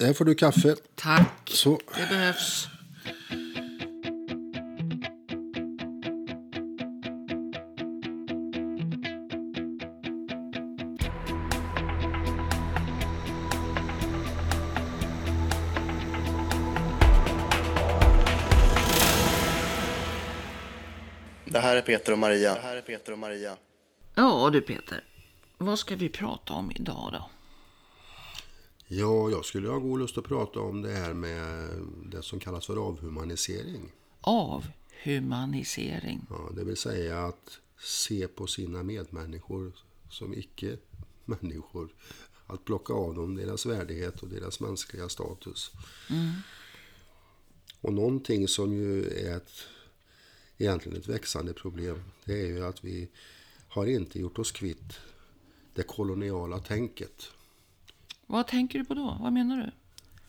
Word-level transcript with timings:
Där 0.00 0.12
får 0.12 0.24
du 0.24 0.34
kaffe. 0.34 0.76
Tack. 0.94 1.50
Så. 1.50 1.80
Det 1.96 2.08
behövs. 2.08 2.68
Det 21.44 21.58
här 21.58 21.76
är 21.76 21.82
Peter 21.82 22.12
och 22.12 22.18
Maria. 22.18 22.54
Det 22.54 22.60
här 22.60 22.76
är 22.76 22.80
Peter 22.80 23.12
och 23.12 23.18
Maria. 23.18 23.56
Ja 24.14 24.50
du 24.52 24.60
Peter. 24.60 25.04
Vad 25.58 25.78
ska 25.78 25.96
vi 25.96 26.08
prata 26.08 26.52
om 26.52 26.72
idag 26.74 27.10
då? 27.12 27.30
Ja, 28.92 29.30
jag 29.30 29.44
skulle 29.44 29.68
ha 29.68 29.78
god 29.78 29.98
lust 29.98 30.18
att 30.18 30.24
prata 30.24 30.60
om 30.60 30.82
det 30.82 30.92
här 30.92 31.14
med 31.14 31.70
det 32.06 32.22
som 32.22 32.40
kallas 32.40 32.66
för 32.66 32.76
avhumanisering. 32.76 33.92
Avhumanisering. 34.20 36.26
Ja, 36.30 36.50
det 36.56 36.64
vill 36.64 36.76
säga 36.76 37.26
att 37.26 37.58
se 37.78 38.28
på 38.28 38.46
sina 38.46 38.82
medmänniskor 38.82 39.72
som 40.10 40.34
icke-människor. 40.34 41.94
Att 42.46 42.64
plocka 42.64 42.92
av 42.92 43.14
dem 43.14 43.36
deras 43.36 43.66
värdighet 43.66 44.22
och 44.22 44.28
deras 44.28 44.60
mänskliga 44.60 45.08
status. 45.08 45.70
Och 47.80 47.92
någonting 47.92 48.48
som 48.48 48.72
ju 48.72 49.06
är 49.06 49.36
ett, 49.36 49.52
egentligen 50.58 50.98
ett 50.98 51.08
växande 51.08 51.52
problem, 51.52 52.02
det 52.24 52.40
är 52.40 52.46
ju 52.46 52.66
att 52.66 52.84
vi 52.84 53.08
har 53.68 53.86
inte 53.86 54.20
gjort 54.20 54.38
oss 54.38 54.52
kvitt 54.52 54.92
det 55.74 55.82
koloniala 55.82 56.58
tänket. 56.58 57.32
Vad 58.30 58.46
tänker 58.46 58.78
du 58.78 58.84
på 58.84 58.94
då? 58.94 59.18
Vad 59.20 59.32
menar 59.32 59.56
du? 59.56 59.70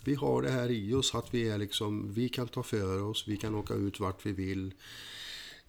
Vi 0.04 0.16
har 0.16 0.42
det 0.42 0.50
här 0.52 0.72
i 0.72 0.94
oss 0.94 1.16
att 1.16 1.34
vi 1.34 1.50
är 1.50 1.58
liksom, 1.58 2.14
vi 2.14 2.30
kan 2.30 2.48
ta 2.48 2.64
för 2.64 3.04
oss, 3.04 3.28
vi 3.28 3.38
kan 3.38 3.56
åka 3.56 3.74
ut 3.74 4.00
vart 4.00 4.26
vi 4.26 4.32
vill. 4.32 4.74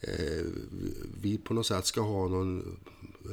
Eh, 0.01 0.45
vi 1.21 1.39
på 1.39 1.55
något 1.55 1.67
sätt 1.67 1.87
ska 1.87 2.01
ha 2.01 2.29
någon 2.29 2.79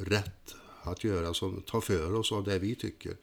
rätt 0.06 0.54
att 0.82 1.04
göra 1.04 1.34
som 1.34 1.62
tar 1.62 1.80
för 1.80 2.14
oss 2.14 2.32
av 2.32 2.44
det 2.44 2.58
vi 2.58 2.74
tycker. 2.74 3.16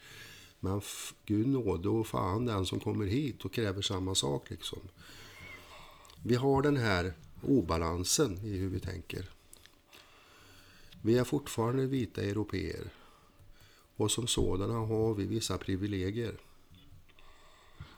Men 0.60 0.78
f- 0.78 1.14
Gud 1.26 1.48
nåde 1.48 1.90
och 1.90 2.08
fan 2.08 2.46
den 2.46 2.66
som 2.66 2.80
kommer 2.80 3.06
hit 3.06 3.46
och 3.46 3.54
kräver 3.54 3.82
samma 3.82 4.16
sak 4.16 4.50
liksom. 4.50 4.80
Vi 6.24 6.36
har 6.36 6.62
den 6.62 6.78
här 6.78 7.14
obalansen 7.44 8.38
i 8.46 8.58
hur 8.58 8.70
vi 8.70 8.80
tänker. 8.80 9.30
Vi 11.02 11.18
är 11.18 11.24
fortfarande 11.24 11.86
vita 11.86 12.22
europeer. 12.22 12.90
Och 13.98 14.12
som 14.12 14.28
sådana 14.28 14.74
har 14.74 15.14
vi 15.14 15.26
vissa 15.26 15.58
privilegier. 15.58 16.38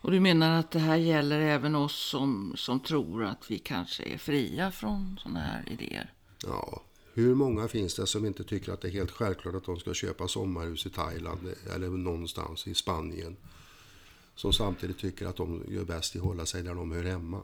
Och 0.02 0.11
du 0.11 0.19
menar 0.19 0.59
att 0.59 0.72
det 0.72 0.80
här 0.80 0.97
gäller 0.97 1.39
även 1.39 1.75
oss 1.75 1.95
som, 1.95 2.53
som 2.55 2.80
tror 2.80 3.23
att 3.23 3.52
vi 3.52 3.59
kanske 3.59 4.03
är 4.03 4.17
fria 4.17 4.72
från 4.72 5.20
sådana 5.23 5.39
här 5.39 5.70
idéer? 5.72 6.14
Ja, 6.45 6.81
hur 7.14 7.36
många 7.36 7.67
finns 7.67 7.95
det 7.95 8.08
som 8.08 8.25
inte 8.25 8.44
tycker 8.44 8.72
att 8.72 8.81
det 8.81 8.88
är 8.88 8.92
helt 8.92 9.11
självklart 9.11 9.55
att 9.55 9.66
de 9.66 9.80
ska 9.80 9.94
köpa 9.94 10.27
sommarhus 10.27 10.86
i 10.86 10.89
Thailand 10.89 11.55
eller 11.75 11.89
någonstans 11.89 12.67
i 12.67 12.73
Spanien? 12.73 13.38
Som 14.36 14.53
samtidigt 14.53 14.97
tycker 14.97 15.25
att 15.25 15.36
de 15.36 15.64
gör 15.67 15.83
bäst 15.83 16.16
i 16.16 16.20
att 16.20 16.25
hålla 16.25 16.45
sig 16.45 16.64
där 16.64 16.75
de 16.75 16.92
hör 16.92 17.03
hemma. 17.03 17.42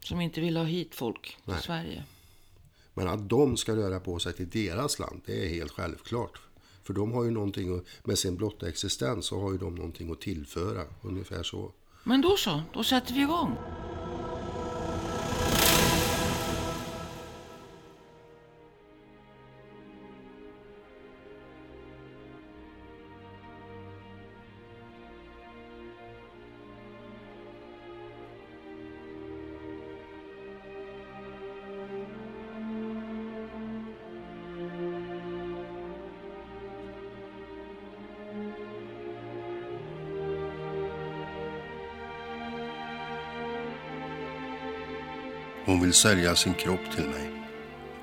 Som 0.00 0.20
inte 0.20 0.40
vill 0.40 0.56
ha 0.56 0.64
hit 0.64 0.94
folk 0.94 1.22
till 1.22 1.52
Nej. 1.52 1.62
Sverige? 1.62 2.04
Men 2.94 3.08
att 3.08 3.28
de 3.28 3.56
ska 3.56 3.76
röra 3.76 4.00
på 4.00 4.18
sig 4.18 4.32
till 4.32 4.48
deras 4.48 4.98
land, 4.98 5.20
det 5.26 5.44
är 5.44 5.48
helt 5.48 5.72
självklart. 5.72 6.40
För 6.88 6.94
de 6.94 7.12
har 7.12 7.24
ju 7.24 7.30
någonting, 7.30 7.80
med 8.04 8.18
sin 8.18 8.36
blotta 8.36 8.68
existens 8.68 9.26
så 9.26 9.40
har 9.40 9.52
ju 9.52 9.58
de 9.58 9.74
någonting 9.74 10.12
att 10.12 10.20
tillföra, 10.20 10.82
ungefär 11.02 11.42
så. 11.42 11.72
Men 12.04 12.20
då 12.20 12.36
så, 12.36 12.62
då 12.72 12.84
sätter 12.84 13.14
vi 13.14 13.20
igång. 13.20 13.56
Vill 45.88 45.94
sälja 45.94 46.36
sin 46.36 46.54
kropp 46.54 46.80
till 46.94 47.08
mig. 47.08 47.30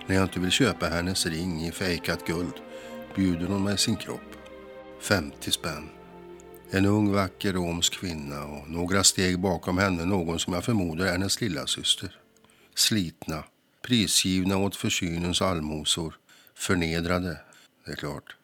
När 0.07 0.15
jag 0.15 0.23
inte 0.23 0.39
vill 0.39 0.51
köpa 0.51 0.85
hennes 0.85 1.25
ring 1.25 1.65
i 1.65 1.71
fejkat 1.71 2.27
guld 2.27 2.53
bjuder 3.15 3.47
hon 3.47 3.63
mig 3.63 3.77
sin 3.77 3.95
kropp. 3.95 4.35
50 5.01 5.51
spänn. 5.51 5.89
En 6.71 6.85
ung 6.85 7.11
vacker 7.11 7.53
romsk 7.53 7.99
kvinna 7.99 8.45
och 8.45 8.69
några 8.69 9.03
steg 9.03 9.39
bakom 9.39 9.77
henne 9.77 10.05
någon 10.05 10.39
som 10.39 10.53
jag 10.53 10.63
förmodar 10.63 11.05
är 11.05 11.11
hennes 11.11 11.41
lilla 11.41 11.67
syster. 11.67 12.17
Slitna, 12.75 13.43
prisgivna 13.81 14.57
åt 14.57 14.75
försynens 14.75 15.41
allmosor. 15.41 16.17
Förnedrade, 16.55 17.37
det 17.85 17.91
är 17.91 17.95
klart. 17.95 18.35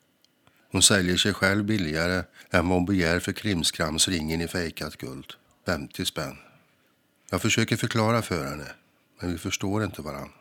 Hon 0.72 0.82
säljer 0.82 1.18
sig 1.18 1.34
själv 1.34 1.66
billigare 1.66 2.24
än 2.52 2.68
vad 2.68 2.78
hon 2.78 2.86
begär 2.86 3.20
för 3.20 3.34
krimskramsringen 3.34 4.42
i 4.42 4.48
fejkat 4.48 4.98
guld. 4.98 5.34
50 5.66 6.06
spänn. 6.06 6.38
Jag 7.30 7.42
försöker 7.42 7.78
förklara 7.78 8.22
för 8.22 8.46
henne, 8.46 8.68
men 9.22 9.32
vi 9.32 9.38
förstår 9.38 9.84
inte 9.84 10.02
varann. 10.02 10.32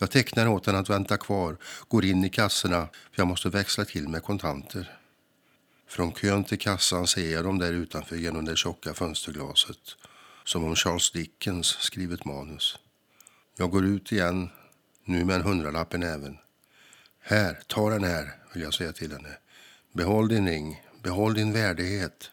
Jag 0.00 0.10
tecknar 0.10 0.46
åt 0.46 0.66
henne 0.66 0.78
att 0.78 0.90
vänta 0.90 1.16
kvar, 1.16 1.56
går 1.88 2.04
in 2.04 2.24
i 2.24 2.30
kassorna 2.30 2.88
för 3.12 3.20
jag 3.20 3.26
måste 3.26 3.48
växla 3.48 3.84
till 3.84 4.08
med 4.08 4.22
kontanter. 4.22 4.98
Från 5.88 6.12
kön 6.12 6.44
till 6.44 6.58
kassan 6.58 7.06
ser 7.06 7.32
jag 7.32 7.44
dem 7.44 7.58
där 7.58 7.72
utanför 7.72 8.16
genom 8.16 8.44
det 8.44 8.56
tjocka 8.56 8.94
fönsterglaset. 8.94 9.96
Som 10.44 10.64
om 10.64 10.76
Charles 10.76 11.10
Dickens 11.10 11.66
skrivit 11.66 12.24
manus. 12.24 12.78
Jag 13.56 13.70
går 13.70 13.84
ut 13.84 14.12
igen, 14.12 14.50
nu 15.04 15.24
med 15.24 15.36
en 15.36 15.42
hundralapp 15.42 15.94
i 15.94 15.98
näven. 15.98 16.38
Här, 17.20 17.58
ta 17.66 17.90
den 17.90 18.04
här, 18.04 18.36
vill 18.52 18.62
jag 18.62 18.74
säga 18.74 18.92
till 18.92 19.12
henne. 19.12 19.36
Behåll 19.92 20.28
din 20.28 20.48
ring, 20.48 20.82
behåll 21.02 21.34
din 21.34 21.52
värdighet. 21.52 22.30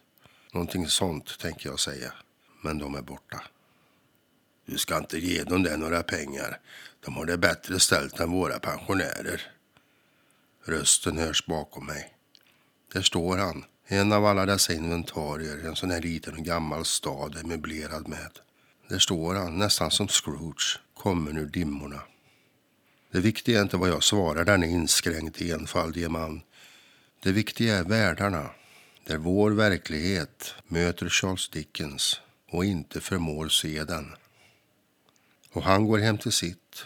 Någonting 0.53 0.87
sånt 0.87 1.39
tänker 1.39 1.69
jag 1.69 1.79
säga. 1.79 2.13
Men 2.63 2.77
de 2.77 2.95
är 2.95 3.01
borta. 3.01 3.41
Du 4.69 4.77
ska 4.77 4.97
inte 4.97 5.17
ge 5.19 5.43
dem 5.43 5.63
där 5.63 5.77
några 5.77 6.03
pengar. 6.03 6.59
De 7.05 7.15
har 7.15 7.25
det 7.25 7.37
bättre 7.37 7.79
ställt 7.79 8.19
än 8.19 8.31
våra 8.31 8.59
pensionärer. 8.59 9.41
Rösten 10.65 11.17
hörs 11.17 11.45
bakom 11.45 11.85
mig. 11.85 12.13
Där 12.93 13.01
står 13.01 13.37
han, 13.37 13.65
en 13.87 14.11
av 14.11 14.25
alla 14.25 14.45
dessa 14.45 14.73
inventarier 14.73 15.65
en 15.67 15.75
sån 15.75 15.91
här 15.91 16.01
liten 16.01 16.33
och 16.33 16.45
gammal 16.45 16.85
stad 16.85 17.35
är 17.35 17.43
möblerad 17.43 18.07
med. 18.07 18.39
Där 18.89 18.99
står 18.99 19.35
han, 19.35 19.57
nästan 19.57 19.91
som 19.91 20.07
Scrooge, 20.07 20.79
kommen 20.93 21.37
ur 21.37 21.45
dimmorna. 21.45 22.01
Det 23.11 23.19
viktiga 23.19 23.59
är 23.59 23.63
inte 23.63 23.77
vad 23.77 23.89
jag 23.89 24.03
svarar 24.03 24.45
denne 24.45 24.67
inskränkt 24.67 25.41
enfaldige 25.41 26.09
man. 26.09 26.41
Det 27.23 27.31
viktiga 27.31 27.77
är 27.77 27.83
världarna, 27.83 28.49
där 29.05 29.17
vår 29.17 29.51
verklighet 29.51 30.53
möter 30.67 31.09
Charles 31.09 31.49
Dickens 31.49 32.21
och 32.51 32.65
inte 32.65 33.01
förmår 33.01 33.49
se 33.49 33.83
den. 33.83 34.15
Och 35.59 35.65
han 35.65 35.87
går 35.87 35.97
hem 35.97 36.17
till 36.17 36.31
sitt 36.31 36.85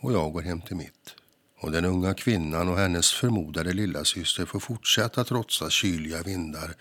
och 0.00 0.12
jag 0.12 0.32
går 0.32 0.42
hem 0.42 0.60
till 0.60 0.76
mitt. 0.76 1.14
Och 1.60 1.72
den 1.72 1.84
unga 1.84 2.14
kvinnan 2.14 2.68
och 2.68 2.78
hennes 2.78 3.12
förmodade 3.12 3.72
lillasyster 3.72 4.44
får 4.44 4.60
fortsätta 4.60 5.24
trotsa 5.24 5.70
kyliga 5.70 6.22
vindar 6.22 6.74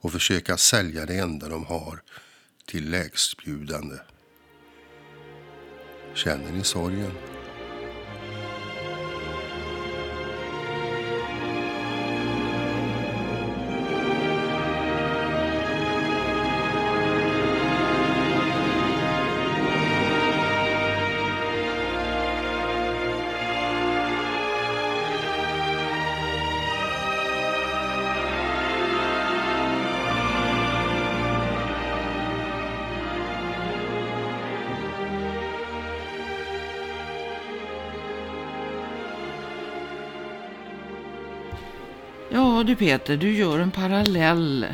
och 0.00 0.12
försöka 0.12 0.56
sälja 0.56 1.06
det 1.06 1.18
enda 1.18 1.48
de 1.48 1.64
har 1.64 2.02
till 2.66 2.90
lägstbjudande. 2.90 3.96
Känner 6.14 6.52
ni 6.52 6.64
sorgen? 6.64 7.12
Ja 42.62 42.66
du 42.66 42.76
Peter, 42.76 43.16
du 43.16 43.36
gör 43.36 43.58
en 43.58 43.70
parallell 43.70 44.66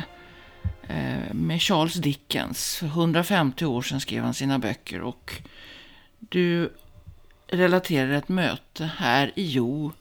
eh, 0.87 1.33
med 1.33 1.61
Charles 1.61 1.93
Dickens. 1.93 2.75
För 2.75 2.85
150 2.85 3.65
år 3.65 3.81
sedan 3.81 4.01
skrev 4.01 4.23
han 4.23 4.33
sina 4.33 4.59
böcker 4.59 5.01
och 5.01 5.33
du 6.19 6.73
relaterar 7.47 8.11
ett 8.11 8.29
möte 8.29 8.85
här 8.85 9.31
i 9.35 9.45
Jo 9.45 9.91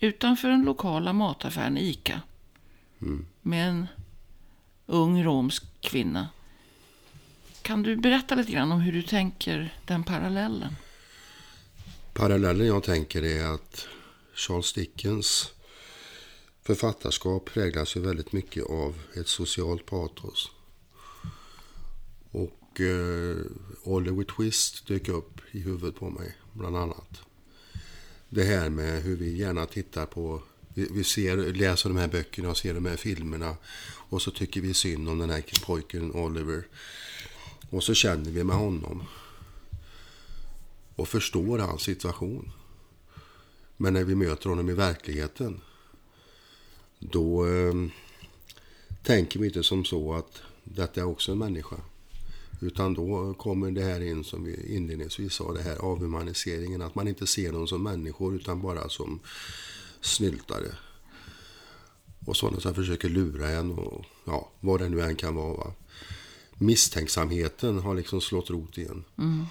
utanför 0.00 0.48
den 0.48 0.62
lokala 0.62 1.12
mataffären 1.12 1.78
Ica. 1.78 2.20
Mm. 3.02 3.26
Med 3.42 3.68
en 3.68 3.86
ung 4.86 5.24
romsk 5.24 5.64
kvinna. 5.80 6.28
Kan 7.62 7.82
du 7.82 7.96
berätta 7.96 8.34
lite 8.34 8.52
grann 8.52 8.72
om 8.72 8.80
hur 8.80 8.92
du 8.92 9.02
tänker 9.02 9.74
den 9.84 10.04
parallellen? 10.04 10.76
Parallellen 12.12 12.66
jag 12.66 12.82
tänker 12.82 13.22
är 13.22 13.54
att 13.54 13.86
Charles 14.34 14.72
Dickens 14.72 15.52
författarskap 16.62 17.44
präglas 17.44 17.96
ju 17.96 18.00
väldigt 18.00 18.32
mycket 18.32 18.64
av 18.64 18.94
ett 19.14 19.28
socialt 19.28 19.86
patos. 19.86 20.50
Och 22.30 22.80
eh, 22.80 23.36
Oliver 23.82 24.24
Twist 24.24 24.86
dök 24.86 25.08
upp 25.08 25.40
i 25.50 25.60
huvudet 25.60 25.96
på 25.96 26.10
mig, 26.10 26.36
bland 26.52 26.76
annat. 26.76 27.22
Det 28.28 28.44
här 28.44 28.70
med 28.70 29.02
hur 29.02 29.16
vi 29.16 29.36
gärna 29.36 29.66
tittar 29.66 30.06
på, 30.06 30.42
vi, 30.74 31.04
ser, 31.04 31.36
läser 31.36 31.88
de 31.88 31.98
här 31.98 32.08
böckerna 32.08 32.50
och 32.50 32.56
ser 32.56 32.74
de 32.74 32.86
här 32.86 32.96
filmerna 32.96 33.56
och 34.08 34.22
så 34.22 34.30
tycker 34.30 34.60
vi 34.60 34.74
synd 34.74 35.08
om 35.08 35.18
den 35.18 35.30
här 35.30 35.44
pojken 35.66 36.12
Oliver. 36.12 36.66
Och 37.70 37.84
så 37.84 37.94
känner 37.94 38.30
vi 38.30 38.44
med 38.44 38.56
honom 38.56 39.04
och 40.96 41.08
förstår 41.08 41.58
hans 41.58 41.82
situation. 41.82 42.52
Men 43.76 43.94
när 43.94 44.04
vi 44.04 44.14
möter 44.14 44.48
honom 44.48 44.70
i 44.70 44.74
verkligheten 44.74 45.60
då 47.10 47.46
eh, 47.46 47.74
tänker 49.02 49.40
vi 49.40 49.46
inte 49.46 49.62
som 49.62 49.84
så 49.84 50.14
att 50.14 50.42
detta 50.64 51.00
är 51.00 51.04
också 51.04 51.32
en 51.32 51.38
människa. 51.38 51.76
Utan 52.60 52.94
då 52.94 53.34
kommer 53.34 53.70
det 53.70 53.82
här 53.82 54.00
in 54.00 54.24
som 54.24 54.44
vi 54.44 54.76
inledningsvis 54.76 55.32
sa, 55.32 55.52
det 55.52 55.62
här 55.62 55.76
avhumaniseringen. 55.76 56.82
Att 56.82 56.94
man 56.94 57.08
inte 57.08 57.26
ser 57.26 57.52
dem 57.52 57.66
som 57.66 57.82
människor 57.82 58.34
utan 58.34 58.62
bara 58.62 58.88
som 58.88 59.20
snyltare. 60.00 60.74
Och 62.26 62.36
sådana 62.36 62.60
som 62.60 62.74
försöker 62.74 63.08
lura 63.08 63.48
en 63.48 63.70
och 63.70 64.04
ja, 64.24 64.50
vad 64.60 64.80
det 64.80 64.88
nu 64.88 65.00
än 65.00 65.16
kan 65.16 65.34
vara. 65.34 65.56
Va? 65.56 65.72
Misstänksamheten 66.54 67.78
har 67.78 67.94
liksom 67.94 68.20
slått 68.20 68.50
rot 68.50 68.78
igen. 68.78 69.04
Mm. 69.18 69.44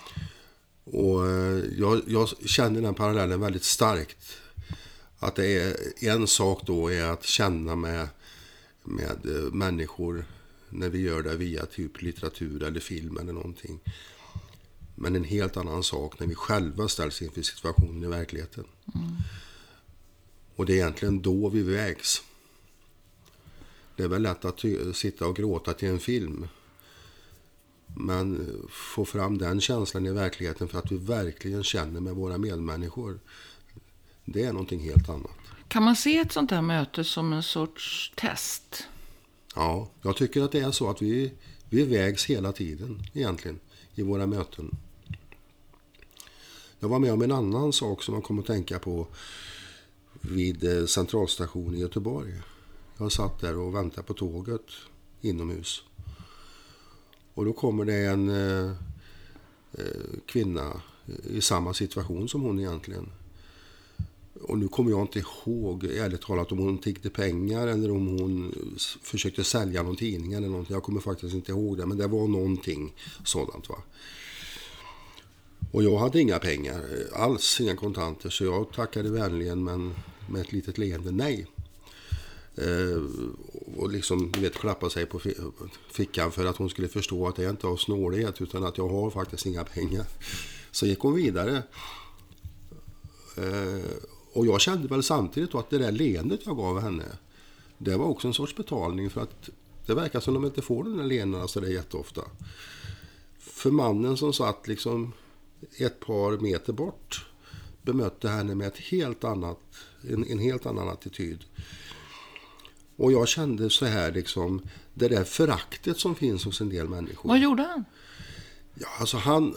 Och 0.83 1.27
eh, 1.27 1.63
jag, 1.77 2.01
jag 2.07 2.29
känner 2.45 2.81
den 2.81 2.93
parallellen 2.93 3.41
väldigt 3.41 3.63
starkt. 3.63 4.37
Att 5.23 5.35
det 5.35 5.47
är 5.47 5.75
en 6.09 6.27
sak 6.27 6.61
då 6.65 6.91
är 6.91 7.05
att 7.05 7.23
känna 7.23 7.75
med, 7.75 8.07
med 8.83 9.25
eh, 9.25 9.53
människor 9.53 10.25
när 10.69 10.89
vi 10.89 11.01
gör 11.01 11.23
det 11.23 11.35
via 11.35 11.65
typ 11.65 12.01
litteratur 12.01 12.63
eller 12.63 12.79
film 12.79 13.17
eller 13.17 13.33
någonting. 13.33 13.79
Men 14.95 15.15
en 15.15 15.23
helt 15.23 15.57
annan 15.57 15.83
sak 15.83 16.19
när 16.19 16.27
vi 16.27 16.35
själva 16.35 16.87
ställs 16.87 17.21
inför 17.21 17.41
situationen 17.41 18.03
i 18.03 18.07
verkligheten. 18.07 18.63
Mm. 18.95 19.07
Och 20.55 20.65
det 20.65 20.73
är 20.73 20.77
egentligen 20.77 21.21
då 21.21 21.49
vi 21.49 21.61
vägs. 21.61 22.21
Det 23.95 24.03
är 24.03 24.07
väl 24.07 24.21
lätt 24.21 24.45
att 24.45 24.65
sitta 24.93 25.27
och 25.27 25.35
gråta 25.35 25.73
till 25.73 25.89
en 25.89 25.99
film. 25.99 26.47
Men 27.97 28.47
få 28.69 29.05
fram 29.05 29.37
den 29.37 29.61
känslan 29.61 30.05
i 30.05 30.11
verkligheten 30.11 30.67
för 30.67 30.79
att 30.79 30.91
vi 30.91 30.97
verkligen 30.97 31.63
känner 31.63 31.99
med 31.99 32.15
våra 32.15 32.37
medmänniskor. 32.37 33.19
Det 34.25 34.43
är 34.43 34.53
någonting 34.53 34.79
helt 34.79 35.09
annat. 35.09 35.31
Kan 35.67 35.83
man 35.83 35.95
se 35.95 36.17
ett 36.17 36.31
sånt 36.31 36.51
här 36.51 36.61
möte 36.61 37.03
som 37.03 37.33
en 37.33 37.43
sorts 37.43 38.13
test? 38.15 38.87
Ja, 39.55 39.89
jag 40.01 40.15
tycker 40.15 40.43
att 40.43 40.51
det 40.51 40.59
är 40.59 40.71
så 40.71 40.89
att 40.89 41.01
vi, 41.01 41.33
vi 41.69 41.85
vägs 41.85 42.25
hela 42.25 42.51
tiden 42.51 43.03
egentligen 43.13 43.59
i 43.95 44.01
våra 44.01 44.27
möten. 44.27 44.77
Jag 46.79 46.89
var 46.89 46.99
med 46.99 47.13
om 47.13 47.21
en 47.21 47.31
annan 47.31 47.73
sak 47.73 48.03
som 48.03 48.13
man 48.13 48.21
kommer 48.21 48.41
att 48.41 48.47
tänka 48.47 48.79
på 48.79 49.07
vid 50.21 50.63
eh, 50.63 50.85
centralstationen 50.85 51.75
i 51.75 51.79
Göteborg. 51.79 52.33
Jag 52.97 53.11
satt 53.11 53.39
där 53.41 53.57
och 53.57 53.75
väntade 53.75 54.07
på 54.07 54.13
tåget 54.13 54.65
inomhus. 55.21 55.83
Och 57.33 57.45
då 57.45 57.53
kommer 57.53 57.85
det 57.85 58.05
en 58.05 58.29
eh, 58.29 58.71
eh, 59.71 60.19
kvinna 60.25 60.81
i 61.23 61.41
samma 61.41 61.73
situation 61.73 62.29
som 62.29 62.41
hon 62.41 62.59
egentligen. 62.59 63.09
Och 64.43 64.57
nu 64.57 64.67
kommer 64.67 64.91
jag 64.91 65.01
inte 65.01 65.19
ihåg, 65.19 65.83
ärligt 65.83 66.21
talat, 66.21 66.51
om 66.51 66.57
hon 66.57 66.77
tiggde 66.77 67.09
pengar 67.09 67.67
eller 67.67 67.91
om 67.91 68.07
hon 68.07 68.55
försökte 69.01 69.43
sälja 69.43 69.83
någon 69.83 69.95
tidning 69.95 70.33
eller 70.33 70.47
någonting. 70.47 70.73
Jag 70.73 70.83
kommer 70.83 71.01
faktiskt 71.01 71.35
inte 71.35 71.51
ihåg 71.51 71.77
det, 71.77 71.85
men 71.85 71.97
det 71.97 72.07
var 72.07 72.27
någonting 72.27 72.93
sådant. 73.23 73.69
va. 73.69 73.75
Och 75.71 75.83
jag 75.83 75.97
hade 75.97 76.21
inga 76.21 76.39
pengar 76.39 76.79
eh, 76.79 77.21
alls, 77.21 77.61
inga 77.61 77.75
kontanter, 77.75 78.29
så 78.29 78.43
jag 78.43 78.73
tackade 78.73 79.09
vänligen 79.09 79.63
men 79.63 79.93
med 80.29 80.41
ett 80.41 80.51
litet 80.51 80.77
leende 80.77 81.11
nej. 81.11 81.47
Eh, 82.55 83.03
och 83.77 83.91
liksom, 83.91 84.31
du 84.31 84.39
vet, 84.39 84.53
klappa 84.53 84.89
sig 84.89 85.05
på 85.05 85.19
fickan 85.91 86.31
för 86.31 86.45
att 86.45 86.57
hon 86.57 86.69
skulle 86.69 86.87
förstå 86.87 87.27
att 87.27 87.35
det 87.35 87.49
inte 87.49 87.67
är 87.67 87.71
av 87.71 87.77
snålhet 87.77 88.41
utan 88.41 88.63
att 88.63 88.77
jag 88.77 88.89
har 88.89 89.09
faktiskt 89.09 89.45
inga 89.45 89.63
pengar. 89.63 90.05
Så 90.71 90.85
gick 90.85 90.99
hon 90.99 91.15
vidare. 91.15 91.63
Eh, 93.37 93.85
och 94.33 94.45
jag 94.45 94.61
kände 94.61 94.87
väl 94.87 95.03
samtidigt 95.03 95.55
att 95.55 95.69
det 95.69 95.77
där 95.77 95.91
leendet 95.91 96.39
jag 96.45 96.57
gav 96.57 96.81
henne, 96.81 97.05
det 97.77 97.97
var 97.97 98.05
också 98.05 98.27
en 98.27 98.33
sorts 98.33 98.55
betalning 98.55 99.09
för 99.09 99.21
att 99.21 99.49
det 99.85 99.93
verkar 99.93 100.19
som 100.19 100.33
de 100.33 100.45
inte 100.45 100.61
får 100.61 100.83
den 100.83 100.97
där 100.97 101.03
leendena 101.03 101.47
så 101.47 101.59
det 101.59 101.67
är 101.67 101.71
jätteofta. 101.71 102.21
För 103.39 103.71
mannen 103.71 104.17
som 104.17 104.33
satt 104.33 104.67
liksom 104.67 105.13
ett 105.77 105.99
par 105.99 106.37
meter 106.37 106.73
bort 106.73 107.25
bemötte 107.81 108.29
henne 108.29 108.55
med 108.55 108.67
ett 108.67 108.77
helt 108.77 109.23
annat, 109.23 109.59
en, 110.09 110.25
en 110.27 110.39
helt 110.39 110.65
annan 110.65 110.89
attityd. 110.89 111.43
Och 112.95 113.11
jag 113.11 113.27
kände 113.27 113.69
så 113.69 113.85
här 113.85 114.11
liksom, 114.11 114.61
det 114.93 115.07
där 115.07 115.23
föraktet 115.23 115.99
som 115.99 116.15
finns 116.15 116.45
hos 116.45 116.61
en 116.61 116.69
del 116.69 116.89
människor. 116.89 117.29
Vad 117.29 117.39
gjorde 117.39 117.63
han? 117.63 117.85
Ja, 118.73 118.87
alltså 118.99 119.17
han... 119.17 119.55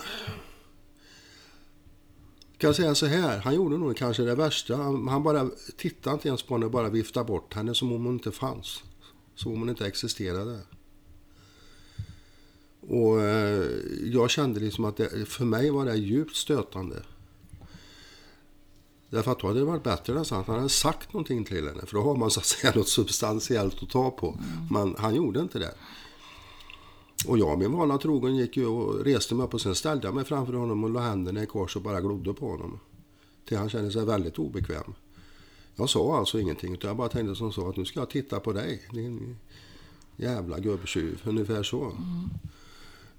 Kan 2.65 2.75
säga 2.75 2.95
så 2.95 3.07
här, 3.07 3.39
han 3.39 3.55
gjorde 3.55 3.79
nog 3.79 3.97
kanske 3.97 4.23
det 4.23 4.35
värsta. 4.35 4.77
Han, 4.77 5.09
han 5.09 5.23
bara 5.23 5.51
tittade 5.77 6.15
inte 6.15 6.29
ens 6.29 6.43
på 6.43 6.55
henne, 6.55 6.69
bara 6.69 6.89
viftade 6.89 7.27
bort 7.27 7.55
henne 7.55 7.75
som 7.75 7.93
om 7.93 8.05
hon 8.05 8.15
inte 8.15 8.33
fanns. 8.33 8.83
Som 9.35 9.53
om 9.53 9.59
hon 9.59 9.69
inte 9.69 9.87
existerade. 9.87 10.59
Och 12.81 13.23
eh, 13.23 13.67
jag 14.05 14.31
kände 14.31 14.61
liksom 14.61 14.85
att 14.85 14.97
det, 14.97 15.29
för 15.29 15.44
mig 15.44 15.71
var 15.71 15.85
det 15.85 15.97
djupt 15.97 16.37
stötande. 16.37 17.03
Därför 19.11 19.33
att 19.33 19.41
då 19.41 19.47
hade 19.47 19.59
det 19.59 19.67
varit 19.67 19.85
bättre 19.85 20.15
nästan 20.15 20.41
att 20.41 20.47
han 20.47 20.56
hade 20.56 20.69
sagt 20.69 21.13
någonting 21.13 21.44
till 21.44 21.69
henne. 21.69 21.87
För 21.87 21.97
då 21.97 22.03
har 22.03 22.17
man 22.17 22.31
så 22.31 22.41
att 22.41 22.47
säga 22.47 22.73
något 22.77 22.89
substantiellt 22.89 23.83
att 23.83 23.91
ta 23.91 24.11
på. 24.11 24.29
Mm. 24.29 24.67
Men 24.71 24.97
han 24.99 25.15
gjorde 25.15 25.41
inte 25.41 25.59
det. 25.59 25.75
Och 27.27 27.39
jag 27.39 27.59
min 27.59 27.73
vana 27.73 27.99
trogen 27.99 28.37
gick 28.37 28.56
ju 28.56 28.67
och 28.67 29.05
reste 29.05 29.35
mig 29.35 29.47
upp 29.47 29.55
och 29.55 29.61
sen 29.61 29.75
ställde 29.75 30.06
jag 30.06 30.15
mig 30.15 30.25
framför 30.25 30.53
honom 30.53 30.85
och 30.85 30.91
la 30.91 31.01
händerna 31.01 31.43
i 31.43 31.47
kors 31.47 31.77
och 31.77 31.83
bara 31.83 32.01
glodde 32.01 32.35
på 32.35 32.51
honom. 32.51 32.81
Till 33.44 33.56
han 33.56 33.71
kände 33.71 33.91
sig 33.91 34.05
väldigt 34.05 34.39
obekväm. 34.39 34.94
Jag 35.77 35.91
sa 35.91 36.19
alltså 36.19 36.41
ingenting 36.41 36.75
utan 36.75 36.89
jag 36.89 36.97
bara 36.97 37.09
tänkte 37.09 37.35
som 37.35 37.53
så 37.53 37.69
att 37.69 37.77
nu 37.77 37.85
ska 37.85 38.01
jag 38.01 38.11
titta 38.11 38.41
på 38.41 38.53
dig. 38.53 38.83
Din 38.93 39.37
jävla 40.17 40.59
gubbtjuv. 40.59 41.23
Ungefär 41.25 41.63
så. 41.63 41.85
Mm. 41.85 42.31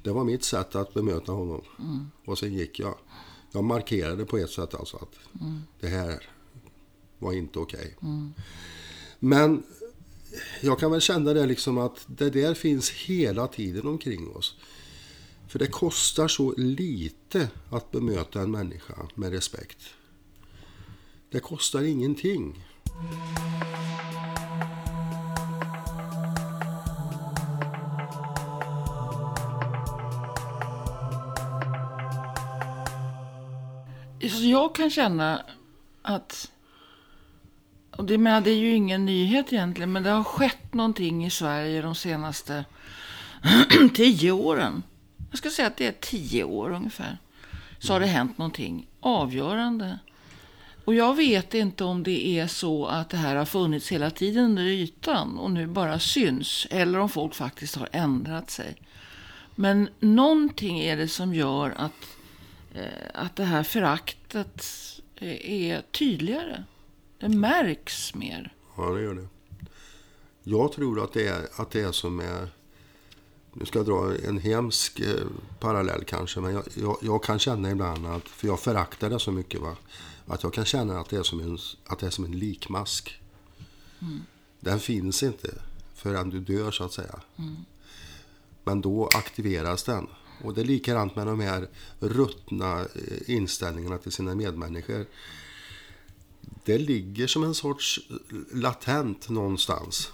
Det 0.03 0.11
var 0.11 0.23
mitt 0.23 0.43
sätt 0.43 0.75
att 0.75 0.93
bemöta 0.93 1.31
honom. 1.31 1.61
Mm. 1.79 2.11
Och 2.25 2.37
sen 2.37 2.53
gick 2.53 2.79
jag. 2.79 2.95
Jag 3.51 3.63
markerade 3.63 4.25
på 4.25 4.37
ett 4.37 4.49
sätt 4.49 4.75
alltså 4.75 4.97
att 4.97 5.41
mm. 5.41 5.61
det 5.79 5.87
här 5.87 6.29
var 7.19 7.33
inte 7.33 7.59
okej. 7.59 7.95
Okay. 7.97 8.09
Mm. 8.09 8.33
Men 9.19 9.63
jag 10.61 10.79
kan 10.79 10.91
väl 10.91 11.01
känna 11.01 11.33
det 11.33 11.45
liksom 11.45 11.77
att 11.77 12.05
det 12.07 12.29
där 12.29 12.53
finns 12.53 12.89
hela 12.89 13.47
tiden 13.47 13.87
omkring 13.87 14.29
oss. 14.29 14.55
För 15.47 15.59
det 15.59 15.67
kostar 15.67 16.27
så 16.27 16.53
lite 16.57 17.49
att 17.69 17.91
bemöta 17.91 18.41
en 18.41 18.51
människa 18.51 18.93
med 19.15 19.31
respekt. 19.31 19.77
Det 21.29 21.39
kostar 21.39 21.83
ingenting. 21.83 22.63
Jag 34.41 34.75
kan 34.75 34.89
känna 34.89 35.45
att 36.01 36.51
och 37.97 38.05
det, 38.05 38.17
menar, 38.17 38.41
det 38.41 38.49
är 38.49 38.57
ju 38.57 38.75
ingen 38.75 39.05
nyhet 39.05 39.53
egentligen, 39.53 39.91
men 39.91 40.03
det 40.03 40.09
har 40.09 40.23
skett 40.23 40.73
någonting 40.73 41.25
i 41.25 41.29
Sverige 41.29 41.81
de 41.81 41.95
senaste 41.95 42.65
tio 43.93 44.31
åren. 44.31 44.83
Jag 45.29 45.37
ska 45.37 45.49
säga 45.49 45.67
att 45.67 45.77
det 45.77 45.87
är 45.87 45.95
tio 46.01 46.43
år 46.43 46.71
ungefär. 46.71 47.17
Så 47.79 47.93
har 47.93 47.99
det 47.99 48.05
hänt 48.05 48.37
någonting 48.37 48.87
avgörande. 48.99 49.99
Och 50.85 50.95
jag 50.95 51.15
vet 51.15 51.53
inte 51.53 51.83
om 51.83 52.03
det 52.03 52.27
är 52.27 52.47
så 52.47 52.85
att 52.85 53.09
det 53.09 53.17
här 53.17 53.35
har 53.35 53.45
funnits 53.45 53.91
hela 53.91 54.09
tiden 54.09 54.45
under 54.45 54.63
ytan 54.63 55.37
och 55.37 55.51
nu 55.51 55.67
bara 55.67 55.99
syns. 55.99 56.67
Eller 56.69 56.99
om 56.99 57.09
folk 57.09 57.35
faktiskt 57.35 57.75
har 57.75 57.89
ändrat 57.91 58.49
sig. 58.49 58.75
Men 59.55 59.89
någonting 59.99 60.79
är 60.79 60.97
det 60.97 61.07
som 61.07 61.33
gör 61.33 61.73
att, 61.77 62.17
eh, 62.75 62.83
att 63.13 63.35
det 63.35 63.43
här 63.43 63.63
föraktet 63.63 64.65
är 65.41 65.81
tydligare. 65.91 66.63
Det 67.25 67.29
märks 67.29 68.15
mer. 68.15 68.53
Ja, 68.77 68.89
det 68.89 69.01
gör 69.01 69.13
det. 69.13 69.27
Jag 70.43 70.71
tror 70.71 71.03
att 71.03 71.13
det 71.13 71.27
är, 71.27 71.47
att 71.55 71.71
det 71.71 71.81
är 71.81 71.91
som 71.91 72.19
är... 72.19 72.49
Nu 73.53 73.65
ska 73.65 73.79
jag 73.79 73.85
dra 73.85 74.15
en 74.27 74.37
hemsk 74.37 74.99
eh, 74.99 75.25
parallell 75.59 76.03
kanske, 76.03 76.39
men 76.39 76.53
jag, 76.53 76.63
jag, 76.75 76.97
jag, 77.01 77.23
kan 77.23 77.39
känna 77.39 77.71
ibland 77.71 78.05
att, 78.05 78.27
för 78.27 78.47
jag 78.47 78.59
föraktar 78.59 79.09
det 79.09 79.19
så 79.19 79.31
mycket, 79.31 79.61
va, 79.61 79.75
att 80.25 80.43
jag 80.43 80.53
kan 80.53 80.65
känna 80.65 80.99
att 80.99 81.09
det 81.09 81.17
är 81.17 81.23
som 81.23 81.39
en, 81.39 81.57
att 81.85 81.99
det 81.99 82.05
är 82.05 82.09
som 82.09 82.25
en 82.25 82.39
likmask. 82.39 83.21
Mm. 84.01 84.21
Den 84.59 84.79
finns 84.79 85.23
inte 85.23 85.53
förrän 85.95 86.29
du 86.29 86.39
dör 86.39 86.71
så 86.71 86.83
att 86.83 86.93
säga. 86.93 87.19
Mm. 87.37 87.55
Men 88.63 88.81
då 88.81 89.09
aktiveras 89.15 89.83
den. 89.83 90.07
Och 90.43 90.53
det 90.53 90.61
är 90.61 90.65
likadant 90.65 91.15
med 91.15 91.27
de 91.27 91.39
här 91.39 91.67
ruttna 91.99 92.81
eh, 92.81 93.35
inställningarna 93.35 93.97
till 93.97 94.11
sina 94.11 94.35
medmänniskor. 94.35 95.05
Det 96.65 96.77
ligger 96.77 97.27
som 97.27 97.43
en 97.43 97.55
sorts 97.55 97.99
latent 98.51 99.29
någonstans. 99.29 100.11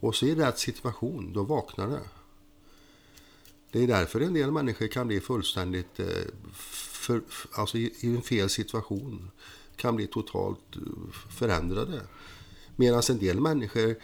Och 0.00 0.14
så 0.14 0.26
i 0.26 0.34
rätt 0.34 0.58
situation, 0.58 1.32
då 1.32 1.42
vaknar 1.42 1.88
det. 1.88 2.00
Det 3.70 3.82
är 3.82 3.86
därför 3.86 4.20
en 4.20 4.34
del 4.34 4.50
människor 4.50 4.86
kan 4.86 5.06
bli 5.06 5.20
fullständigt, 5.20 6.00
eh, 6.00 6.06
för, 6.52 7.22
alltså 7.52 7.78
i 7.78 7.94
en 8.02 8.22
fel 8.22 8.50
situation, 8.50 9.30
kan 9.76 9.96
bli 9.96 10.06
totalt 10.06 10.76
eh, 10.76 10.82
förändrade. 11.38 12.00
Medan 12.76 13.02
en 13.10 13.18
del 13.18 13.40
människor 13.40 13.96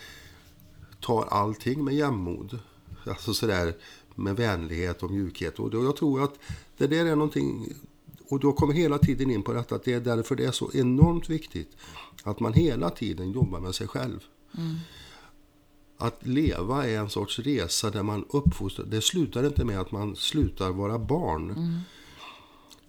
tar 1.00 1.24
allting 1.24 1.84
med 1.84 1.94
jämnmod. 1.94 2.58
Alltså 3.04 3.34
sådär 3.34 3.76
med 4.14 4.36
vänlighet 4.36 5.02
och 5.02 5.10
mjukhet. 5.10 5.58
Och 5.58 5.74
jag 5.74 5.96
tror 5.96 6.24
att 6.24 6.38
det 6.76 6.86
där 6.86 7.06
är 7.06 7.16
någonting, 7.16 7.74
och 8.32 8.40
då 8.40 8.52
kommer 8.52 8.74
hela 8.74 8.98
tiden 8.98 9.30
in 9.30 9.42
på 9.42 9.52
detta, 9.52 9.74
att 9.74 9.84
det 9.84 9.92
är 9.92 10.00
därför 10.00 10.36
det 10.36 10.44
är 10.44 10.52
så 10.52 10.70
enormt 10.74 11.30
viktigt 11.30 11.76
att 12.22 12.40
man 12.40 12.52
hela 12.52 12.90
tiden 12.90 13.32
jobbar 13.32 13.60
med 13.60 13.74
sig 13.74 13.88
själv. 13.88 14.20
Mm. 14.58 14.76
Att 15.98 16.26
leva 16.26 16.86
är 16.86 16.98
en 16.98 17.10
sorts 17.10 17.38
resa 17.38 17.90
där 17.90 18.02
man 18.02 18.24
uppfostrar. 18.28 18.86
Det 18.86 19.00
slutar 19.00 19.46
inte 19.46 19.64
med 19.64 19.80
att 19.80 19.92
man 19.92 20.16
slutar 20.16 20.70
vara 20.70 20.98
barn. 20.98 21.50
Mm. 21.50 21.78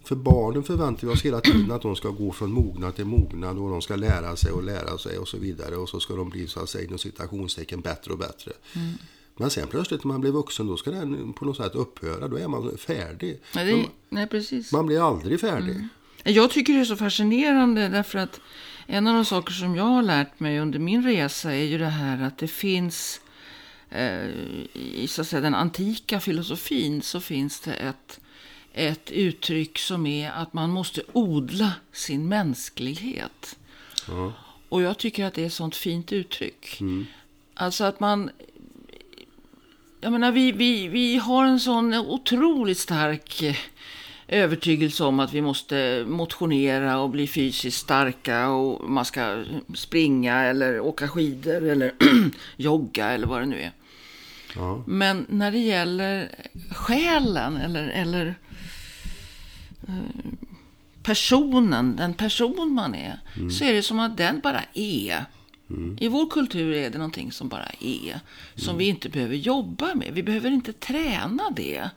För 0.03 0.15
barnen 0.15 0.63
förväntar 0.63 1.07
vi 1.07 1.13
oss 1.13 1.25
hela 1.25 1.41
tiden 1.41 1.71
att 1.71 1.81
de 1.81 1.95
ska 1.95 2.09
gå 2.09 2.31
från 2.31 2.51
mognad 2.51 2.95
till 2.95 3.05
mognad 3.05 3.57
och 3.57 3.69
de 3.69 3.81
ska 3.81 3.95
lära 3.95 4.35
sig 4.35 4.51
och 4.51 4.63
lära 4.63 4.97
sig 4.97 5.17
och 5.17 5.27
så 5.27 5.37
vidare. 5.37 5.75
Och 5.75 5.89
så 5.89 5.99
ska 5.99 6.15
de 6.15 6.29
bli 6.29 6.47
så 6.47 6.59
att 6.59 6.69
säga 6.69 6.85
inom 6.85 6.97
citationstecken 6.99 7.81
bättre 7.81 8.13
och 8.13 8.19
bättre. 8.19 8.51
Mm. 8.75 8.93
Men 9.35 9.49
sen 9.49 9.67
plötsligt 9.67 10.03
när 10.03 10.11
man 10.11 10.21
blir 10.21 10.31
vuxen 10.31 10.67
då 10.67 10.77
ska 10.77 10.91
den 10.91 11.33
på 11.33 11.45
något 11.45 11.57
sätt 11.57 11.75
upphöra. 11.75 12.27
Då 12.27 12.37
är 12.37 12.47
man 12.47 12.77
färdig. 12.77 13.39
Nej, 13.55 13.65
det, 13.65 13.85
nej 14.09 14.27
precis. 14.27 14.71
Man 14.71 14.85
blir 14.85 15.07
aldrig 15.07 15.41
färdig. 15.41 15.75
Mm. 15.75 15.89
Jag 16.23 16.51
tycker 16.51 16.73
det 16.73 16.79
är 16.79 16.85
så 16.85 16.95
fascinerande 16.95 17.89
därför 17.89 18.19
att 18.19 18.39
en 18.87 19.07
av 19.07 19.13
de 19.15 19.25
saker 19.25 19.53
som 19.53 19.75
jag 19.75 19.83
har 19.83 20.03
lärt 20.03 20.39
mig 20.39 20.59
under 20.59 20.79
min 20.79 21.03
resa 21.03 21.53
är 21.53 21.63
ju 21.63 21.77
det 21.77 21.85
här 21.85 22.23
att 22.23 22.37
det 22.37 22.47
finns 22.47 23.21
eh, 23.89 24.27
i 24.73 25.07
så 25.07 25.21
att 25.21 25.27
säga, 25.27 25.41
den 25.41 25.55
antika 25.55 26.19
filosofin 26.19 27.01
så 27.01 27.19
finns 27.19 27.59
det 27.59 27.73
ett, 27.73 28.19
ett 28.73 29.11
uttryck 29.11 29.77
som 29.77 30.05
är 30.05 30.31
att 30.31 30.53
man 30.53 30.69
måste 30.69 31.01
odla 31.13 31.73
sin 31.91 32.27
mänsklighet. 32.27 33.57
Ja. 34.07 34.33
Och 34.69 34.81
jag 34.81 34.97
tycker 34.97 35.25
att 35.25 35.33
det 35.33 35.41
är 35.41 35.45
ett 35.45 35.53
sånt 35.53 35.75
fint 35.75 36.11
uttryck. 36.13 36.81
Mm. 36.81 37.05
Alltså 37.53 37.83
att 37.83 37.99
man 37.99 38.29
jag 40.03 40.11
menar, 40.11 40.31
vi, 40.31 40.51
vi, 40.51 40.87
vi 40.87 41.17
har 41.17 41.45
en 41.45 41.59
sån 41.59 41.93
otroligt 41.93 42.77
stark 42.77 43.41
eh, 43.41 43.55
övertygelse 44.27 45.03
om 45.03 45.19
att 45.19 45.33
vi 45.33 45.41
måste 45.41 46.05
motionera 46.07 46.99
och 46.99 47.09
bli 47.09 47.27
fysiskt 47.27 47.77
starka 47.77 48.49
och 48.49 48.89
man 48.89 49.05
ska 49.05 49.43
springa 49.73 50.43
eller 50.43 50.79
åka 50.79 51.07
skidor 51.07 51.69
eller 51.69 51.93
jogga 52.55 53.07
eller 53.07 53.27
vad 53.27 53.41
det 53.41 53.45
nu 53.45 53.61
är. 53.61 53.71
Ja. 54.55 54.83
Men 54.87 55.25
när 55.29 55.51
det 55.51 55.59
gäller 55.59 56.29
själen 56.71 57.57
eller, 57.57 57.87
eller 57.87 58.35
eh, 59.87 60.33
personen, 61.03 61.95
den 61.95 62.13
person 62.13 62.73
man 62.73 62.95
är, 62.95 63.19
mm. 63.35 63.51
så 63.51 63.63
är 63.63 63.73
det 63.73 63.83
som 63.83 63.99
att 63.99 64.17
den 64.17 64.39
bara 64.39 64.61
är. 64.73 65.25
Mm. 65.73 65.97
I 65.99 66.07
vår 66.07 66.29
kultur 66.29 66.73
är 66.73 66.89
det 66.89 66.97
någonting 66.97 67.31
som 67.31 67.49
bara 67.49 67.71
är. 67.79 68.19
Som 68.55 68.69
mm. 68.69 68.77
vi 68.77 68.85
inte 68.85 69.09
behöver 69.09 69.35
jobba 69.35 69.95
med. 69.95 70.13
Vi 70.13 70.23
behöver 70.23 70.51
inte 70.51 70.73
träna 70.73 71.49
det. 71.49 71.89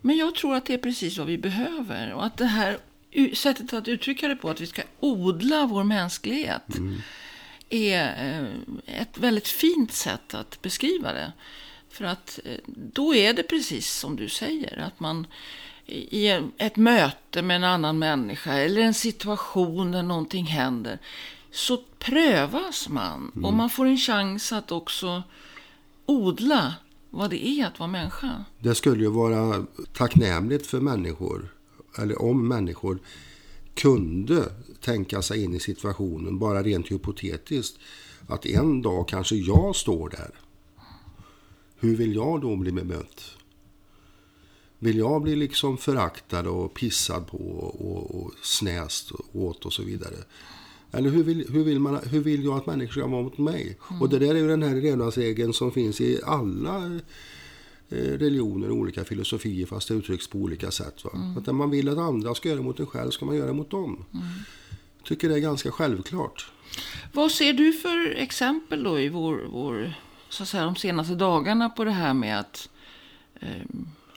Men 0.00 0.16
jag 0.16 0.34
tror 0.34 0.54
att 0.54 0.66
det 0.66 0.74
är 0.74 0.78
precis 0.78 1.18
vad 1.18 1.26
vi 1.26 1.38
behöver. 1.38 2.12
Och 2.12 2.26
att 2.26 2.36
det 2.36 2.46
här 2.46 2.78
sättet 3.34 3.72
att 3.72 3.88
uttrycka 3.88 4.28
det 4.28 4.36
på, 4.36 4.50
att 4.50 4.60
vi 4.60 4.66
ska 4.66 4.82
odla 5.00 5.66
vår 5.66 5.84
mänsklighet, 5.84 6.76
mm. 6.76 7.00
är 7.68 8.04
eh, 8.86 9.00
ett 9.00 9.18
väldigt 9.18 9.48
fint 9.48 9.92
sätt 9.92 10.34
att 10.34 10.62
beskriva 10.62 11.12
det. 11.12 11.32
För 11.90 12.04
att 12.04 12.40
eh, 12.44 12.58
då 12.66 13.14
är 13.14 13.34
det 13.34 13.42
precis 13.42 13.90
som 13.90 14.16
du 14.16 14.28
säger, 14.28 14.78
att 14.78 15.00
man 15.00 15.26
i 15.90 16.28
ett 16.58 16.76
möte 16.76 17.42
med 17.42 17.56
en 17.56 17.64
annan 17.64 17.98
människa 17.98 18.52
eller 18.52 18.80
en 18.80 18.94
situation 18.94 19.92
där 19.92 20.02
någonting 20.02 20.46
händer 20.46 20.98
så 21.50 21.84
prövas 21.98 22.88
man 22.88 23.30
mm. 23.34 23.44
och 23.44 23.52
man 23.52 23.70
får 23.70 23.86
en 23.86 23.96
chans 23.96 24.52
att 24.52 24.72
också 24.72 25.22
odla 26.06 26.74
vad 27.10 27.30
det 27.30 27.46
är 27.46 27.66
att 27.66 27.78
vara 27.78 27.90
människa. 27.90 28.44
Det 28.58 28.74
skulle 28.74 29.02
ju 29.02 29.10
vara 29.10 29.66
tacknämligt 29.92 30.66
för 30.66 30.80
människor, 30.80 31.54
eller 31.98 32.22
om 32.22 32.48
människor 32.48 32.98
kunde 33.74 34.52
tänka 34.80 35.22
sig 35.22 35.44
in 35.44 35.54
i 35.54 35.60
situationen, 35.60 36.38
bara 36.38 36.62
rent 36.62 36.90
hypotetiskt, 36.90 37.78
att 38.28 38.46
en 38.46 38.82
dag 38.82 39.08
kanske 39.08 39.36
jag 39.36 39.76
står 39.76 40.08
där. 40.08 40.30
Hur 41.80 41.96
vill 41.96 42.14
jag 42.14 42.40
då 42.40 42.56
bli 42.56 42.72
bemött? 42.72 43.36
Vill 44.78 44.98
jag 44.98 45.22
bli 45.22 45.36
liksom 45.36 45.78
föraktad 45.78 46.46
och 46.46 46.74
pissad 46.74 47.26
på 47.26 47.38
och, 47.38 48.22
och 48.22 48.32
snäst 48.42 49.12
åt 49.32 49.66
och 49.66 49.72
så 49.72 49.82
vidare? 49.82 50.16
Eller 50.92 51.10
hur 51.10 51.22
vill, 51.22 51.46
hur 51.52 51.64
vill, 51.64 51.80
man, 51.80 52.00
hur 52.10 52.20
vill 52.20 52.44
jag 52.44 52.56
att 52.56 52.66
människor 52.66 52.92
ska 52.92 53.06
vara 53.06 53.22
mot 53.22 53.38
mig? 53.38 53.78
Mm. 53.90 54.02
Och 54.02 54.08
det 54.08 54.18
där 54.18 54.34
är 54.34 54.38
ju 54.38 54.48
den 54.48 54.62
här 54.62 54.74
levnadsregeln 54.74 55.52
som 55.52 55.72
finns 55.72 56.00
i 56.00 56.20
alla 56.26 56.84
eh, 57.88 57.96
religioner 57.96 58.70
och 58.70 58.76
olika 58.76 59.04
filosofier 59.04 59.66
fast 59.66 59.88
det 59.88 59.94
uttrycks 59.94 60.28
på 60.28 60.38
olika 60.38 60.70
sätt. 60.70 61.04
Va? 61.04 61.10
Mm. 61.14 61.38
Att 61.38 61.46
när 61.46 61.52
man 61.52 61.70
vill 61.70 61.88
att 61.88 61.98
andra 61.98 62.34
ska 62.34 62.48
göra 62.48 62.62
mot 62.62 62.80
en 62.80 62.86
själv 62.86 63.10
ska 63.10 63.26
man 63.26 63.36
göra 63.36 63.52
mot 63.52 63.70
dem. 63.70 64.04
Mm. 64.12 64.26
tycker 65.04 65.28
det 65.28 65.34
är 65.34 65.38
ganska 65.38 65.70
självklart. 65.70 66.52
Vad 67.12 67.32
ser 67.32 67.52
du 67.52 67.72
för 67.72 68.14
exempel 68.14 68.82
då 68.82 69.00
i 69.00 69.08
vår, 69.08 69.46
vår 69.52 69.94
så 70.28 70.42
att 70.42 70.48
säga, 70.48 70.64
de 70.64 70.76
senaste 70.76 71.14
dagarna 71.14 71.70
på 71.70 71.84
det 71.84 71.90
här 71.90 72.14
med 72.14 72.40
att 72.40 72.68
eh, 73.40 73.48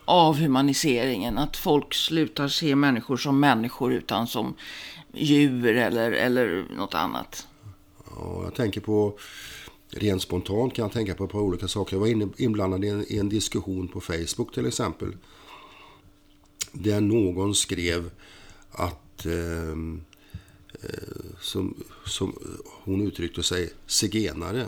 avhumaniseringen, 0.06 1.38
att 1.38 1.58
folk 1.58 1.94
slutar 1.94 2.48
se 2.48 2.76
människor 2.76 3.18
som 3.18 3.40
människor 3.40 3.94
utan 3.94 4.28
som 4.28 4.56
djur 5.14 5.76
eller, 5.76 6.12
eller 6.12 6.66
något 6.76 6.94
annat? 6.94 7.48
Ja, 8.16 8.42
jag 8.44 8.56
tänker 8.56 8.82
på, 8.82 9.20
rent 9.90 10.22
spontant 10.22 10.74
kan 10.74 10.84
jag 10.84 10.92
tänka 10.92 11.16
på 11.16 11.24
ett 11.24 11.32
par 11.32 11.40
olika 11.40 11.68
saker. 11.68 11.96
Jag 11.96 12.00
var 12.00 12.42
inblandad 12.42 12.86
i 12.86 12.90
en, 12.90 13.06
i 13.08 13.18
en 13.18 13.30
diskussion 13.30 13.88
på 13.88 14.02
Facebook 14.02 14.54
till 14.54 14.66
exempel. 14.66 15.18
Där 16.72 17.02
någon 17.02 17.56
skrev 17.56 18.12
att, 18.72 19.26
eh, 19.26 19.70
eh 20.82 21.32
som, 21.40 21.84
som 22.06 22.36
hon 22.84 23.02
uttryckte 23.02 23.44
sig, 23.44 23.74
zigenare. 23.88 24.68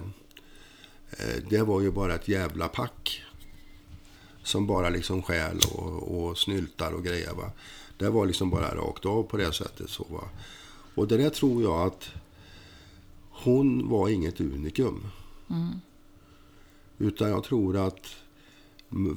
Eh, 1.10 1.44
det 1.50 1.62
var 1.62 1.82
ju 1.82 1.92
bara 1.92 2.16
ett 2.16 2.28
jävla 2.28 2.68
pack. 2.68 3.24
Som 4.44 4.68
bara 4.68 4.90
liksom 4.90 5.24
skäl 5.24 5.60
och, 5.74 6.18
och 6.18 6.38
snyltar 6.38 6.92
och 6.92 7.04
grejer. 7.04 7.34
Va? 7.34 7.52
Det 7.98 8.10
var 8.10 8.26
liksom 8.26 8.50
bara 8.50 8.76
rakt 8.76 9.06
av 9.06 9.24
på 9.24 9.38
det 9.38 9.54
sättet. 9.54 9.90
Så, 9.90 10.06
va? 10.10 10.24
Och 10.96 11.08
det 11.08 11.18
där 11.18 11.30
tror 11.30 11.64
jag 11.64 11.88
att 11.88 12.10
hon 13.30 13.90
var 13.90 14.10
inget 14.10 14.42
unikum. 14.42 15.08
Mm. 15.50 15.80
Utan 16.98 17.30
jag 17.30 17.44
tror 17.44 17.88
att 17.88 18.16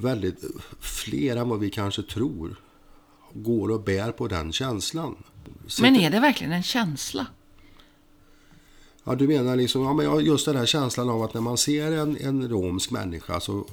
väldigt 0.01 0.43
fler 0.79 1.35
än 1.35 1.49
vad 1.49 1.59
vi 1.59 1.69
kanske 1.69 2.03
tror 2.03 2.55
går 3.33 3.71
och 3.71 3.81
bär 3.81 4.11
på 4.11 4.27
den 4.27 4.51
känslan. 4.51 5.15
Men 5.81 5.95
är 5.95 6.09
det 6.09 6.19
verkligen 6.19 6.53
en 6.53 6.63
känsla? 6.63 7.27
Ja, 9.03 9.15
du 9.15 9.27
menar 9.27 9.55
liksom, 9.55 9.81
ja, 9.83 9.93
men 9.93 10.25
just 10.25 10.45
den 10.45 10.55
här 10.55 10.65
känslan 10.65 11.09
av 11.09 11.23
att 11.23 11.33
när 11.33 11.41
man 11.41 11.57
ser 11.57 11.91
en, 11.91 12.17
en 12.17 12.49
romsk 12.49 12.91
människa 12.91 13.39
så 13.39 13.65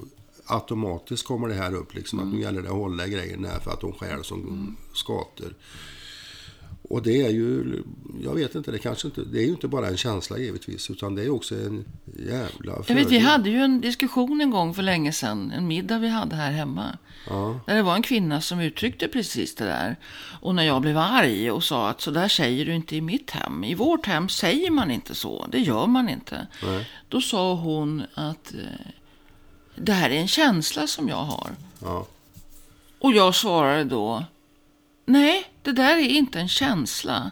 automatiskt 0.45 1.27
kommer 1.27 1.47
det 1.47 1.53
här 1.53 1.75
upp. 1.75 1.95
Liksom, 1.95 2.19
mm. 2.19 2.29
Att 2.29 2.35
nu 2.35 2.41
gäller 2.41 2.61
det 2.61 2.69
att 2.69 2.75
hålla 2.75 3.07
grejen 3.07 3.45
här 3.45 3.59
för 3.59 3.71
att 3.71 3.81
de 3.81 3.93
skär 3.93 4.23
som 4.23 4.41
mm. 4.41 4.75
skater. 4.93 5.53
Och 6.89 7.03
det 7.03 7.25
är 7.25 7.29
ju, 7.29 7.83
jag 8.23 8.35
vet 8.35 8.55
inte, 8.55 8.71
det 8.71 8.79
kanske 8.79 9.07
inte, 9.07 9.21
det 9.21 9.39
är 9.39 9.43
ju 9.43 9.49
inte 9.51 9.67
bara 9.67 9.87
en 9.87 9.97
känsla 9.97 10.37
givetvis, 10.37 10.89
utan 10.89 11.15
det 11.15 11.23
är 11.23 11.29
också 11.29 11.55
en 11.55 11.85
jävla 12.05 12.71
Jag 12.71 12.77
vet, 12.77 12.85
fördel. 12.87 13.07
vi 13.07 13.19
hade 13.19 13.49
ju 13.49 13.57
en 13.57 13.81
diskussion 13.81 14.41
en 14.41 14.49
gång 14.49 14.73
för 14.73 14.83
länge 14.83 15.11
sedan, 15.11 15.51
en 15.51 15.67
middag 15.67 15.97
vi 15.97 16.07
hade 16.07 16.35
här 16.35 16.51
hemma. 16.51 16.97
Ja, 17.29 17.59
Där 17.65 17.75
det 17.75 17.81
var 17.81 17.95
en 17.95 18.01
kvinna 18.01 18.41
som 18.41 18.59
uttryckte 18.59 19.07
precis 19.07 19.55
det 19.55 19.65
där. 19.65 19.95
Och 20.41 20.55
när 20.55 20.63
jag 20.63 20.81
blev 20.81 20.97
arg 20.97 21.51
och 21.51 21.63
sa 21.63 21.89
att 21.89 22.01
så 22.01 22.11
där 22.11 22.27
säger 22.27 22.65
du 22.65 22.75
inte 22.75 22.95
i 22.95 23.01
mitt 23.01 23.31
hem. 23.31 23.63
I 23.63 23.75
vårt 23.75 24.05
hem 24.05 24.29
säger 24.29 24.71
man 24.71 24.91
inte 24.91 25.15
så, 25.15 25.47
det 25.51 25.59
gör 25.59 25.87
man 25.87 26.09
inte. 26.09 26.47
Nej. 26.63 26.89
Då 27.09 27.21
sa 27.21 27.55
hon 27.55 28.03
att 28.13 28.53
eh, 28.53 28.91
det 29.75 29.93
här 29.93 30.09
är 30.09 30.15
en 30.15 30.27
känsla 30.27 30.87
som 30.87 31.09
jag 31.09 31.23
har. 31.23 31.51
ja, 31.81 32.07
Och 32.99 33.13
jag 33.13 33.35
svarade 33.35 33.83
då, 33.83 34.25
nej, 35.05 35.51
det 35.61 35.71
där 35.71 35.97
är 35.97 36.09
inte 36.09 36.39
en 36.39 36.49
känsla. 36.49 37.31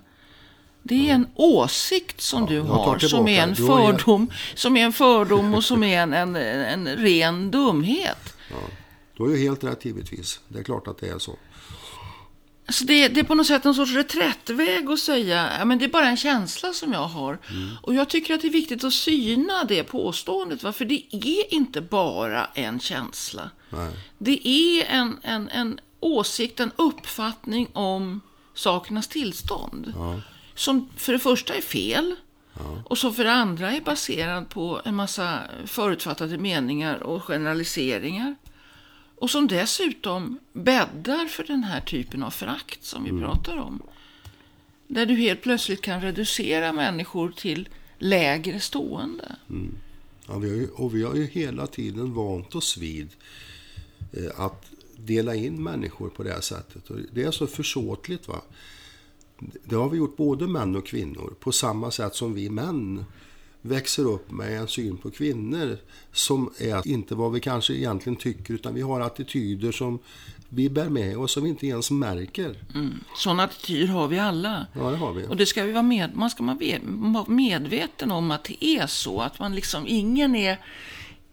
Det 0.83 1.09
är 1.09 1.13
en 1.13 1.27
åsikt 1.35 2.21
som 2.21 2.45
du 2.45 2.55
jag 2.55 2.67
tar 2.67 2.75
har, 2.75 2.99
som 2.99 3.27
är 3.27 3.43
en. 3.43 3.49
Du 3.49 3.55
fördom, 3.55 4.31
som 4.55 4.77
är 4.77 4.85
en 4.85 4.93
fördom 4.93 5.53
och 5.53 5.63
som 5.63 5.83
är 5.83 5.99
en, 6.01 6.13
en, 6.13 6.35
en 6.35 6.87
ren 6.87 7.51
dumhet. 7.51 8.35
du 9.17 9.23
har 9.23 9.29
ju 9.29 9.37
helt 9.37 9.63
rätt 9.63 9.85
givetvis. 9.85 10.39
Det 10.47 10.59
är 10.59 10.63
klart 10.63 10.87
att 10.87 10.97
det 10.97 11.09
är 11.09 11.19
så. 11.19 11.35
Alltså 12.65 12.85
det, 12.85 13.07
det 13.07 13.19
är 13.19 13.23
på 13.23 13.35
något 13.35 13.47
sätt 13.47 13.65
en 13.65 13.75
sorts 13.75 13.91
reträttväg 13.93 14.89
att 14.89 14.99
säga 14.99 15.51
ja, 15.59 15.65
men 15.65 15.79
det 15.79 15.85
är 15.85 15.89
bara 15.89 16.07
en 16.07 16.17
känsla 16.17 16.73
som 16.73 16.93
jag 16.93 17.07
har. 17.07 17.39
Och 17.81 17.93
jag 17.93 18.09
tycker 18.09 18.33
att 18.33 18.41
det 18.41 18.47
är 18.47 18.51
viktigt 18.51 18.83
att 18.83 18.93
syna 18.93 19.63
det 19.63 19.83
påståendet. 19.83 20.63
Va? 20.63 20.73
För 20.73 20.85
det 20.85 21.03
är 21.11 21.53
inte 21.53 21.81
bara 21.81 22.45
en 22.53 22.79
känsla. 22.79 23.49
Nej. 23.69 23.91
Det 24.17 24.47
är 24.47 24.85
en, 24.85 25.19
en, 25.21 25.49
en 25.49 25.79
åsikt, 25.99 26.59
en 26.59 26.71
uppfattning 26.75 27.67
om 27.73 28.21
sakernas 28.53 29.07
tillstånd. 29.07 29.93
Som 30.55 30.89
för 30.97 31.13
det 31.13 31.19
första 31.19 31.53
är 31.53 31.61
fel. 31.61 32.15
Och 32.85 32.97
som 32.97 33.13
för 33.13 33.23
det 33.23 33.33
andra 33.33 33.71
är 33.71 33.81
baserad 33.81 34.49
på 34.49 34.81
en 34.85 34.95
massa 34.95 35.39
förutfattade 35.65 36.37
meningar 36.37 37.03
och 37.03 37.23
generaliseringar. 37.23 38.35
Och 39.23 39.29
som 39.29 39.47
dessutom 39.47 40.39
bäddar 40.53 41.25
för 41.25 41.43
den 41.43 41.63
här 41.63 41.81
typen 41.81 42.23
av 42.23 42.29
förakt 42.29 42.83
som 42.83 43.03
vi 43.03 43.09
pratar 43.09 43.57
om. 43.57 43.81
Där 44.87 45.05
du 45.05 45.15
helt 45.15 45.41
plötsligt 45.41 45.81
kan 45.81 46.01
reducera 46.01 46.73
människor 46.73 47.31
till 47.31 47.69
lägre 47.97 48.59
stående. 48.59 49.35
Ja, 50.27 50.37
vi 50.37 50.49
har 50.49 50.55
ju, 50.55 50.67
och 50.69 50.95
vi 50.95 51.03
har 51.03 51.15
ju 51.15 51.25
hela 51.25 51.67
tiden 51.67 52.13
vant 52.13 52.55
oss 52.55 52.77
vid 52.77 53.09
eh, 54.13 54.39
att 54.39 54.71
dela 54.97 55.35
in 55.35 55.63
människor 55.63 56.09
på 56.09 56.23
det 56.23 56.31
här 56.31 56.41
sättet. 56.41 56.89
Och 56.89 56.97
det 57.11 57.23
är 57.23 57.31
så 57.31 57.47
försåtligt. 57.47 58.27
Va? 58.27 58.41
Det 59.63 59.75
har 59.75 59.89
vi 59.89 59.97
gjort 59.97 60.17
både 60.17 60.47
män 60.47 60.75
och 60.75 60.85
kvinnor. 60.85 61.33
På 61.39 61.51
samma 61.51 61.91
sätt 61.91 62.15
som 62.15 62.33
vi 62.33 62.49
män 62.49 63.05
växer 63.65 64.05
upp 64.05 64.31
med 64.31 64.57
en 64.57 64.67
syn 64.67 64.97
på 64.97 65.11
kvinnor 65.11 65.77
som 66.11 66.53
är 66.57 66.87
inte 66.87 67.15
vad 67.15 67.31
vi 67.31 67.39
kanske 67.39 67.73
egentligen 67.73 68.15
tycker 68.15 68.53
utan 68.53 68.73
vi 68.73 68.81
har 68.81 69.01
attityder 69.01 69.71
som 69.71 69.99
vi 70.49 70.69
bär 70.69 70.89
med 70.89 71.17
oss 71.17 71.31
som 71.31 71.43
vi 71.43 71.49
inte 71.49 71.67
ens 71.67 71.91
märker. 71.91 72.55
Sådana 73.15 73.43
attityder 73.43 73.87
har 73.87 74.07
vi 74.07 74.19
alla. 74.19 74.67
Ja, 74.73 74.89
det 74.89 74.97
har 74.97 75.13
vi. 75.13 75.27
Och 75.27 75.37
det 75.37 75.45
ska 75.45 75.63
vi 75.63 75.71
vara 75.71 75.83
med, 75.83 76.15
man 76.15 76.29
ska 76.29 76.43
vara 76.43 77.25
medveten 77.27 78.11
om 78.11 78.31
att 78.31 78.43
det 78.43 78.65
är 78.65 78.87
så. 78.87 79.21
Att 79.21 79.39
man 79.39 79.55
liksom, 79.55 79.87
ingen 79.87 80.35
är, 80.35 80.57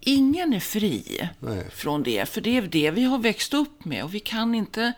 ingen 0.01 0.53
är 0.53 0.61
fri 0.61 1.29
Nej. 1.39 1.67
från 1.73 2.03
det. 2.03 2.29
För 2.29 2.41
det 2.41 2.57
är 2.57 2.63
det 2.63 2.91
vi 2.91 3.03
har 3.03 3.19
växt 3.19 3.55
upp 3.55 3.85
med. 3.85 4.05
Och 4.05 4.15
vi 4.15 4.21
kan 4.21 4.55
inte, 4.55 4.93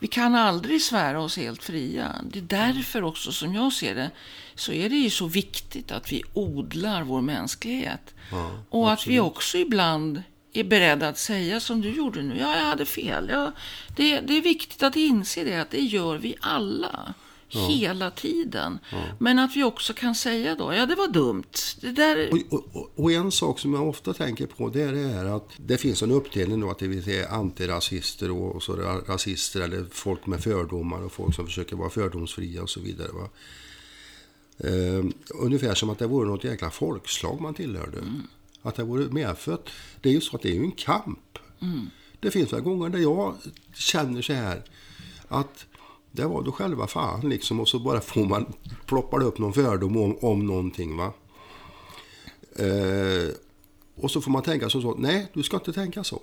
vi 0.00 0.06
kan 0.06 0.34
aldrig 0.34 0.82
svära 0.82 1.20
oss 1.20 1.36
helt 1.36 1.62
fria. 1.62 2.16
Det 2.32 2.38
är 2.38 2.42
därför 2.42 3.04
också, 3.04 3.32
som 3.32 3.54
jag 3.54 3.72
ser 3.72 3.94
det, 3.94 4.10
så 4.54 4.72
är 4.72 4.88
det 4.88 4.96
ju 4.96 5.10
så 5.10 5.26
viktigt 5.26 5.92
att 5.92 6.12
vi 6.12 6.22
odlar 6.34 7.02
vår 7.02 7.20
mänsklighet. 7.20 8.14
och 8.68 8.92
att 8.92 9.06
vi 9.06 9.20
också 9.20 9.58
ibland 9.58 10.22
är 10.52 10.64
beredda 10.64 11.08
att 11.08 11.18
säga 11.18 11.60
som 11.60 11.80
du 11.80 11.90
gjorde 11.90 12.22
nu. 12.22 12.36
Ja, 12.40 12.56
jag 12.56 12.64
hade 12.64 12.86
fel. 12.86 13.28
Ja, 13.32 13.52
det, 13.96 14.20
det 14.20 14.36
är 14.36 14.42
viktigt 14.42 14.82
att 14.82 14.96
inse 14.96 15.44
det, 15.44 15.56
att 15.60 15.70
det 15.70 15.80
gör 15.80 16.16
vi 16.18 16.34
alla. 16.40 17.14
Hela 17.68 18.10
tiden. 18.10 18.78
Men 19.18 19.38
att 19.38 19.56
vi 19.56 19.64
också 19.64 19.92
kan 19.92 20.14
säga 20.14 20.54
då, 20.54 20.74
ja 20.74 20.86
det 20.86 20.94
var 20.94 21.08
dumt. 21.08 21.52
Det 21.80 21.92
där... 21.92 22.30
Och, 22.50 22.76
och, 22.76 22.92
och 22.96 23.12
en 23.12 23.32
sak 23.32 23.58
som 23.60 23.74
jag 23.74 23.88
ofta 23.88 24.12
tänker 24.12 24.46
på 24.46 24.68
det 24.68 24.82
är 24.82 24.92
det 24.92 25.08
här 25.08 25.24
att 25.24 25.48
det 25.56 25.78
finns 25.78 26.02
en 26.02 26.10
uppdelning 26.10 26.60
då 26.60 26.70
att 26.70 26.78
det 26.78 26.88
vill 26.88 27.04
säga 27.04 27.28
antirasister 27.28 28.30
och, 28.30 28.56
och 28.56 28.62
så 28.62 28.76
ra- 28.76 29.06
rasister 29.06 29.60
eller 29.60 29.84
folk 29.90 30.26
med 30.26 30.40
fördomar 30.42 31.04
och 31.04 31.12
folk 31.12 31.34
som 31.34 31.46
försöker 31.46 31.76
vara 31.76 31.90
fördomsfria 31.90 32.62
och 32.62 32.70
så 32.70 32.80
vidare. 32.80 33.08
Va? 33.12 33.28
Eh, 34.64 35.04
ungefär 35.34 35.74
som 35.74 35.90
att 35.90 35.98
det 35.98 36.06
vore 36.06 36.28
något 36.28 36.44
jäkla 36.44 36.70
folkslag 36.70 37.40
man 37.40 37.54
tillhörde. 37.54 37.98
Att 38.62 38.74
det 38.74 38.84
vore 38.84 39.04
medfött. 39.04 39.70
Det 40.00 40.08
är 40.08 40.12
ju 40.12 40.20
så 40.20 40.36
att 40.36 40.42
det 40.42 40.48
är 40.48 40.54
ju 40.54 40.64
en 40.64 40.72
kamp. 40.72 41.38
Det 42.20 42.30
finns 42.30 42.52
väl 42.52 42.60
gånger 42.60 42.88
där 42.88 42.98
jag 42.98 43.34
känner 43.74 44.22
så 44.22 44.32
här 44.32 44.62
att 45.28 45.66
det 46.10 46.24
var 46.24 46.42
då 46.42 46.52
själva 46.52 46.86
fan 46.86 47.28
liksom 47.28 47.60
och 47.60 47.68
så 47.68 47.78
bara 47.78 48.00
får 48.00 48.24
man 48.24 48.52
ploppar 48.86 49.22
upp 49.22 49.38
någon 49.38 49.52
fördom 49.52 49.96
om, 49.96 50.16
om 50.20 50.46
någonting 50.46 50.96
va. 50.96 51.12
Eh, 52.56 53.34
och 53.94 54.10
så 54.10 54.20
får 54.20 54.30
man 54.30 54.42
tänka 54.42 54.70
som 54.70 54.82
så, 54.82 54.94
nej 54.94 55.30
du 55.34 55.42
ska 55.42 55.56
inte 55.56 55.72
tänka 55.72 56.04
så. 56.04 56.22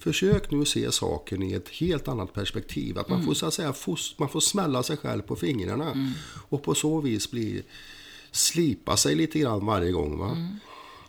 Försök 0.00 0.50
nu 0.50 0.60
att 0.60 0.68
se 0.68 0.92
saken 0.92 1.42
i 1.42 1.52
ett 1.52 1.68
helt 1.68 2.08
annat 2.08 2.32
perspektiv. 2.32 2.98
Att 2.98 3.08
man 3.08 3.22
får 3.22 3.34
så 3.34 3.46
att 3.46 3.54
säga 3.54 3.74
man 4.16 4.28
får 4.28 4.40
smälla 4.40 4.82
sig 4.82 4.96
själv 4.96 5.22
på 5.22 5.36
fingrarna. 5.36 6.14
Och 6.48 6.62
på 6.62 6.74
så 6.74 7.00
vis 7.00 7.30
bli, 7.30 7.62
slipa 8.30 8.96
sig 8.96 9.14
lite 9.14 9.38
grann 9.38 9.66
varje 9.66 9.92
gång. 9.92 10.18
Va? 10.18 10.36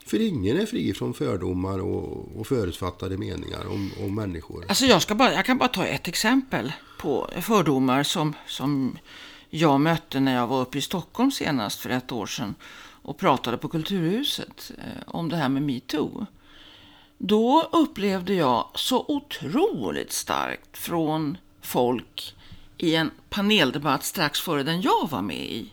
För 0.06 0.22
ingen 0.22 0.58
är 0.58 0.66
fri 0.66 0.94
från 0.94 1.14
fördomar 1.14 1.80
och, 1.80 2.40
och 2.40 2.48
förutfattade 2.48 3.18
meningar 3.18 3.66
om, 3.68 3.92
om 4.00 4.16
människor. 4.16 4.66
Alltså 4.68 4.86
jag, 4.86 5.02
ska 5.02 5.16
bara, 5.16 5.34
jag 5.34 5.46
kan 5.46 5.58
bara 5.58 5.70
ta 5.70 5.86
ett 5.86 6.08
exempel 6.08 6.74
på 7.00 7.30
fördomar 7.42 8.04
som, 8.04 8.34
som 8.48 8.98
jag 9.50 9.82
mötte 9.82 10.20
när 10.20 10.36
jag 10.36 10.48
var 10.48 10.62
uppe 10.62 10.78
i 10.78 10.82
Stockholm 10.82 11.32
senast 11.32 11.80
för 11.80 11.90
ett 11.90 12.12
år 12.12 12.26
sedan 12.26 12.56
och 13.02 13.18
pratade 13.18 13.58
på 13.58 13.68
Kulturhuset 13.68 14.72
eh, 14.78 15.04
om 15.06 15.30
det 15.30 15.36
här 15.36 15.50
med 15.50 15.64
metoo. 15.64 16.26
Då 17.24 17.70
upplevde 17.72 18.34
jag 18.34 18.68
så 18.76 19.06
otroligt 19.08 20.12
starkt 20.12 20.78
från 20.78 21.38
folk 21.62 22.36
i 22.78 22.96
en 22.96 23.12
paneldebatt 23.30 24.04
strax 24.04 24.40
före 24.40 24.64
den 24.64 24.82
jag 24.82 25.10
var 25.10 25.22
med 25.22 25.46
i. 25.46 25.70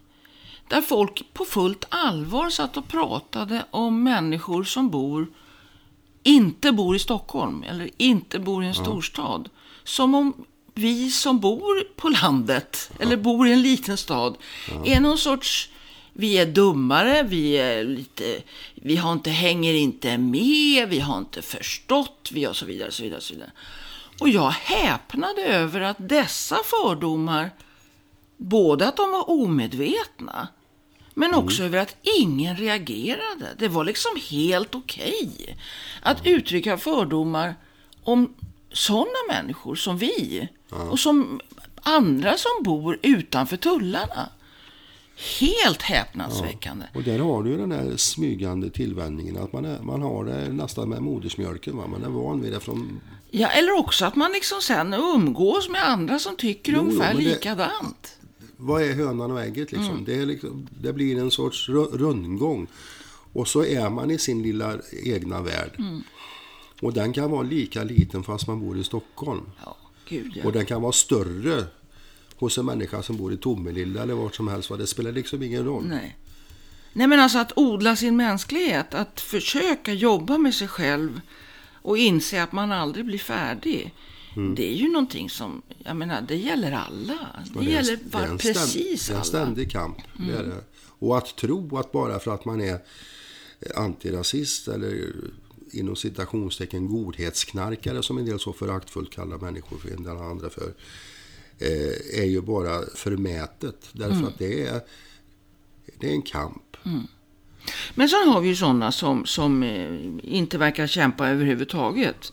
Där 0.68 0.80
folk 0.80 1.24
på 1.32 1.44
fullt 1.44 1.84
allvar 1.88 2.50
satt 2.50 2.76
och 2.76 2.88
pratade 2.88 3.64
om 3.70 4.02
människor 4.02 4.64
som 4.64 4.90
bor 4.90 5.26
inte 6.22 6.72
bor 6.72 6.96
i 6.96 6.98
Stockholm 6.98 7.62
eller 7.62 7.90
inte 7.96 8.38
bor 8.38 8.64
i 8.64 8.66
en 8.66 8.74
storstad. 8.74 9.48
Som 9.84 10.14
om 10.14 10.44
vi 10.74 11.10
som 11.10 11.40
bor 11.40 11.96
på 11.96 12.08
landet 12.08 12.90
eller 12.98 13.16
bor 13.16 13.48
i 13.48 13.52
en 13.52 13.62
liten 13.62 13.96
stad 13.96 14.36
är 14.84 15.00
någon 15.00 15.18
sorts 15.18 15.70
vi 16.20 16.38
är 16.38 16.46
dummare, 16.46 17.22
vi, 17.22 17.52
är 17.52 17.84
lite, 17.84 18.42
vi 18.74 18.96
har 18.96 19.12
inte, 19.12 19.30
hänger 19.30 19.74
inte 19.74 20.18
med, 20.18 20.88
vi 20.88 21.00
har 21.00 21.18
inte 21.18 21.42
förstått, 21.42 22.28
vi 22.32 22.46
och 22.46 22.56
så 22.56 22.66
vidare. 22.66 22.90
Så 22.90 23.02
vidare, 23.02 23.20
så 23.20 23.34
vidare. 23.34 23.50
Och 24.20 24.28
jag 24.28 24.50
häpnade 24.50 25.42
över 25.42 25.80
att 25.80 25.96
dessa 25.98 26.56
fördomar, 26.64 27.50
både 28.36 28.88
att 28.88 28.96
de 28.96 29.10
var 29.10 29.30
omedvetna, 29.30 30.48
men 31.14 31.34
också 31.34 31.62
över 31.62 31.78
att 31.78 31.96
ingen 32.18 32.56
reagerade. 32.56 33.54
Det 33.58 33.68
var 33.68 33.84
liksom 33.84 34.12
helt 34.30 34.74
okej 34.74 35.56
att 36.02 36.26
uttrycka 36.26 36.78
fördomar 36.78 37.54
om 38.02 38.34
sådana 38.72 39.18
människor 39.28 39.74
som 39.74 39.98
vi. 39.98 40.48
Och 40.90 40.98
som 40.98 41.40
andra 41.82 42.36
som 42.36 42.62
bor 42.62 42.98
utanför 43.02 43.56
tullarna. 43.56 44.28
Helt 45.40 45.82
häpnadsväckande. 45.82 46.86
Och 46.94 47.02
där 47.02 47.18
har 47.18 47.42
du 47.42 47.50
ju 47.50 47.56
den 47.56 47.72
här 47.72 47.96
smygande 47.96 48.70
tillvänjningen 48.70 49.36
att 49.36 49.52
man, 49.52 49.64
är, 49.64 49.80
man 49.82 50.02
har 50.02 50.24
det 50.24 50.52
nästan 50.52 50.88
med 50.88 51.02
modersmjölken. 51.02 51.76
Va? 51.76 51.86
Man 51.86 52.04
är 52.04 52.08
van 52.08 52.42
vid 52.42 52.52
det 52.52 52.60
från... 52.60 53.00
Ja, 53.30 53.48
eller 53.48 53.78
också 53.78 54.04
att 54.04 54.16
man 54.16 54.32
liksom 54.32 54.60
sen 54.62 54.94
umgås 54.94 55.68
med 55.68 55.88
andra 55.88 56.18
som 56.18 56.36
tycker 56.36 56.72
Jo, 56.72 56.78
jo, 56.78 56.84
ungefär 56.88 57.14
men 57.14 57.24
det- 57.24 57.30
likadant. 57.30 58.14
Vad 58.56 58.82
är 58.82 58.92
hönan 58.94 59.30
och 59.30 59.40
ägget 59.42 59.72
liksom? 59.72 59.90
Mm. 59.90 60.04
Det, 60.04 60.24
liksom 60.26 60.68
det 60.80 60.92
blir 60.92 61.18
en 61.18 61.30
sorts 61.30 61.68
ru- 61.68 61.96
rundgång. 61.98 62.66
Och 63.32 63.48
så 63.48 63.64
är 63.64 63.90
man 63.90 64.10
i 64.10 64.18
sin 64.18 64.42
lilla 64.42 64.74
egna 65.04 65.40
värld. 65.42 65.74
Mm. 65.78 66.02
Och 66.82 66.92
den 66.92 67.12
kan 67.12 67.30
vara 67.30 67.42
lika 67.42 67.84
liten 67.84 68.22
fast 68.24 68.46
man 68.46 68.60
bor 68.60 68.78
i 68.78 68.84
Stockholm. 68.84 69.42
Ja, 69.64 69.76
gud 70.08 70.32
ja. 70.36 70.44
Och 70.46 70.52
den 70.52 70.66
kan 70.66 70.82
vara 70.82 70.92
större 70.92 71.64
hos 72.38 72.58
en 72.58 72.66
människa 72.66 73.02
som 73.02 73.16
bor 73.16 73.32
i 73.32 73.36
Tomelilla 73.36 74.02
eller 74.02 74.14
vart 74.14 74.34
som 74.34 74.48
helst. 74.48 74.70
Det 74.78 74.86
spelar 74.86 75.12
liksom 75.12 75.42
ingen 75.42 75.64
roll. 75.64 75.84
Nej. 75.86 76.16
Nej, 76.92 77.06
men 77.06 77.20
alltså 77.20 77.38
att 77.38 77.52
odla 77.56 77.96
sin 77.96 78.16
mänsklighet, 78.16 78.94
att 78.94 79.20
försöka 79.20 79.92
jobba 79.92 80.38
med 80.38 80.54
sig 80.54 80.68
själv 80.68 81.20
och 81.72 81.98
inse 81.98 82.42
att 82.42 82.52
man 82.52 82.72
aldrig 82.72 83.04
blir 83.06 83.18
färdig. 83.18 83.94
det 84.56 84.72
är 84.72 84.76
ju 84.76 84.88
någonting 84.88 85.30
som, 85.30 85.62
jag 85.78 85.96
menar, 85.96 86.20
det 86.28 86.36
gäller 86.36 86.72
alla. 86.72 87.18
Det, 87.54 87.58
är- 87.58 87.62
gäller 87.62 87.96
det 87.96 88.16
är 88.16 88.20
var, 88.20 88.26
en 88.26 88.38
ständ- 88.38 88.54
precis 88.54 89.06
Det 89.06 89.10
är 89.12 89.14
en 89.14 89.16
alla. 89.16 89.24
ständig 89.24 89.70
kamp. 89.70 89.96
Det 90.16 90.32
är 90.36 90.42
det. 90.42 90.64
Och 90.98 91.18
att 91.18 91.36
tro 91.36 91.76
att 91.78 91.92
bara 91.92 92.18
för 92.18 92.34
att 92.34 92.44
man 92.44 92.60
är 92.60 92.78
antirasist 93.76 94.68
eller 94.68 95.12
inom 95.72 95.96
citationstecken 95.96 96.88
godhetsknarkare 96.88 98.02
som 98.02 98.18
en 98.18 98.24
del 98.26 98.38
så 98.40 98.52
föraktfullt 98.52 99.10
kallar 99.14 99.38
människor 99.38 99.78
för 99.78 99.88
en 99.90 100.02
del 100.02 100.16
andra 100.16 100.50
för 100.50 100.72
eh, 101.58 102.20
är 102.20 102.26
ju 102.26 102.40
bara 102.40 102.80
förmätet. 102.94 103.88
Därför 103.92 104.12
Mm. 104.14 104.24
att 104.28 104.38
det 104.38 104.66
är, 104.66 104.80
det 106.00 106.06
är 106.08 106.12
en 106.12 106.22
kamp. 106.22 106.76
Men 107.94 108.08
sen 108.08 108.28
har 108.28 108.40
vi 108.40 108.48
ju 108.48 108.56
sådana 108.56 108.92
som, 108.92 109.26
som 109.26 109.62
eh, 109.62 109.98
inte 110.22 110.58
verkar 110.58 110.86
kämpa 110.86 111.28
överhuvudtaget. 111.28 112.32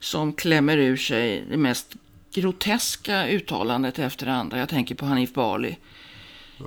Som 0.00 0.32
klämmer 0.32 0.76
ur 0.78 0.96
sig 0.96 1.44
det 1.50 1.56
mest 1.56 1.94
groteska 2.34 3.28
uttalandet 3.28 3.98
efter 3.98 4.26
det 4.26 4.32
andra. 4.32 4.58
Jag 4.58 4.68
tänker 4.68 4.94
på 4.94 5.06
Hanif 5.06 5.34
Bali. 5.34 5.76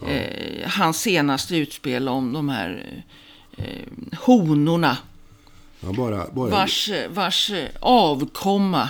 Eh, 0.07 0.69
hans 0.69 1.01
senaste 1.01 1.57
utspel 1.57 2.09
om 2.09 2.33
de 2.33 2.49
här 2.49 3.03
eh, 3.57 3.65
honorna. 4.19 4.97
Ja, 5.79 5.91
bara, 5.93 6.27
bara, 6.31 6.49
Vars, 6.49 6.89
vars 7.09 7.51
eh, 7.51 7.69
avkomma 7.79 8.89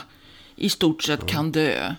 i 0.56 0.70
stort 0.70 1.04
sett 1.04 1.26
kan 1.28 1.52
dö. 1.52 1.96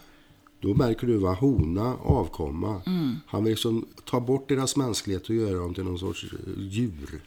Då 0.61 0.75
märker 0.75 1.07
du 1.07 1.17
vad 1.17 1.37
hona, 1.37 1.97
avkomma. 1.97 2.83
Mm. 2.87 3.21
Han 3.27 3.45
vill 3.45 3.51
liksom 3.51 3.87
ta 4.05 4.21
bort 4.21 4.49
deras 4.49 4.77
mänsklighet 4.77 5.29
och 5.29 5.35
göra 5.35 5.59
dem 5.59 5.75
till 5.75 5.85
någon 5.85 5.99
sorts 5.99 6.25
eh, 6.25 6.63
djur. 6.63 7.21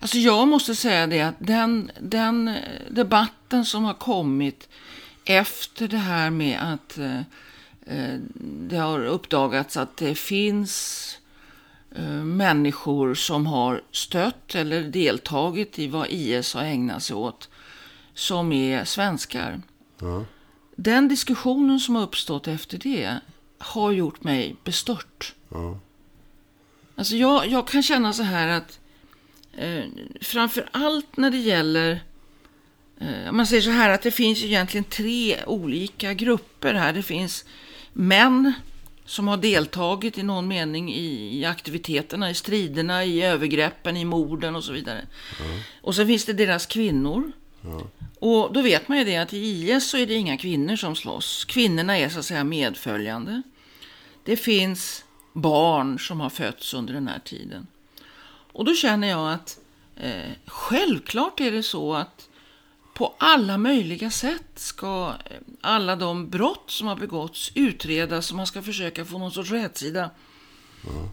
Alltså 0.00 0.18
jag 0.18 0.48
måste 0.48 0.74
säga 0.74 1.06
det 1.06 1.20
att 1.20 1.34
den, 1.38 1.90
den 2.00 2.48
eh, 2.48 2.54
debatten 2.90 3.64
som 3.64 3.84
har 3.84 3.94
kommit 3.94 4.68
efter 5.24 5.88
det 5.88 5.96
här 5.96 6.30
med 6.30 6.72
att 6.72 6.98
eh, 6.98 7.18
eh, 7.86 8.18
det 8.68 8.76
har 8.76 9.06
uppdagats 9.06 9.76
att 9.76 9.96
det 9.96 10.14
finns 10.14 11.18
eh, 11.96 12.24
människor 12.24 13.14
som 13.14 13.46
har 13.46 13.82
stött 13.90 14.54
eller 14.54 14.82
deltagit 14.82 15.78
i 15.78 15.88
vad 15.88 16.06
IS 16.10 16.54
har 16.54 16.62
ägnat 16.62 17.02
sig 17.02 17.16
åt 17.16 17.48
som 18.14 18.52
är 18.52 18.84
svenskar. 18.84 19.62
Ja. 19.98 20.24
Den 20.76 21.08
diskussionen 21.08 21.80
som 21.80 21.94
har 21.94 22.02
uppstått 22.02 22.48
efter 22.48 22.78
det 22.78 23.20
har 23.58 23.92
gjort 23.92 24.24
mig 24.24 24.56
bestört. 24.64 25.34
Ja. 25.48 25.78
Alltså 26.94 27.16
jag, 27.16 27.48
jag 27.48 27.68
kan 27.68 27.82
känna 27.82 28.12
så 28.12 28.22
här 28.22 28.48
att 28.48 28.78
eh, 29.52 29.84
framför 30.20 30.68
allt 30.70 31.16
när 31.16 31.30
det 31.30 31.38
gäller 31.38 32.00
eh, 32.98 33.32
man 33.32 33.46
säger 33.46 33.62
så 33.62 33.70
här 33.70 33.90
att 33.90 34.02
det 34.02 34.10
finns 34.10 34.44
egentligen 34.44 34.84
tre 34.84 35.44
olika 35.46 36.14
grupper 36.14 36.74
här. 36.74 36.92
Det 36.92 37.02
finns 37.02 37.44
män 37.92 38.52
som 39.04 39.28
har 39.28 39.36
deltagit 39.36 40.18
i 40.18 40.22
någon 40.22 40.48
mening 40.48 40.94
i, 40.94 41.38
i 41.38 41.44
aktiviteterna, 41.44 42.30
i 42.30 42.34
striderna, 42.34 43.04
i 43.04 43.22
övergreppen, 43.22 43.96
i 43.96 44.04
morden 44.04 44.56
och 44.56 44.64
så 44.64 44.72
vidare. 44.72 45.06
Och 45.80 45.94
så 45.94 46.06
finns 46.06 46.24
det 46.24 46.32
deras 46.32 46.66
kvinnor. 46.66 47.32
Och 48.24 48.52
då 48.52 48.62
vet 48.62 48.88
man 48.88 48.98
ju 48.98 49.04
det 49.04 49.16
att 49.16 49.32
i 49.32 49.38
IS 49.38 49.88
så 49.88 49.96
är 49.96 50.06
det 50.06 50.14
inga 50.14 50.36
kvinnor 50.36 50.76
som 50.76 50.96
slåss. 50.96 51.44
Kvinnorna 51.44 51.98
är 51.98 52.08
så 52.08 52.18
att 52.18 52.24
säga 52.24 52.44
medföljande. 52.44 53.42
Det 54.24 54.36
finns 54.36 55.04
barn 55.32 55.98
som 55.98 56.20
har 56.20 56.30
fötts 56.30 56.74
under 56.74 56.94
den 56.94 57.08
här 57.08 57.18
tiden. 57.18 57.66
Och 58.52 58.64
då 58.64 58.74
känner 58.74 59.08
jag 59.08 59.32
att 59.32 59.58
eh, 59.96 60.30
självklart 60.46 61.40
är 61.40 61.52
det 61.52 61.62
så 61.62 61.94
att 61.94 62.28
på 62.94 63.14
alla 63.18 63.58
möjliga 63.58 64.10
sätt 64.10 64.50
ska 64.54 65.14
eh, 65.24 65.36
alla 65.60 65.96
de 65.96 66.30
brott 66.30 66.70
som 66.70 66.86
har 66.86 66.96
begåtts 66.96 67.52
utredas 67.54 68.30
och 68.30 68.36
man 68.36 68.46
ska 68.46 68.62
försöka 68.62 69.04
få 69.04 69.18
någon 69.18 69.32
sorts 69.32 69.50
rätsida 69.50 70.10
mm 70.90 71.08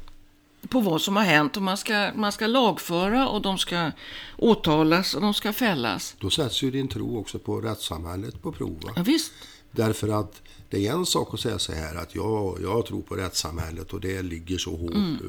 på 0.69 0.79
vad 0.79 1.01
som 1.01 1.15
har 1.15 1.23
hänt. 1.23 1.57
Och 1.57 1.63
man 1.63 1.77
ska, 1.77 2.11
man 2.15 2.31
ska 2.31 2.47
lagföra 2.47 3.29
och 3.29 3.41
de 3.41 3.57
ska 3.57 3.91
åtalas 4.37 5.13
och 5.13 5.21
de 5.21 5.33
ska 5.33 5.53
fällas. 5.53 6.15
Då 6.19 6.29
sätts 6.29 6.63
ju 6.63 6.71
din 6.71 6.87
tro 6.87 7.19
också 7.19 7.39
på 7.39 7.61
rättssamhället 7.61 8.41
på 8.41 8.51
prov. 8.51 8.91
Ja, 8.95 9.03
visst. 9.03 9.31
Därför 9.71 10.19
att 10.19 10.41
det 10.69 10.87
är 10.87 10.93
en 10.93 11.05
sak 11.05 11.33
att 11.33 11.39
säga 11.39 11.59
så 11.59 11.73
här 11.73 11.95
att 11.95 12.15
jag, 12.15 12.57
jag 12.61 12.85
tror 12.85 13.01
på 13.01 13.15
rättssamhället 13.15 13.93
och 13.93 14.01
det 14.01 14.21
ligger 14.21 14.57
så 14.57 14.77
hårt. 14.77 15.21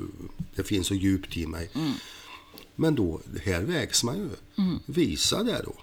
Det 0.55 0.65
finns 0.65 0.87
så 0.87 0.95
djupt 0.95 1.37
i 1.37 1.47
mig. 1.47 1.71
Men 2.77 2.95
då, 2.95 3.21
här 3.45 3.63
vägs 3.63 4.05
man 4.05 4.17
ju. 4.17 4.29
Visa 4.87 5.43
det 5.43 5.63
då. 5.65 5.75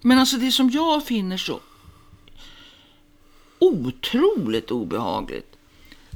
Men 0.00 0.18
alltså 0.18 0.36
det 0.36 0.52
som 0.52 0.70
jag 0.70 1.04
finner 1.06 1.36
så 1.36 1.60
otroligt 3.58 4.70
obehagligt, 4.70 5.56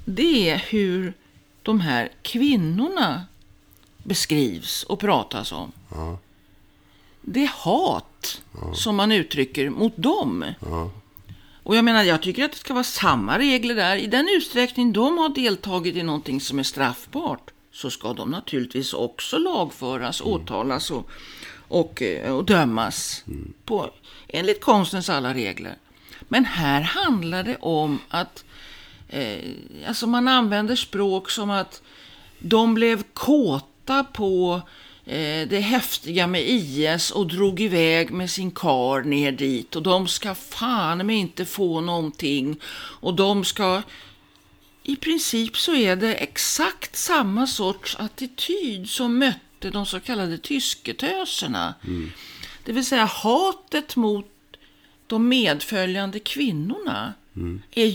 det 0.04 0.50
är 0.50 0.58
hur 0.58 1.14
de 1.64 1.80
här 1.80 2.12
kvinnorna 2.22 3.26
beskrivs 4.02 4.82
och 4.82 5.00
pratas 5.00 5.52
om. 5.52 5.72
Ja. 5.94 6.18
Det 7.20 7.50
hat 7.50 8.42
som 8.74 8.96
man 8.96 9.12
uttrycker 9.12 9.70
mot 9.70 9.96
dem. 9.96 10.44
Ja. 10.60 10.90
Och 11.62 11.76
jag 11.76 11.84
menar, 11.84 12.02
jag 12.02 12.22
tycker 12.22 12.44
att 12.44 12.52
det 12.52 12.58
ska 12.58 12.74
vara 12.74 12.84
samma 12.84 13.38
regler 13.38 13.74
där. 13.74 13.96
I 13.96 14.06
den 14.06 14.28
utsträckning 14.36 14.92
de 14.92 15.18
har 15.18 15.28
deltagit 15.28 15.96
i 15.96 16.02
någonting 16.02 16.40
som 16.40 16.58
är 16.58 16.62
straffbart 16.62 17.50
så 17.72 17.90
ska 17.90 18.12
de 18.12 18.30
naturligtvis 18.30 18.92
också 18.92 19.38
lagföras, 19.38 20.20
åtalas 20.20 20.90
och, 20.90 21.10
och, 21.68 22.02
eh, 22.02 22.36
och 22.36 22.44
dömas 22.44 23.24
på, 23.64 23.90
enligt 24.28 24.60
konstens 24.60 25.10
alla 25.10 25.34
regler. 25.34 25.76
Men 26.28 26.44
här 26.44 26.80
handlar 26.80 27.44
det 27.44 27.56
om 27.56 27.98
att 28.08 28.44
eh, 29.14 29.88
alltså 29.88 30.06
man 30.06 30.28
använder 30.28 30.76
språk 30.76 31.30
som 31.30 31.50
att 31.50 31.82
de 32.38 32.74
blev 32.74 33.02
kåta 33.02 34.04
på 34.04 34.62
eh, 35.04 35.48
det 35.48 35.60
häftiga 35.60 36.26
med 36.26 36.42
IS 36.48 37.10
och 37.10 37.26
drog 37.26 37.60
iväg 37.60 38.10
med 38.10 38.30
sin 38.30 38.50
kar 38.50 39.02
ner 39.02 39.32
dit. 39.32 39.76
Och 39.76 39.82
de 39.82 40.08
ska 40.08 40.34
fan 40.34 41.06
med 41.06 41.16
inte 41.16 41.44
få 41.44 41.80
någonting. 41.80 42.56
Och 43.00 43.14
de 43.14 43.44
ska 43.44 43.82
i 44.82 44.96
princip 44.96 45.56
så 45.56 45.74
är 45.74 45.96
det 45.96 46.14
exakt 46.14 46.96
samma 46.96 47.46
sorts 47.46 47.96
attityd 47.96 48.90
som 48.90 49.18
mötte 49.18 49.70
de 49.70 49.86
så 49.86 50.00
kallade 50.00 50.38
tysketöserna. 50.38 51.74
Det 52.64 52.72
vill 52.72 52.86
säga 52.86 53.04
hatet 53.04 53.96
mot 53.96 54.26
de 55.06 55.28
medföljande 55.28 56.20
kvinnorna 56.20 57.14
är 57.70 57.86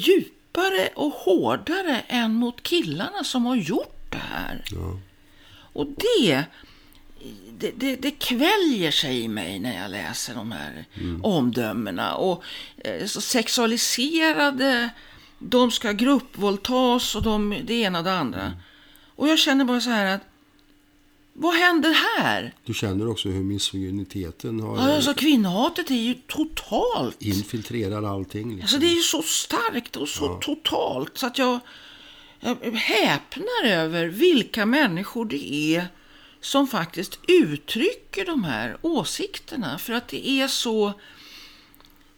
djupare 0.60 0.89
och 0.95 1.12
hårdare 1.12 2.04
än 2.08 2.34
mot 2.34 2.63
killarna 2.63 3.24
som 3.24 3.45
har 3.45 3.56
gjort 3.56 4.06
det 4.10 4.17
här. 4.17 4.63
Och 5.74 5.88
det, 5.98 6.45
det, 7.58 7.72
det, 7.76 7.95
det 7.95 8.12
kväljer 8.12 8.91
sig 8.91 9.19
i 9.24 9.28
mig 9.28 9.60
när 9.60 9.82
jag 9.82 9.91
läser 9.91 10.36
de 10.36 10.52
här 10.52 10.86
omdömena. 11.24 12.15
Och 12.15 12.43
eh, 12.78 13.06
så 13.06 13.22
sexualiserade, 13.22 14.89
de 15.39 15.72
ska 15.72 15.91
gruppvåldtas 15.91 17.15
och 17.15 17.24
de, 17.24 17.56
det 17.63 17.74
ena 17.74 17.98
och 17.98 18.04
det 18.04 18.13
andra. 18.13 18.54
Och 19.15 19.28
jag 19.28 19.39
känner 19.39 19.65
bara 19.65 19.82
så 19.82 19.89
här 19.89 20.15
att, 20.15 20.22
vad 21.41 21.54
händer 21.56 21.93
här? 22.17 22.54
Du 22.65 22.73
känner 22.73 23.08
också 23.10 23.30
hur 23.30 23.43
misogyniteten 23.43 24.60
har 24.60 24.78
Ja, 24.78 24.95
Alltså 24.95 25.13
kvinnohatet 25.13 25.91
är 25.91 25.95
ju 25.95 26.13
totalt. 26.13 27.21
infiltrerar 27.21 28.04
allting. 28.04 28.49
Liksom. 28.49 28.62
Alltså 28.62 28.78
det 28.78 28.86
är 28.88 28.95
ju 28.95 29.02
så 29.02 29.21
starkt 29.21 29.95
och 29.95 30.10
så 30.10 30.34
totalt 30.36 31.17
så 31.17 31.25
att 31.28 31.38
jag, 31.38 31.60
jag 32.39 32.56
häpnar 32.75 33.65
över 33.65 34.06
vilka 34.06 34.65
människor 34.65 35.25
det 35.25 35.54
är 35.75 35.88
som 36.41 36.67
faktiskt 36.67 37.19
uttrycker 37.28 38.25
de 38.25 38.43
här 38.43 38.78
åsikterna. 38.82 39.78
För 39.78 39.93
att 39.93 40.08
det 40.08 40.30
är 40.30 40.47
så... 40.47 40.93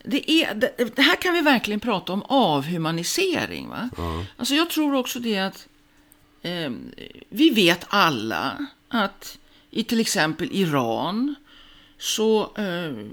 Det, 0.04 0.32
är, 0.32 0.54
det, 0.56 0.96
det 0.96 1.02
här 1.02 1.16
kan 1.16 1.34
vi 1.34 1.42
verkligen 1.42 1.80
prata 1.80 2.14
om 2.14 2.24
avhumanisering. 2.24 3.70
Va? 3.70 3.90
Alltså 4.38 4.56
jag 4.56 4.70
tror 4.70 4.96
också 4.96 5.20
det 5.20 5.38
att 5.40 5.68
eh, 6.42 6.72
vi 7.30 7.50
vet 7.50 7.86
alla 7.90 8.66
att 8.92 9.38
i 9.70 9.84
till 9.84 10.00
exempel 10.00 10.50
Iran 10.52 11.36
så 11.98 12.42
eh, 12.58 13.06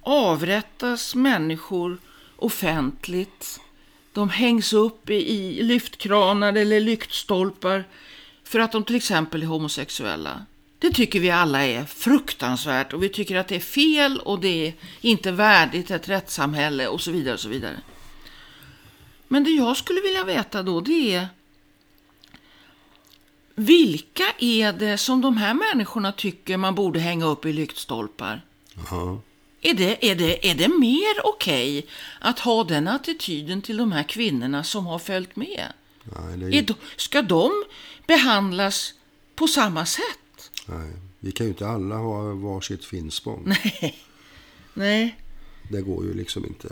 avrättas 0.00 1.14
människor 1.14 1.98
offentligt. 2.36 3.60
De 4.12 4.28
hängs 4.28 4.72
upp 4.72 5.10
i, 5.10 5.62
lyftkranar 5.62 6.52
eller 6.52 6.80
lyktstolpar 6.80 7.84
för 8.44 8.58
att 8.58 8.72
de 8.72 8.84
till 8.84 8.96
exempel 8.96 9.42
är 9.42 9.46
homosexuella. 9.46 10.46
Det 10.78 10.90
tycker 10.90 11.20
vi 11.20 11.30
alla 11.30 11.66
är 11.66 11.84
fruktansvärt 11.84 12.92
och 12.92 13.02
vi 13.02 13.08
tycker 13.08 13.36
att 13.36 13.48
det 13.48 13.56
är 13.56 13.60
fel 13.60 14.20
och 14.20 14.40
det 14.40 14.66
är 14.66 14.74
inte 15.00 15.32
värdigt 15.32 15.90
ett 15.90 16.08
rättssamhälle 16.08 16.88
och 16.88 17.00
så 17.00 17.10
vidare 17.10 17.34
och 17.34 17.40
så 17.40 17.48
vidare. 17.48 17.80
Men 19.28 19.44
det 19.44 19.50
jag 19.50 19.76
skulle 19.76 20.00
vilja 20.00 20.24
veta 20.24 20.62
då 20.62 20.80
det 20.80 21.14
är 21.14 21.28
vilka 23.64 24.24
är 24.38 24.72
det 24.72 24.98
som 24.98 25.20
de 25.20 25.36
här 25.36 25.54
människorna 25.54 26.12
tycker 26.12 26.56
man 26.56 26.74
borde 26.74 27.00
hänga 27.00 27.24
upp 27.24 27.46
i 27.46 27.52
lyktstolpar? 27.52 28.44
Ja. 28.90 29.20
Är 29.62 29.74
det, 29.74 30.10
är 30.10 30.14
det, 30.16 30.50
är 30.50 30.54
det 30.54 30.68
mer 30.68 31.14
okej 31.26 31.86
att 32.20 32.38
ha 32.38 32.64
den 32.64 32.88
attityden 32.88 33.62
till 33.62 33.76
de 33.76 33.92
här 33.92 34.02
kvinnorna 34.02 34.64
som 34.64 34.86
har 34.86 34.98
följt 34.98 35.36
med? 35.36 35.66
Nej, 36.04 36.36
det 36.38 36.46
är, 36.46 36.54
Är 36.58 36.62
de, 36.62 36.74
ska 36.96 37.22
de 37.22 37.64
behandlas 38.06 38.94
på 39.34 39.46
samma 39.48 39.86
sätt? 39.86 40.50
nej, 40.66 40.90
vi 41.18 41.32
kan 41.32 41.46
ju 41.46 41.50
inte 41.52 41.68
alla 41.68 41.94
ha 41.96 42.34
varsitt 42.34 42.84
finspång. 42.84 43.42
Nej. 43.80 43.98
Nej. 44.74 45.16
Det 45.70 45.80
går 45.82 46.04
ju 46.04 46.14
liksom 46.14 46.44
inte. 46.46 46.68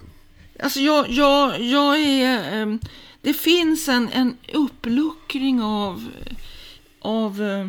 Alltså 0.62 0.80
jag, 0.80 1.10
jag, 1.10 1.60
jag 1.62 1.98
är... 2.00 2.52
ehm, 2.62 2.80
Det 3.22 3.34
finns 3.34 3.88
en, 3.88 4.08
en 4.08 4.36
uppluckring 4.52 5.62
av, 5.62 6.08
av 7.00 7.42
eh, 7.42 7.68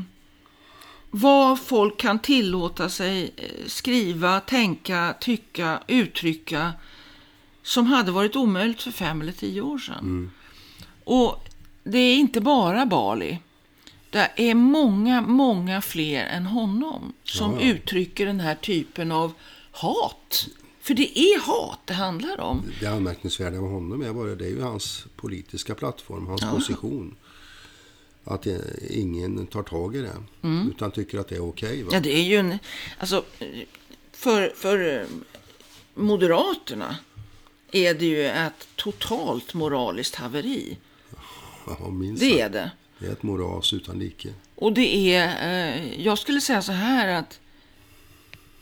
vad 1.12 1.60
folk 1.60 1.98
kan 1.98 2.20
tillåta 2.20 2.89
sig 2.89 3.34
eh, 3.38 3.68
skriva, 3.68 4.39
tänka, 4.39 5.15
tycka, 5.20 5.84
uttrycka 5.88 6.74
som 7.63 7.86
hade 7.86 8.12
varit 8.12 8.36
omöjligt 8.36 8.82
för 8.82 8.92
fem 8.92 9.22
eller 9.22 9.32
tio 9.32 9.62
år 9.62 9.78
sedan. 9.78 10.32
Och 11.04 11.44
det 11.84 11.98
är 11.98 12.15
inte 12.15 12.42
bara 12.42 12.86
Bali. 12.86 13.39
Det 14.10 14.32
är 14.36 14.56
många, 14.56 15.22
många 15.22 15.82
fler 15.82 16.26
än 16.26 16.46
honom 16.46 17.13
som 17.24 17.54
Ja, 17.54 17.60
ja. 17.62 17.68
uttrycker 17.74 18.26
den 18.26 18.39
här 18.39 18.56
typen 18.56 19.12
av 19.12 19.34
hat. 19.72 20.48
För 20.82 20.94
det 20.94 21.20
är 21.20 21.39
hat 21.39 21.80
det 21.86 21.94
handlar 21.94 22.39
om. 22.42 22.63
Det 22.80 22.86
anmärkningsvärda 22.86 23.62
med 23.62 23.72
honom 23.72 24.02
är 24.02 24.13
bara 24.13 24.36
det 24.36 24.46
är 24.46 24.50
ju 24.50 24.62
hans 24.62 25.06
politiska 25.15 25.76
plattform, 25.76 26.28
hans 26.28 26.42
position. 26.42 27.15
Att 28.23 28.47
eh, 28.47 28.55
ingen 28.89 29.47
tar 29.47 29.63
tag 29.63 29.95
i 29.95 30.01
det, 30.01 30.23
utan 30.69 30.91
tycker 30.91 31.19
att 31.19 31.27
det 31.27 31.36
är 31.36 31.49
okej. 31.49 31.84
va? 31.84 31.89
Ja, 31.93 31.99
det 31.99 32.13
är 32.13 32.23
ju 32.23 32.38
en... 32.38 32.60
Alltså, 32.97 33.23
för, 34.12 34.53
för 34.55 34.99
eh, 35.01 35.08
Moderaterna 35.95 36.95
är 37.71 37.93
det 37.93 38.05
ju 38.05 38.25
ett 38.25 38.67
totalt 38.75 39.53
moraliskt 39.53 40.15
haveri. 40.15 40.77
Ja, 41.67 41.89
minst 41.89 42.19
Det 42.19 42.41
är 42.41 42.49
det. 42.49 42.71
Det 42.99 43.08
är 43.08 43.12
ett 43.12 43.23
moras 43.23 43.73
utan 43.73 43.99
like. 43.99 44.34
Och 44.55 44.73
det 44.73 45.13
är... 45.15 45.27
Eh, 45.47 46.01
jag 46.03 46.17
skulle 46.17 46.41
säga 46.41 46.62
så 46.62 46.71
här 46.71 47.08
att 47.08 47.39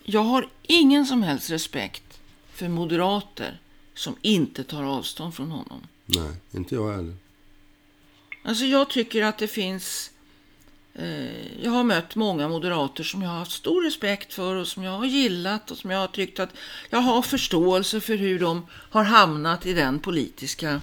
jag 0.04 0.22
har 0.22 0.50
ingen 0.64 1.06
som 1.06 1.24
helst 1.24 1.50
respekt 1.50 2.20
för 2.54 2.70
moderater 2.70 3.62
som 3.94 4.16
inte 4.22 4.64
tar 4.64 4.84
avstånd 4.84 5.34
från 5.36 5.52
honom. 5.52 5.88
Nej, 6.06 6.32
inte 6.52 6.76
jag 6.76 6.96
heller. 6.96 7.16
Alltså 8.48 8.66
jag 8.66 8.90
tycker 8.90 9.24
att 9.24 9.38
det 9.38 9.48
finns... 9.48 10.12
Eh, 10.94 11.64
jag 11.64 11.72
har 11.72 11.84
mött 11.84 12.16
många 12.16 12.48
moderater 12.48 13.04
som 13.04 13.22
jag 13.22 13.30
har 13.30 13.38
haft 13.38 13.52
stor 13.52 13.84
respekt 13.84 14.34
för 14.34 14.56
och 14.56 14.68
som 14.68 14.84
jag 14.84 14.92
har 14.92 15.06
gillat 15.06 15.72
och 15.72 15.78
som 15.78 15.92
jag 15.92 16.00
har 16.00 16.08
tyckt 16.08 16.40
att 16.40 16.50
jag 16.90 17.00
har 17.00 17.22
förståelse 17.22 18.02
för 18.02 18.16
hur 18.16 18.40
de 18.40 18.68
har 18.72 19.04
hamnat 19.04 19.66
i 19.66 19.74
den 19.74 20.00
politiska 20.00 20.82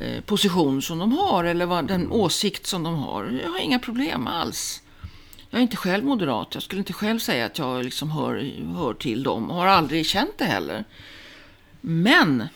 eh, 0.00 0.20
position 0.20 0.82
som 0.82 0.98
de 0.98 1.12
har 1.12 1.44
eller 1.44 1.66
vad, 1.66 1.86
den 1.86 2.10
åsikt 2.10 2.66
som 2.66 2.82
de 2.82 2.94
har. 2.94 3.40
Jag 3.44 3.50
har 3.50 3.58
inga 3.58 3.78
problem 3.78 4.26
alls. 4.26 4.82
Jag 5.50 5.58
är 5.58 5.62
inte 5.62 5.76
själv 5.76 6.04
moderat. 6.04 6.48
Jag 6.54 6.62
skulle 6.62 6.78
inte 6.78 6.92
själv 6.92 7.18
säga 7.18 7.46
att 7.46 7.58
jag 7.58 7.84
liksom 7.84 8.10
hör, 8.10 8.52
hör 8.74 8.94
till 8.94 9.22
dem 9.22 9.50
och 9.50 9.56
har 9.56 9.66
aldrig 9.66 10.06
känt 10.06 10.38
det 10.38 10.44
heller. 10.44 10.84
Men 11.80 12.48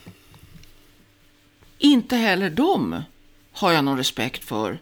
inte 1.79 2.17
heller 2.17 2.51
de 2.51 3.05
har 3.55 3.73
jag 3.73 3.85
någon 3.85 3.97
respekt 3.97 4.45
för 4.45 4.79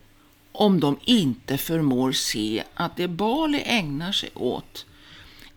om 0.53 0.81
de 0.81 0.99
inte 1.05 1.59
förmår 1.59 2.13
se 2.13 2.65
att 2.75 2.97
det 2.97 3.09
Bali 3.09 3.63
ägnar 3.65 4.13
sig 4.13 4.31
åt 4.35 4.87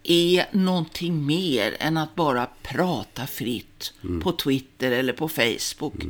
är 0.04 0.46
någonting 0.52 1.26
mer 1.26 1.78
än 1.80 1.98
att 1.98 2.16
bara 2.16 2.48
prata 2.64 3.28
fritt 3.28 3.94
på 4.24 4.32
Twitter 4.32 4.92
eller 4.92 5.14
på 5.14 5.30
Facebook. 5.30 6.04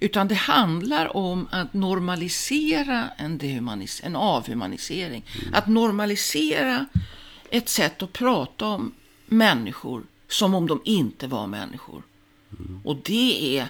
Utan 0.00 0.28
det 0.28 0.34
handlar 0.34 1.16
om 1.16 1.48
att 1.50 1.74
normalisera 1.74 3.08
en, 3.16 3.38
dehumanis- 3.38 4.00
en 4.04 4.16
avhumanisering. 4.16 5.24
Att 5.52 5.66
normalisera 5.66 6.86
ett 7.50 7.68
sätt 7.68 8.02
att 8.02 8.12
prata 8.12 8.66
om 8.66 8.94
människor 9.26 10.02
som 10.28 10.54
om 10.54 10.66
de 10.66 10.80
inte 10.84 11.26
var 11.26 11.46
människor. 11.46 12.02
Och 12.84 12.96
det 12.96 13.58
är 13.58 13.68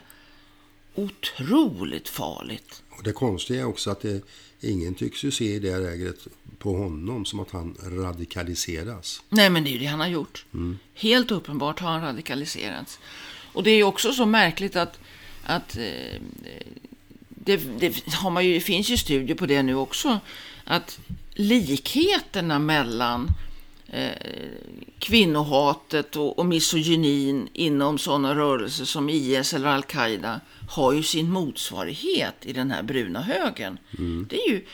otroligt 0.94 2.08
farligt. 2.08 2.82
Och 2.90 3.02
det 3.02 3.12
konstiga 3.12 3.60
är 3.60 3.64
också 3.64 3.90
att 3.90 4.00
det, 4.00 4.22
ingen 4.60 4.94
tycks 4.94 5.24
ju 5.24 5.30
se 5.30 5.54
i 5.54 5.58
det 5.58 5.78
läget 5.78 6.26
på 6.58 6.76
honom 6.76 7.24
som 7.24 7.40
att 7.40 7.50
han 7.50 7.76
radikaliseras. 7.82 9.22
Nej, 9.28 9.50
men 9.50 9.64
det 9.64 9.70
är 9.70 9.72
ju 9.72 9.78
det 9.78 9.86
han 9.86 10.00
har 10.00 10.08
gjort. 10.08 10.46
Helt 10.94 11.30
uppenbart 11.30 11.80
har 11.80 11.90
han 11.90 12.02
radikaliserats. 12.02 12.98
Och 13.52 13.62
det 13.62 13.70
är 13.70 13.76
ju 13.76 13.84
också 13.84 14.12
så 14.12 14.26
märkligt 14.26 14.76
att, 14.76 14.98
att 15.44 15.76
eh, 15.76 16.20
det, 17.28 17.56
det, 17.56 18.04
har 18.14 18.30
man 18.30 18.46
ju, 18.46 18.54
det 18.54 18.60
finns 18.60 18.88
ju 18.88 18.96
studier 18.96 19.36
på 19.36 19.46
det 19.46 19.62
nu 19.62 19.74
också, 19.74 20.20
att 20.64 20.98
likheterna 21.34 22.58
mellan 22.58 23.30
eh, 23.86 24.10
kvinnohatet 24.98 26.16
och, 26.16 26.38
och 26.38 26.46
misogynin 26.46 27.48
inom 27.52 27.98
sådana 27.98 28.34
rörelser 28.34 28.84
som 28.84 29.08
IS 29.08 29.54
eller 29.54 29.68
Al-Qaida 29.68 30.40
har 30.68 30.92
ju 30.92 31.02
sin 31.02 31.30
motsvarighet 31.30 32.34
i 32.42 32.52
den 32.52 32.70
här 32.70 32.82
bruna 32.82 33.22
högen. 33.22 33.78
Det 34.28 34.36
är 34.36 34.50
ju 34.50 34.66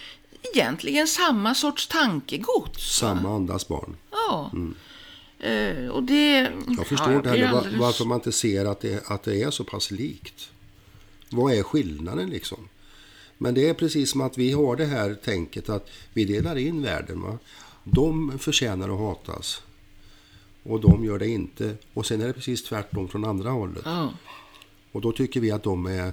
egentligen 0.54 1.06
samma 1.08 1.54
sorts 1.54 1.86
tankegods. 1.88 2.96
Samma 2.98 3.34
andas 3.34 3.68
barn. 3.68 3.96
Ja. 4.10 4.50
Eh, 5.40 5.88
och 5.88 6.02
det... 6.02 6.52
Jag 6.68 6.86
förstår 6.86 7.10
ja, 7.10 7.16
inte 7.16 7.28
heller 7.28 7.46
alldeles- 7.46 7.80
varför 7.80 8.04
man 8.04 8.18
inte 8.18 8.32
ser 8.32 8.64
att 8.64 8.80
det, 8.80 9.10
att 9.10 9.22
det 9.22 9.42
är 9.42 9.50
så 9.50 9.64
pass 9.64 9.90
likt. 9.90 10.50
Vad 11.30 11.54
är 11.54 11.62
skillnaden 11.62 12.30
liksom? 12.30 12.68
Men 13.38 13.54
det 13.54 13.68
är 13.68 13.74
precis 13.74 14.10
som 14.10 14.20
att 14.20 14.38
vi 14.38 14.52
har 14.52 14.76
det 14.76 14.86
här 14.86 15.14
tänket 15.14 15.68
att 15.68 15.90
vi 16.12 16.24
delar 16.24 16.56
in 16.58 16.82
världen. 16.82 17.22
Va? 17.22 17.38
De 17.84 18.38
förtjänar 18.38 18.88
att 18.88 18.98
hatas. 19.00 19.62
Och 20.62 20.80
de 20.80 21.04
gör 21.04 21.18
det 21.18 21.28
inte. 21.28 21.74
Och 21.94 22.06
sen 22.06 22.20
är 22.20 22.26
det 22.26 22.32
precis 22.32 22.64
tvärtom 22.64 23.08
från 23.08 23.24
andra 23.24 23.50
hållet. 23.50 23.82
Ja. 23.84 24.12
Och 24.92 25.00
då 25.00 25.12
tycker 25.12 25.40
vi 25.40 25.50
att 25.50 25.62
de 25.62 25.86
är 25.86 26.12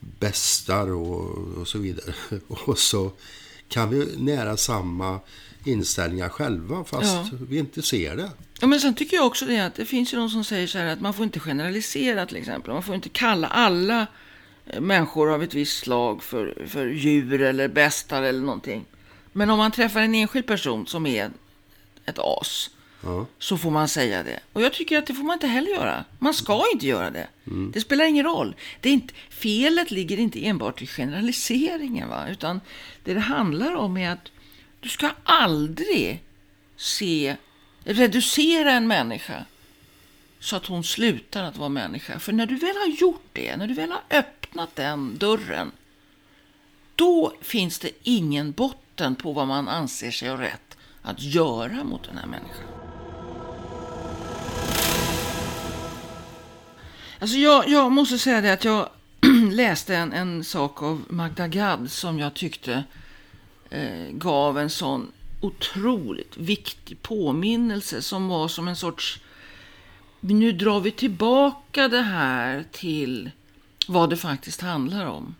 bästar 0.00 0.92
och, 0.92 1.38
och 1.58 1.68
så 1.68 1.78
vidare. 1.78 2.14
Och 2.48 2.78
så 2.78 3.10
kan 3.68 3.90
vi 3.90 4.16
nära 4.16 4.56
samma 4.56 5.20
inställningar 5.64 6.28
själva 6.28 6.84
fast 6.84 7.04
Ja. 7.32 7.38
vi 7.48 7.58
inte 7.58 7.82
ser 7.82 8.16
det. 8.16 8.30
ja, 8.60 8.66
men 8.66 8.80
sen 8.80 8.94
tycker 8.94 9.16
jag 9.16 9.26
också 9.26 9.44
det 9.44 9.58
att 9.58 9.74
det 9.74 9.84
finns 9.86 10.12
ju 10.14 10.18
de 10.18 10.30
som 10.30 10.44
säger 10.44 10.66
så 10.66 10.78
här 10.78 10.86
att 10.86 11.00
man 11.00 11.14
får 11.14 11.24
inte 11.24 11.40
generalisera 11.40 12.26
till 12.26 12.36
exempel. 12.36 12.72
Man 12.72 12.82
får 12.82 12.94
inte 12.94 13.08
kalla 13.08 13.48
alla 13.48 14.06
eh, 14.66 14.80
människor 14.80 15.30
av 15.34 15.42
ett 15.42 15.54
visst 15.54 15.78
slag 15.78 16.22
för, 16.22 16.66
för 16.68 16.86
djur 16.86 17.42
eller 17.42 17.68
bästar 17.68 18.22
eller 18.22 18.40
någonting. 18.40 18.84
Men 19.32 19.50
om 19.50 19.58
man 19.58 19.72
träffar 19.72 20.00
en 20.00 20.14
enskild 20.14 20.46
person 20.46 20.86
som 20.86 21.06
är 21.06 21.30
ett 22.04 22.18
as 22.18 22.70
Ja. 23.06 23.26
så 23.38 23.58
får 23.58 23.70
man 23.70 23.88
säga 23.88 24.22
det. 24.22 24.40
Och 24.52 24.62
jag 24.62 24.72
tycker 24.72 24.98
att 24.98 25.06
det 25.06 25.14
får 25.14 25.24
man 25.24 25.34
inte 25.34 25.46
heller 25.46 25.70
göra. 25.70 26.04
Man 26.18 26.34
ska 26.34 26.64
inte 26.72 26.86
göra 26.86 27.10
det. 27.10 27.28
Det 27.72 27.80
spelar 27.80 28.04
ingen 28.04 28.24
roll. 28.24 28.56
Det 28.80 28.88
är 28.88 28.92
inte, 28.92 29.14
felet 29.30 29.90
ligger 29.90 30.18
inte 30.18 30.46
enbart 30.46 30.82
i 30.82 30.86
generaliseringen, 30.86 32.08
va? 32.08 32.28
utan 32.28 32.60
det 33.04 33.14
det 33.14 33.20
handlar 33.20 33.74
om 33.74 33.96
är 33.96 34.10
att 34.10 34.30
du 34.80 34.88
ska 34.88 35.10
aldrig 35.24 36.22
se, 36.76 37.36
reducera 37.84 38.72
en 38.72 38.86
människa 38.86 39.44
så 40.40 40.56
att 40.56 40.66
hon 40.66 40.84
slutar 40.84 41.42
att 41.42 41.56
vara 41.56 41.68
människa. 41.68 42.18
För 42.18 42.32
när 42.32 42.46
du 42.46 42.56
väl 42.56 42.76
har 42.76 42.96
gjort 43.00 43.28
det, 43.32 43.56
när 43.56 43.66
du 43.66 43.74
väl 43.74 43.90
har 43.90 44.02
öppnat 44.10 44.76
den 44.76 45.18
dörren, 45.18 45.72
då 46.96 47.32
finns 47.40 47.78
det 47.78 47.90
ingen 48.02 48.52
botten 48.52 49.14
på 49.14 49.32
vad 49.32 49.48
man 49.48 49.68
anser 49.68 50.10
sig 50.10 50.28
ha 50.28 50.40
rätt 50.40 50.76
att 51.02 51.22
göra 51.22 51.84
mot 51.84 52.04
den 52.04 52.18
här 52.18 52.26
människan. 52.26 52.85
Alltså 57.18 57.36
jag, 57.36 57.68
jag 57.68 57.92
måste 57.92 58.18
säga 58.18 58.40
det 58.40 58.52
att 58.52 58.64
jag 58.64 58.88
läste 59.52 59.96
en, 59.96 60.12
en 60.12 60.44
sak 60.44 60.82
av 60.82 61.04
Magda 61.08 61.48
Gad 61.48 61.90
som 61.90 62.18
jag 62.18 62.34
tyckte 62.34 62.84
eh, 63.70 64.10
gav 64.10 64.58
en 64.58 64.70
sån 64.70 65.12
otroligt 65.40 66.36
viktig 66.36 67.02
påminnelse 67.02 68.02
som 68.02 68.28
var 68.28 68.48
som 68.48 68.68
en 68.68 68.76
sorts 68.76 69.20
nu 70.20 70.52
drar 70.52 70.80
vi 70.80 70.90
tillbaka 70.90 71.88
det 71.88 72.02
här 72.02 72.64
till 72.72 73.30
vad 73.88 74.10
det 74.10 74.16
faktiskt 74.16 74.60
handlar 74.60 75.06
om. 75.06 75.34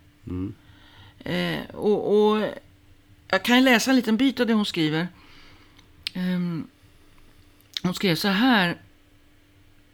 Eh, 1.19 1.59
och, 1.73 2.31
och 2.31 2.47
jag 3.27 3.43
kan 3.43 3.63
läsa 3.63 3.89
en 3.89 3.95
liten 3.95 4.17
bit 4.17 4.39
av 4.39 4.47
det 4.47 4.53
hon 4.53 4.65
skriver. 4.65 5.07
Ehm, 6.13 6.67
hon 7.83 7.93
skrev 7.93 8.15
så 8.15 8.27
här. 8.27 8.77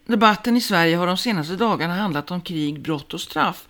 Debatten 0.06 0.56
i 0.56 0.60
Sverige 0.60 0.96
har 0.96 1.06
de 1.06 1.16
senaste 1.16 1.56
dagarna 1.56 1.94
handlat 1.94 2.30
om 2.30 2.40
krig, 2.40 2.80
brott 2.80 3.14
och 3.14 3.20
straff. 3.20 3.68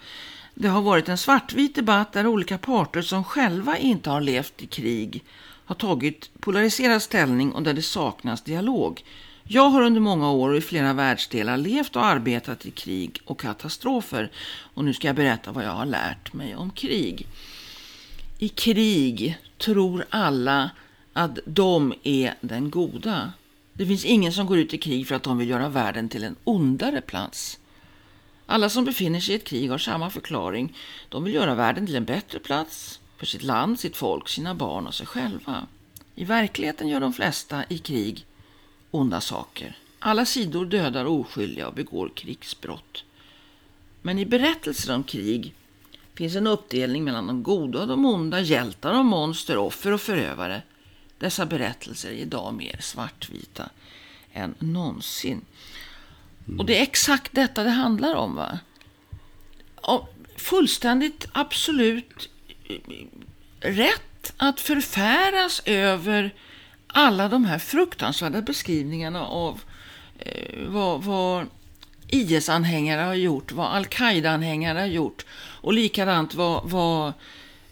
Det 0.54 0.68
har 0.68 0.82
varit 0.82 1.08
en 1.08 1.18
svartvit 1.18 1.74
debatt 1.74 2.12
där 2.12 2.26
olika 2.26 2.58
parter 2.58 3.02
som 3.02 3.24
själva 3.24 3.78
inte 3.78 4.10
har 4.10 4.20
levt 4.20 4.62
i 4.62 4.66
krig 4.66 5.24
har 5.64 5.74
tagit 5.74 6.30
polariserad 6.40 7.02
ställning 7.02 7.52
och 7.52 7.62
där 7.62 7.74
det 7.74 7.82
saknas 7.82 8.42
dialog. 8.42 9.04
Jag 9.44 9.68
har 9.68 9.82
under 9.82 10.00
många 10.00 10.30
år 10.30 10.50
och 10.50 10.56
i 10.56 10.60
flera 10.60 10.92
världsdelar 10.92 11.56
levt 11.56 11.96
och 11.96 12.04
arbetat 12.04 12.66
i 12.66 12.70
krig 12.70 13.20
och 13.24 13.40
katastrofer. 13.40 14.30
Och 14.74 14.84
nu 14.84 14.94
ska 14.94 15.06
jag 15.06 15.16
berätta 15.16 15.52
vad 15.52 15.64
jag 15.64 15.70
har 15.70 15.86
lärt 15.86 16.32
mig 16.32 16.56
om 16.56 16.70
krig. 16.70 17.26
I 18.38 18.48
krig 18.48 19.38
tror 19.58 20.04
alla 20.10 20.70
att 21.12 21.38
de 21.46 21.94
är 22.02 22.34
den 22.40 22.70
goda. 22.70 23.32
Det 23.76 23.86
finns 23.86 24.04
ingen 24.04 24.32
som 24.32 24.46
går 24.46 24.58
ut 24.58 24.74
i 24.74 24.78
krig 24.78 25.08
för 25.08 25.14
att 25.14 25.22
de 25.22 25.38
vill 25.38 25.48
göra 25.48 25.68
världen 25.68 26.08
till 26.08 26.24
en 26.24 26.36
ondare 26.44 27.00
plats. 27.00 27.58
Alla 28.46 28.68
som 28.68 28.84
befinner 28.84 29.20
sig 29.20 29.34
i 29.34 29.36
ett 29.36 29.44
krig 29.44 29.70
har 29.70 29.78
samma 29.78 30.10
förklaring. 30.10 30.76
De 31.08 31.24
vill 31.24 31.34
göra 31.34 31.54
världen 31.54 31.86
till 31.86 31.96
en 31.96 32.04
bättre 32.04 32.38
plats 32.38 33.00
för 33.18 33.26
sitt 33.26 33.42
land, 33.42 33.80
sitt 33.80 33.96
folk, 33.96 34.28
sina 34.28 34.54
barn 34.54 34.86
och 34.86 34.94
sig 34.94 35.06
själva. 35.06 35.66
I 36.14 36.24
verkligheten 36.24 36.88
gör 36.88 37.00
de 37.00 37.12
flesta 37.12 37.64
i 37.68 37.78
krig 37.78 38.26
onda 38.90 39.20
saker. 39.20 39.78
Alla 39.98 40.26
sidor 40.26 40.66
dödar 40.66 41.04
oskyldiga 41.04 41.68
och 41.68 41.74
begår 41.74 42.10
krigsbrott. 42.14 43.04
Men 44.02 44.18
i 44.18 44.26
berättelser 44.26 44.94
om 44.94 45.04
krig 45.04 45.54
finns 46.14 46.36
en 46.36 46.46
uppdelning 46.46 47.04
mellan 47.04 47.26
de 47.26 47.42
goda 47.42 47.80
och 47.80 47.88
de 47.88 48.04
onda, 48.04 48.40
hjältar 48.40 48.98
och 48.98 49.04
monster, 49.04 49.56
offer 49.56 49.92
och 49.92 50.00
förövare. 50.00 50.62
Dessa 51.18 51.46
berättelser 51.46 52.08
är 52.08 52.14
idag 52.14 52.54
mer 52.54 52.78
svartvita 52.80 53.70
än 54.32 54.54
någonsin. 54.58 55.44
Mm. 56.46 56.60
Och 56.60 56.66
det 56.66 56.78
är 56.78 56.82
exakt 56.82 57.32
detta 57.34 57.64
det 57.64 57.70
handlar 57.70 58.14
om. 58.14 58.34
va? 58.34 58.58
Och 59.76 60.14
fullständigt, 60.36 61.26
absolut 61.32 62.28
rätt 63.60 64.32
att 64.36 64.60
förfäras 64.60 65.62
över 65.64 66.34
alla 66.86 67.28
de 67.28 67.44
här 67.44 67.58
fruktansvärda 67.58 68.42
beskrivningarna 68.42 69.26
av 69.26 69.60
eh, 70.18 70.68
vad, 70.68 71.02
vad 71.02 71.46
IS-anhängare 72.08 73.00
har 73.00 73.14
gjort, 73.14 73.52
vad 73.52 73.66
al-Qaida-anhängare 73.66 74.78
har 74.78 74.86
gjort 74.86 75.26
och 75.36 75.72
likadant 75.72 76.34
vad, 76.34 76.70
vad 76.70 77.12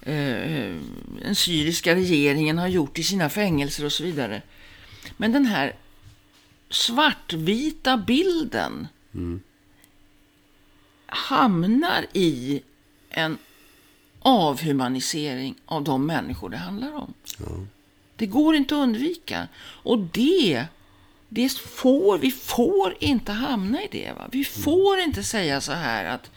eh, 0.03 0.77
den 1.23 1.35
syriska 1.35 1.95
regeringen 1.95 2.59
har 2.59 2.69
gjort 2.69 2.99
i 2.99 3.03
sina 3.03 3.31
fängelser 3.31 3.85
och 3.85 3.93
så 3.93 4.03
vidare. 4.03 4.43
Men 5.17 5.33
den 5.33 5.47
här 5.47 5.77
svartvita 6.71 7.97
bilden 7.97 8.89
mm. 9.15 9.41
hamnar 11.07 12.07
i 12.13 12.63
en 13.11 13.39
avhumanisering 14.19 15.55
av 15.65 15.85
de 15.85 16.07
människor 16.07 16.49
det 16.49 16.57
handlar 16.57 16.93
om. 16.93 17.15
Ja. 17.39 17.47
Det 18.17 18.27
går 18.27 18.57
inte 18.57 18.75
att 18.75 18.79
undvika. 18.79 19.49
Och 19.59 19.99
det, 19.99 20.67
det 21.29 21.53
får, 21.53 22.19
vi 22.19 22.31
får 22.31 22.97
inte 23.01 23.33
hamna 23.33 23.83
i 23.83 23.89
det. 23.91 24.13
Va? 24.13 24.29
Vi 24.33 24.45
får 24.45 24.99
inte 24.99 25.23
säga 25.23 25.61
så 25.61 25.73
här 25.73 26.05
att 26.05 26.31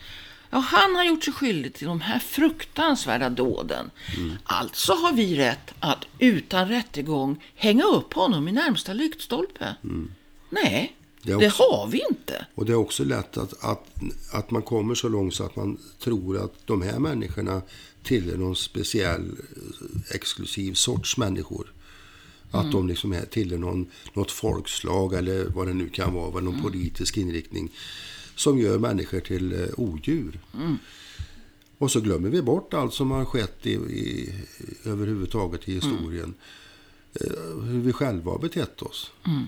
ja, 0.50 0.58
han 0.58 0.96
har 0.96 1.04
gjort 1.04 1.24
sig 1.24 1.34
skyldig 1.34 1.74
till 1.74 1.88
de 1.88 2.02
här 2.02 2.20
fruktansvärda 2.20 3.30
dåden. 3.30 3.92
Mm. 4.18 4.36
Alltså 4.44 4.94
har 4.94 5.14
vi 5.14 5.38
rätt 5.38 5.74
att 5.80 6.06
utan 6.20 6.70
rättegång 6.70 7.44
hänga 7.56 7.84
upp 7.84 8.14
honom 8.14 8.48
i 8.48 8.52
närmsta 8.52 8.94
lyktstolpe. 8.94 9.76
Mm. 9.84 10.12
Nej, 10.50 10.96
det, 11.22 11.36
också, 11.36 11.46
det, 11.46 11.54
har 11.54 11.88
vi 11.88 12.04
inte. 12.10 12.46
Och 12.56 12.66
det 12.66 12.72
är 12.72 12.76
också 12.76 13.04
lätt 13.04 13.38
att, 13.38 13.64
att, 13.64 13.86
att 14.32 14.52
man 14.52 14.62
kommer 14.62 14.96
så 14.96 15.10
långt 15.10 15.36
så 15.36 15.44
att 15.44 15.56
man 15.56 15.78
tror 16.00 16.44
att 16.44 16.54
de 16.68 16.82
här 16.82 17.00
människorna 17.00 17.62
tillhör 18.04 18.38
någon 18.38 18.56
speciell 18.56 19.22
eh, 19.22 20.16
exklusiv 20.16 20.74
sorts 20.74 21.18
människor. 21.18 21.72
Att 22.52 22.62
mm. 22.62 22.72
de 22.72 22.88
liksom 22.88 23.14
är 23.14 23.26
tillhör 23.26 23.58
någon, 23.58 23.88
något 24.14 24.32
folkslag 24.32 25.14
eller 25.14 25.46
vad 25.46 25.68
det 25.68 25.74
nu 25.74 25.90
kan 25.90 26.14
vara, 26.14 26.32
någon 26.32 26.48
mm. 26.48 26.62
politisk 26.62 27.18
inriktning 27.18 27.72
som 28.36 28.60
gör 28.60 28.80
människor 28.80 29.20
till 29.20 29.54
eh, 29.54 29.68
odjur. 29.78 30.40
Mm. 30.54 30.78
Och 31.78 31.92
så 31.92 32.02
glömmer 32.02 32.30
vi 32.30 32.42
bort 32.42 32.74
allt 32.74 32.94
som 32.94 33.12
har 33.12 33.26
skett 33.26 33.66
i, 33.66 33.74
i, 33.74 34.34
överhuvudtaget 34.84 35.70
i 35.70 35.74
historien. 35.74 36.34
Mm. 37.22 37.68
Hur 37.68 37.82
vi 37.82 37.94
själva 37.94 38.32
har 38.32 38.40
betett 38.40 38.82
oss. 38.82 39.12
Mm. 39.28 39.46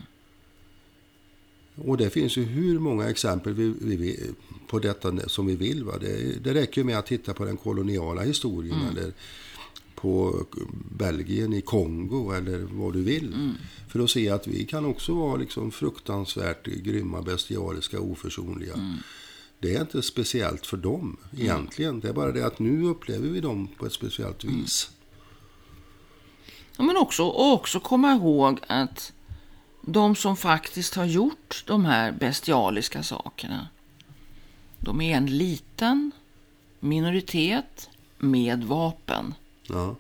Och 1.76 1.98
det 1.98 2.10
finns 2.10 2.38
ju 2.38 2.44
hur 2.44 2.80
många 2.80 3.10
exempel 3.10 3.54
vi, 3.54 3.74
vi, 3.82 4.20
på 4.68 4.80
detta 4.80 5.30
som 5.30 5.46
vi 5.46 5.56
vill. 5.56 5.84
Va? 5.84 5.94
Det, 6.02 6.44
det 6.44 6.54
räcker 6.54 6.84
med 6.84 6.98
att 6.98 7.06
titta 7.06 7.34
på 7.34 7.46
den 7.46 7.58
koloniala 7.58 8.22
historien 8.22 8.80
mm. 8.80 8.90
eller 8.90 9.14
på 10.02 10.46
Belgien 10.92 11.54
i 11.54 11.62
Kongo 11.62 12.32
eller 12.32 12.60
vad 12.60 12.94
du 12.94 13.04
vill. 13.04 13.34
Mm. 13.34 13.54
För 13.88 14.00
att 14.00 14.10
se 14.10 14.30
att 14.30 14.48
vi 14.48 14.66
kan 14.66 14.86
också 14.86 15.14
vara 15.14 15.36
liksom 15.36 15.72
fruktansvärt 15.72 16.66
grymma, 16.66 17.22
bestialiska, 17.22 18.00
oförsonliga. 18.00 18.74
Mm. 18.74 18.98
Det 19.60 19.76
är 19.76 19.82
inte 19.82 20.02
speciellt 20.02 20.66
för 20.66 20.78
dem 20.78 21.18
egentligen. 21.38 22.00
Det 22.00 22.10
är 22.10 22.14
bara 22.14 22.32
det 22.32 22.46
att 22.46 22.60
nu 22.60 22.84
upplever 22.84 23.28
vi 23.28 23.40
dem 23.40 23.68
på 23.78 23.86
ett 23.86 23.94
speciellt 23.94 24.44
mm. 24.44 24.62
vis. 24.62 24.92
Ja, 26.78 26.84
men 26.84 26.98
också, 26.98 27.24
också 27.30 27.80
komma 27.80 28.14
ihåg 28.14 28.60
att 28.68 29.14
de 29.82 30.16
som 30.16 30.38
faktiskt 30.38 30.96
har 30.96 31.06
gjort 31.06 31.64
de 31.68 31.86
här 31.86 32.12
bestialiska 32.12 33.04
sakerna, 33.04 33.68
de 34.80 35.02
är 35.02 35.18
en 35.18 35.38
liten 35.38 36.12
minoritet 36.80 37.90
med 38.18 38.64
vapen. 38.64 39.34
Ja. 39.68 39.96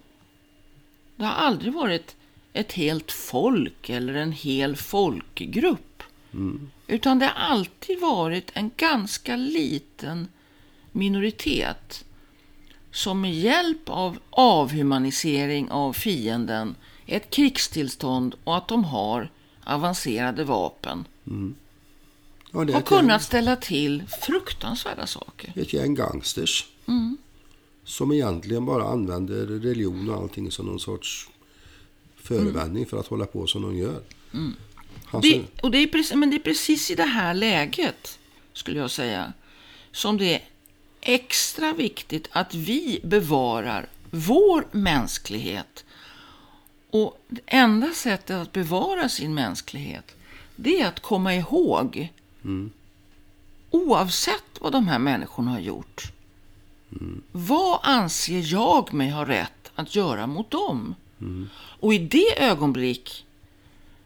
Det 1.15 1.25
har 1.25 1.33
aldrig 1.33 1.73
varit 1.73 2.15
ett 2.53 2.73
helt 2.73 3.11
folk 3.11 3.89
eller 3.89 4.13
en 4.13 4.31
hel 4.31 4.75
folkgrupp. 4.75 6.03
Mm. 6.33 6.71
Utan 6.87 7.19
det 7.19 7.25
har 7.25 7.33
alltid 7.33 7.99
varit 7.99 8.51
en 8.53 8.71
ganska 8.77 9.35
liten 9.35 10.27
minoritet 10.91 12.05
som 12.91 13.21
med 13.21 13.33
hjälp 13.33 13.89
av 13.89 14.17
avhumanisering 14.29 15.71
av 15.71 15.93
fienden, 15.93 16.75
ett 17.05 17.29
krigstillstånd 17.29 18.35
och 18.43 18.57
att 18.57 18.67
de 18.67 18.83
har 18.83 19.31
avancerade 19.63 20.43
vapen 20.43 21.05
mm. 21.27 21.55
har 22.51 22.81
kunnat 22.81 23.23
ställa 23.23 23.55
till 23.55 24.03
fruktansvärda 24.21 25.07
saker. 25.07 25.53
Ett 25.55 25.73
gäng 25.73 25.95
gangsters. 25.95 26.67
Mm. 26.87 27.17
Som 27.87 28.11
egentligen 28.11 28.65
bara 28.65 28.83
använder 28.83 29.45
religion 29.45 30.09
och 30.09 30.15
allting 30.15 30.51
som 30.51 30.65
någon 30.65 30.79
sorts 30.79 31.29
förevändning 32.15 32.85
för 32.85 32.99
att 32.99 33.07
hålla 33.07 33.25
på 33.25 33.47
som 33.47 33.61
de 33.61 33.77
gör. 33.77 34.01
Mm. 34.33 34.55
Det, 35.21 35.43
och 35.61 35.71
det 35.71 35.77
är 35.77 35.87
precis, 35.87 36.15
men 36.15 36.29
det 36.29 36.35
är 36.35 36.39
precis 36.39 36.91
i 36.91 36.95
det 36.95 37.03
här 37.03 37.33
läget, 37.33 38.19
skulle 38.53 38.79
jag 38.79 38.91
säga, 38.91 39.33
som 39.91 40.17
det 40.17 40.35
är 40.35 40.41
extra 41.01 41.73
viktigt 41.73 42.27
att 42.31 42.55
vi 42.55 42.99
bevarar 43.03 43.89
vår 44.11 44.67
mänsklighet 44.71 45.85
och 46.89 47.21
det 47.27 47.41
enda 47.45 47.91
sättet 47.91 48.35
att 48.35 48.51
bevara 48.51 49.09
sin 49.09 49.33
mänsklighet, 49.33 50.15
det 50.55 50.81
är 50.81 50.87
att 50.87 50.99
komma 50.99 51.35
ihåg, 51.35 52.13
mm. 52.43 52.71
oavsett 53.71 54.59
vad 54.59 54.71
de 54.71 54.87
här 54.87 54.99
människorna 54.99 55.51
har 55.51 55.59
gjort, 55.59 56.11
mm. 56.91 57.21
vad 57.31 57.79
anser 57.83 58.53
jag 58.53 58.93
mig 58.93 59.09
ha 59.09 59.25
rätt 59.25 59.71
att 59.75 59.95
göra 59.95 60.27
mot 60.27 60.51
dem? 60.51 60.95
Mm. 61.21 61.49
Och 61.79 61.93
i 61.93 61.97
det 61.97 62.43
ögonblick 62.43 63.25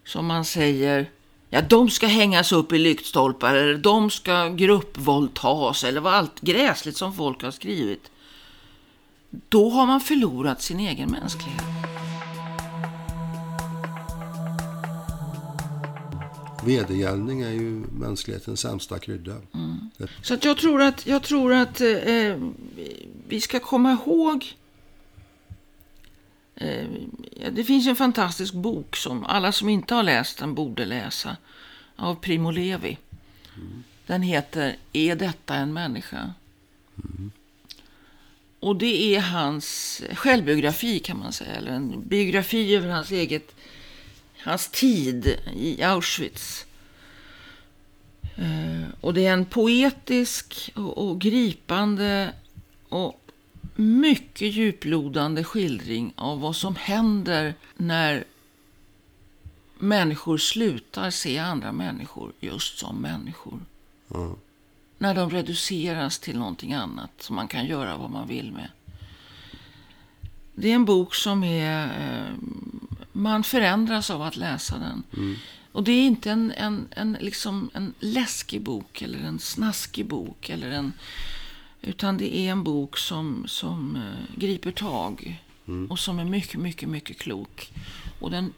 som 0.06 0.26
man 0.26 0.46
säger 0.46 1.10
ja, 1.50 1.62
de 1.62 1.90
ska 1.90 2.08
hängas 2.08 2.52
upp 2.52 2.72
i 2.72 2.78
lyktstolpar 2.78 3.56
eller 3.56 3.78
de 3.78 4.10
ska 4.10 4.48
gruppvåldtas 4.48 5.84
eller 5.84 6.02
vad 6.02 6.14
allt 6.14 6.42
gräsligt 6.42 6.98
som 6.98 7.14
folk 7.14 7.44
har 7.44 7.52
skrivit. 7.52 8.12
Då 9.50 9.70
har 9.70 9.86
man 9.86 10.02
förlorat 10.02 10.62
sin 10.62 10.80
egen 10.80 11.12
mänsklighet. 11.12 11.64
Vedergällning 16.66 17.42
är 17.42 17.52
ju 17.52 17.84
mänsklighetens 17.92 18.60
sämsta 18.60 19.00
krydda. 19.00 19.36
Mm. 19.54 19.90
Så 20.22 20.34
att 20.34 20.46
jag 20.46 20.58
tror 20.58 20.82
att, 20.82 21.08
jag 21.08 21.24
tror 21.24 21.54
att 21.54 21.82
eh, 21.82 21.88
vi 23.32 23.42
ska 23.42 23.60
komma 23.60 23.92
ihåg 23.92 24.56
eh, 26.56 26.88
det 27.52 27.64
finns 27.64 27.88
en 27.88 27.96
fantastisk 27.96 28.54
bok 28.54 28.96
som 28.96 29.24
alla 29.24 29.52
som 29.52 29.70
inte 29.70 29.96
har 29.96 30.04
läst 30.04 30.38
den 30.38 30.56
borde 30.56 30.86
läsa. 30.86 31.38
Av 31.96 32.16
Primo 32.16 32.52
Levi. 32.52 32.98
Mm. 33.56 33.84
Den 34.06 34.22
heter 34.22 34.76
Är 34.94 35.16
detta 35.16 35.56
en 35.56 35.74
människa? 35.74 36.34
Mm. 36.98 37.32
Och 38.60 38.76
det 38.76 39.16
är 39.16 39.20
hans 39.20 40.02
självbiografi 40.14 41.00
kan 41.00 41.20
man 41.20 41.34
säga. 41.34 41.56
Eller 41.56 41.72
en 41.72 42.08
biografi 42.08 42.76
över 42.76 42.90
hans 42.90 43.12
eget 43.12 43.56
hans 44.44 44.68
tid 44.68 45.40
i 45.56 45.84
Auschwitz. 45.84 46.66
Eh, 48.36 48.90
och 49.02 49.14
det 49.14 49.26
är 49.26 49.34
en 49.34 49.46
poetisk 49.46 50.72
och, 50.76 50.98
och 50.98 51.22
gripande 51.22 52.34
och 52.90 53.21
mycket 53.82 54.54
djuplodande 54.54 55.44
skildring 55.44 56.14
av 56.16 56.40
vad 56.40 56.56
som 56.56 56.76
händer 56.76 57.56
när 57.78 58.24
människor 59.78 60.38
slutar 60.38 61.10
se 61.10 61.38
andra 61.38 61.72
människor 61.72 62.32
just 62.40 62.80
som 62.80 62.98
människor. 62.98 63.60
Ja. 64.08 64.36
När 64.98 65.16
de 65.16 65.30
reduceras 65.30 66.20
till 66.20 66.38
någonting 66.38 66.74
annat 66.74 67.12
som 67.20 67.36
man 67.36 67.48
kan 67.48 67.66
göra 67.66 67.98
vad 67.98 68.12
man 68.12 68.28
vill 68.28 68.52
med. 68.52 68.70
Det 70.56 70.72
är 70.72 70.76
en 70.76 70.86
bok 70.86 71.16
som 71.16 71.44
är... 71.44 71.86
Eh, 71.86 72.34
man 73.12 73.44
förändras 73.44 74.10
av 74.10 74.22
att 74.22 74.36
läsa 74.36 74.78
den. 74.78 75.04
Och 75.72 75.84
det 75.84 75.92
är 75.92 76.06
inte 76.06 76.32
en, 76.32 76.52
en, 76.52 76.88
en, 76.92 77.18
liksom 77.20 77.70
en 77.74 77.94
läskig 78.00 78.62
bok 78.62 79.02
eller 79.02 79.20
en 79.20 79.40
snaskig 79.40 80.06
bok. 80.06 80.50
Eller 80.50 80.72
en, 80.72 80.94
utan 81.82 82.18
det 82.18 82.36
är 82.36 82.52
en 82.52 82.64
bok 82.64 82.98
som, 82.98 83.48
som 83.48 83.96
eh, 83.96 84.40
griper 84.40 84.72
tag. 84.72 85.42
Och 85.90 86.00
som 86.00 86.20
är 86.20 86.26
mycket, 86.26 86.60
mycket, 86.60 86.90
mycket 86.90 87.18
klok. 87.18 87.72
Och 88.20 88.32
den, 88.32 88.54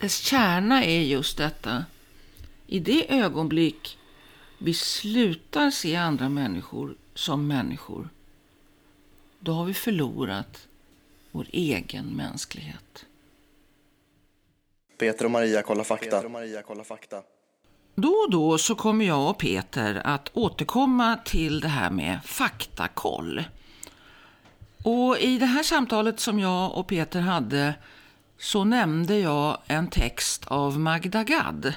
dess 0.00 0.18
kärna 0.18 0.84
är 0.84 1.00
just 1.00 1.36
detta. 1.36 1.84
I 2.66 2.80
det 2.80 3.12
ögonblick 3.12 3.98
vi 4.58 4.74
slutar 4.74 5.70
se 5.70 5.96
andra 5.96 6.28
människor 6.28 6.96
som 7.14 7.46
människor. 7.46 8.08
Då 9.40 9.52
har 9.52 9.64
vi 9.64 9.74
förlorat 9.74 10.68
vår 11.30 11.46
egen 11.52 12.06
mänsklighet. 12.06 13.06
Peter 14.98 15.24
och 15.24 15.30
Maria 15.30 15.62
kollar 15.62 15.84
fakta. 15.84 16.04
Peter 16.04 16.24
och 16.24 16.30
Maria 16.30 16.62
kollar 16.62 16.84
fakta. 16.84 17.22
Då 18.00 18.08
och 18.08 18.30
då 18.30 18.58
så 18.58 18.74
kommer 18.74 19.04
jag 19.04 19.30
och 19.30 19.38
Peter 19.38 20.02
att 20.04 20.30
återkomma 20.32 21.16
till 21.24 21.60
det 21.60 21.68
här 21.68 21.90
med 21.90 22.18
faktakoll. 22.24 23.44
Och 24.82 25.18
i 25.18 25.38
det 25.38 25.46
här 25.46 25.62
samtalet 25.62 26.20
som 26.20 26.38
jag 26.38 26.74
och 26.74 26.86
Peter 26.86 27.20
hade 27.20 27.74
så 28.38 28.64
nämnde 28.64 29.18
jag 29.18 29.58
en 29.66 29.90
text 29.90 30.44
av 30.46 30.80
Magda 30.80 31.24
Gad. 31.24 31.74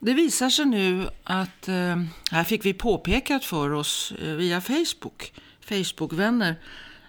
Det 0.00 0.14
visar 0.14 0.50
sig 0.50 0.64
nu 0.64 1.08
att, 1.24 1.68
eh, 1.68 2.02
här 2.30 2.44
fick 2.44 2.64
vi 2.64 2.74
påpekat 2.74 3.44
för 3.44 3.72
oss 3.72 4.12
eh, 4.22 4.28
via 4.28 4.60
Facebook, 4.60 5.32
Facebookvänner, 5.60 6.56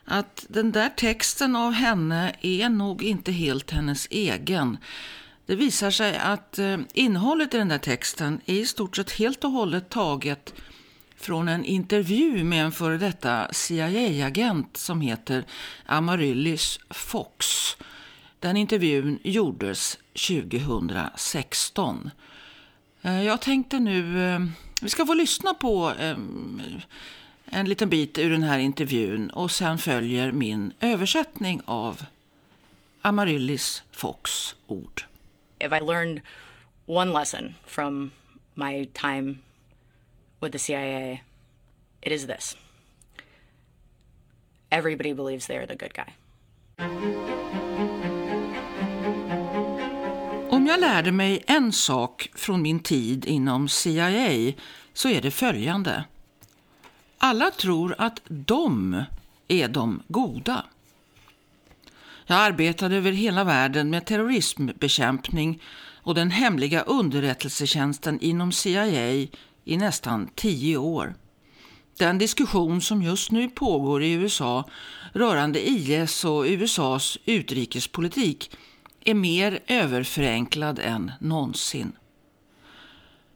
att 0.05 0.45
den 0.49 0.71
där 0.71 0.89
texten 0.89 1.55
av 1.55 1.71
henne 1.71 2.35
är 2.41 2.69
nog 2.69 3.03
inte 3.03 3.31
helt 3.31 3.71
hennes 3.71 4.07
egen. 4.11 4.77
Det 5.45 5.55
visar 5.55 5.91
sig 5.91 6.17
att 6.17 6.59
eh, 6.59 6.77
innehållet 6.93 7.53
i 7.53 7.57
den 7.57 7.67
där 7.67 7.77
texten 7.77 8.41
är 8.45 8.53
i 8.53 8.65
stort 8.65 8.95
sett 8.95 9.11
helt 9.11 9.43
och 9.43 9.51
hållet 9.51 9.89
taget 9.89 10.53
från 11.15 11.47
en 11.47 11.65
intervju 11.65 12.43
med 12.43 12.65
en 12.65 12.71
före 12.71 12.97
detta 12.97 13.47
CIA-agent 13.53 14.77
som 14.77 15.01
heter 15.01 15.45
Amaryllis 15.85 16.79
Fox. 16.89 17.45
Den 18.39 18.57
intervjun 18.57 19.19
gjordes 19.23 19.97
2016. 20.27 22.11
Eh, 23.01 23.23
jag 23.23 23.41
tänkte 23.41 23.79
nu, 23.79 24.25
eh, 24.33 24.39
vi 24.81 24.89
ska 24.89 25.05
få 25.05 25.13
lyssna 25.13 25.53
på 25.53 25.93
en 27.45 27.69
liten 27.69 27.89
bit 27.89 28.17
ur 28.17 28.29
den 28.29 28.43
här 28.43 28.59
intervjun 28.59 29.29
och 29.29 29.51
sen 29.51 29.77
följer 29.77 30.31
min 30.31 30.73
översättning 30.79 31.61
av 31.65 32.05
Amaryllis 33.01 33.83
Fox 33.91 34.55
ord 34.67 35.03
if 35.63 35.71
I 35.71 35.79
learned 35.79 36.21
one 36.85 37.13
lesson 37.13 37.55
from 37.65 38.11
my 38.55 38.87
time 38.93 39.39
with 40.41 40.51
the 40.51 40.59
CIA, 40.59 41.21
it 42.01 42.11
is 42.11 42.27
this 42.27 42.55
everybody 44.73 45.13
believes 45.13 45.47
they're 45.47 45.67
the 45.67 45.75
good 45.75 45.93
guy. 45.93 46.13
Om 50.49 50.67
jag 50.67 50.79
lärde 50.79 51.11
mig 51.11 51.43
en 51.47 51.71
sak 51.71 52.29
från 52.35 52.61
min 52.61 52.79
tid 52.79 53.25
inom 53.25 53.69
CIA 53.69 54.53
så 54.93 55.09
är 55.09 55.21
det 55.21 55.31
följande. 55.31 56.03
Alla 57.17 57.51
tror 57.51 57.95
att 57.97 58.21
de 58.27 59.03
är 59.47 59.67
de 59.67 60.03
goda. 60.07 60.65
Jag 62.25 62.37
arbetade 62.37 62.95
över 62.95 63.11
hela 63.11 63.43
världen 63.43 63.89
med 63.89 64.05
terrorismbekämpning 64.05 65.61
och 66.03 66.15
den 66.15 66.31
hemliga 66.31 66.81
underrättelsetjänsten 66.81 68.19
inom 68.19 68.51
CIA 68.51 69.27
i 69.65 69.77
nästan 69.77 70.29
tio 70.35 70.77
år. 70.77 71.15
Den 71.97 72.17
diskussion 72.17 72.81
som 72.81 73.01
just 73.01 73.31
nu 73.31 73.49
pågår 73.49 74.03
i 74.03 74.11
USA 74.11 74.69
rörande 75.13 75.69
IS 75.69 76.25
och 76.25 76.43
USAs 76.43 77.17
utrikespolitik 77.25 78.51
är 79.05 79.13
mer 79.13 79.59
överförenklad 79.67 80.79
än 80.79 81.11
någonsin. 81.19 81.91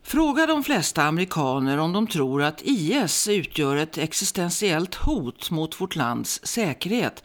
Fråga 0.03 0.45
de 0.45 0.63
flesta 0.63 1.03
amerikaner 1.03 1.77
om 1.77 1.93
de 1.93 2.07
tror 2.07 2.43
att 2.43 2.61
IS 2.63 3.27
utgör 3.27 3.75
ett 3.75 3.97
existentiellt 3.97 4.95
hot 4.95 5.51
mot 5.51 5.81
vårt 5.81 5.95
lands 5.95 6.39
säkerhet 6.43 7.23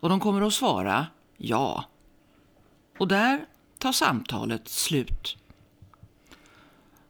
och 0.00 0.08
de 0.08 0.20
kommer 0.20 0.46
att 0.46 0.52
svara 0.52 1.06
ja. 1.36 1.84
Och 2.98 3.08
där 3.08 3.44
tar 3.78 3.92
samtalet 3.92 4.68
slut. 4.68 5.36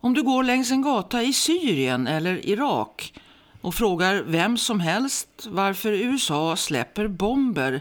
Om 0.00 0.14
du 0.14 0.22
går 0.22 0.44
längs 0.44 0.70
en 0.70 0.82
gata 0.82 1.22
i 1.22 1.32
Syrien 1.32 2.06
eller 2.06 2.46
Irak 2.46 3.14
och 3.60 3.74
frågar 3.74 4.22
vem 4.22 4.58
som 4.58 4.80
helst 4.80 5.46
varför 5.50 5.92
USA 5.92 6.56
släpper 6.56 7.08
bomber 7.08 7.80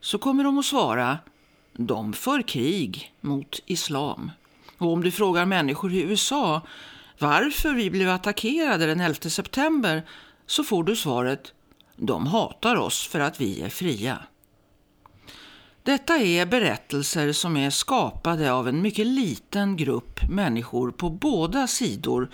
så 0.00 0.18
kommer 0.18 0.44
de 0.44 0.58
att 0.58 0.64
svara 0.64 1.18
de 1.72 2.12
för 2.12 2.42
krig 2.42 3.14
mot 3.20 3.60
islam. 3.66 4.30
Och 4.78 4.92
om 4.92 5.02
du 5.02 5.10
frågar 5.10 5.46
människor 5.46 5.92
i 5.92 6.02
USA 6.02 6.60
varför 7.18 7.74
vi 7.74 7.90
blev 7.90 8.10
attackerade 8.10 8.86
den 8.86 9.00
11 9.00 9.14
september 9.14 10.02
så 10.46 10.64
får 10.64 10.84
du 10.84 10.96
svaret 10.96 11.52
de 11.96 12.26
hatar 12.26 12.76
oss 12.76 13.06
för 13.06 13.20
att 13.20 13.40
vi 13.40 13.62
är 13.62 13.68
fria. 13.68 14.18
Detta 15.84 16.16
är 16.16 16.46
berättelser 16.46 17.32
som 17.32 17.56
är 17.56 17.70
skapade 17.70 18.52
av 18.52 18.68
en 18.68 18.82
mycket 18.82 19.06
liten 19.06 19.76
grupp 19.76 20.20
människor 20.30 20.90
på 20.90 21.10
båda 21.10 21.66
sidor 21.66 22.30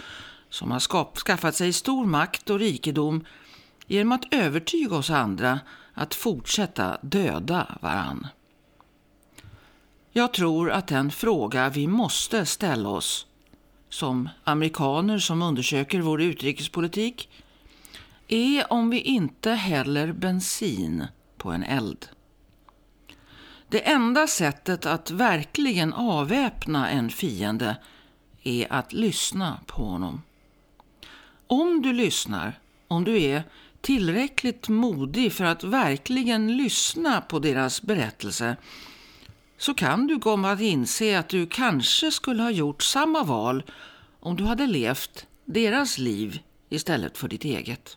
som 0.50 0.70
har 0.70 0.78
skap- 0.78 1.16
skaffat 1.18 1.54
sig 1.54 1.72
stor 1.72 2.06
makt 2.06 2.50
och 2.50 2.58
rikedom 2.58 3.24
genom 3.86 4.12
att 4.12 4.34
övertyga 4.34 4.96
oss 4.96 5.10
andra 5.10 5.60
att 5.94 6.14
fortsätta 6.14 6.98
döda 7.02 7.78
varann. 7.80 8.26
Jag 10.12 10.32
tror 10.32 10.70
att 10.70 10.86
den 10.86 11.10
fråga 11.10 11.68
vi 11.68 11.86
måste 11.86 12.46
ställa 12.46 12.88
oss 12.88 13.26
som 13.88 14.28
amerikaner 14.44 15.18
som 15.18 15.42
undersöker 15.42 16.00
vår 16.00 16.22
utrikespolitik 16.22 17.28
är 18.28 18.72
om 18.72 18.90
vi 18.90 19.00
inte 19.00 19.50
häller 19.50 20.12
bensin 20.12 21.06
på 21.36 21.50
en 21.50 21.62
eld. 21.62 22.08
Det 23.70 23.88
enda 23.88 24.26
sättet 24.26 24.86
att 24.86 25.10
verkligen 25.10 25.92
avväpna 25.92 26.90
en 26.90 27.10
fiende 27.10 27.76
är 28.42 28.72
att 28.72 28.92
lyssna 28.92 29.60
på 29.66 29.84
honom. 29.84 30.22
Om 31.46 31.82
du 31.82 31.92
lyssnar, 31.92 32.58
om 32.88 33.04
du 33.04 33.22
är 33.22 33.42
tillräckligt 33.80 34.68
modig 34.68 35.32
för 35.32 35.44
att 35.44 35.64
verkligen 35.64 36.56
lyssna 36.56 37.20
på 37.20 37.38
deras 37.38 37.82
berättelse 37.82 38.56
så 39.58 39.74
kan 39.74 40.06
du 40.06 40.18
komma 40.18 40.52
att 40.52 40.60
inse 40.60 41.18
att 41.18 41.28
du 41.28 41.46
kanske 41.46 42.10
skulle 42.10 42.42
ha 42.42 42.50
gjort 42.50 42.82
samma 42.82 43.24
val 43.24 43.62
om 44.20 44.36
du 44.36 44.44
hade 44.44 44.66
levt 44.66 45.26
deras 45.44 45.98
liv 45.98 46.40
istället 46.68 47.18
för 47.18 47.28
ditt 47.28 47.44
eget. 47.44 47.96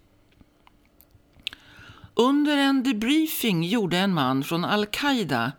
Under 2.13 2.57
en 2.57 2.84
debriefing 2.84 3.63
gjorde 3.63 3.97
en 3.97 4.13
man 4.13 4.43
från 4.43 4.65
Al-Qaida 4.65 5.51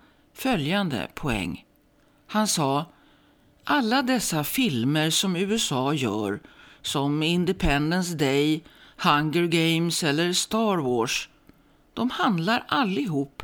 följande 0.43 1.09
poäng. 1.14 1.64
Han 2.26 2.49
sa 2.49 2.86
alla 3.64 4.03
dessa 4.03 4.45
filmer 4.45 5.11
som 5.11 5.36
USA 5.36 5.95
gör 5.95 6.40
som 6.82 7.22
Independence 7.22 8.14
Day, 8.14 8.62
Hunger 8.97 9.47
Games 9.47 10.05
eller 10.05 10.32
Star 10.32 10.76
Wars 10.76 11.28
de 11.95 12.11
handlar 12.11 12.64
allihop 12.68 13.43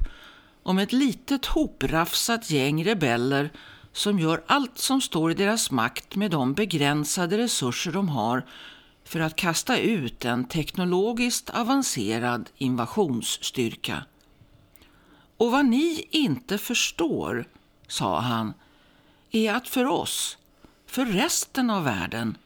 om 0.62 0.78
ett 0.78 0.92
litet 0.92 1.46
hoprafsat 1.46 2.50
gäng 2.50 2.84
rebeller 2.84 3.50
som 3.92 4.18
gör 4.18 4.42
allt 4.46 4.78
som 4.78 5.00
står 5.00 5.30
i 5.30 5.34
deras 5.34 5.70
makt 5.70 6.16
med 6.16 6.30
de 6.30 6.54
begränsade 6.54 7.38
resurser 7.38 7.92
de 7.92 8.08
har 8.08 8.46
för 9.04 9.20
att 9.20 9.36
kasta 9.36 9.78
ut 9.78 10.24
en 10.24 10.44
teknologiskt 10.44 11.50
avancerad 11.50 12.50
invasionsstyrka. 12.56 14.02
Och 15.38 15.50
vad 15.50 15.66
ni 15.66 16.06
inte 16.10 16.58
förstår, 16.58 17.48
sa 17.88 18.20
han, 18.20 18.54
är 19.30 19.54
att 19.54 19.68
för 19.68 19.84
oss, 19.84 20.38
för 20.86 21.06
resten 21.06 21.70
av 21.70 21.84
världen, 21.84 22.36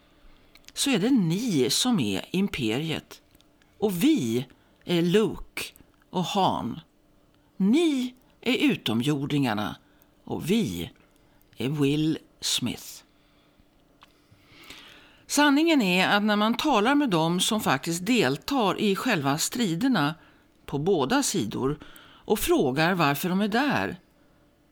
så 0.73 0.89
är 0.89 0.99
det 0.99 1.09
ni 1.09 1.69
som 1.69 1.99
är 1.99 2.25
imperiet 2.31 3.21
och 3.77 4.03
vi 4.03 4.45
är 4.85 5.01
Luke 5.01 5.63
och 6.09 6.23
Han. 6.23 6.79
Ni 7.57 8.15
är 8.41 8.57
utomjordingarna 8.57 9.75
och 10.23 10.51
vi 10.51 10.91
är 11.57 11.69
Will 11.69 12.17
Smith. 12.41 13.03
Sanningen 15.27 15.81
är 15.81 16.07
att 16.07 16.23
när 16.23 16.35
man 16.35 16.57
talar 16.57 16.95
med 16.95 17.09
dem 17.09 17.39
som 17.39 17.61
faktiskt 17.61 18.05
deltar 18.05 18.79
i 18.79 18.95
själva 18.95 19.37
striderna 19.37 20.15
på 20.65 20.77
båda 20.77 21.23
sidor 21.23 21.79
och 22.25 22.39
frågar 22.39 22.93
varför 22.93 23.29
de 23.29 23.41
är 23.41 23.47
där 23.47 23.95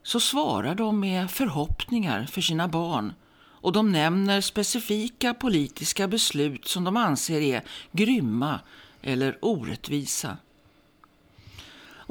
så 0.04 0.20
svarar 0.20 0.76
de 0.76 1.00
med 1.00 1.32
förhoppningar 1.32 2.26
för 2.26 2.42
sina 2.42 2.68
barn 2.68 3.14
och 3.62 3.72
de 3.72 3.92
nämner 3.92 4.42
specifika 4.42 5.34
politiska 5.34 6.08
beslut 6.08 6.68
som 6.68 6.84
de 6.84 6.98
anser 6.98 7.42
är 7.42 7.64
grymma 7.92 8.60
eller 9.02 9.38
orättvisa. 9.42 10.38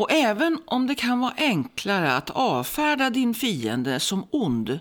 Och 0.01 0.13
även 0.13 0.59
om 0.67 0.87
det 0.87 0.95
kan 0.95 1.21
vara 1.21 1.35
enklare 1.37 2.17
att 2.17 2.31
avfärda 2.31 3.11
din 3.11 3.35
fiende 3.35 4.01
som 4.01 4.27
ond 4.31 4.79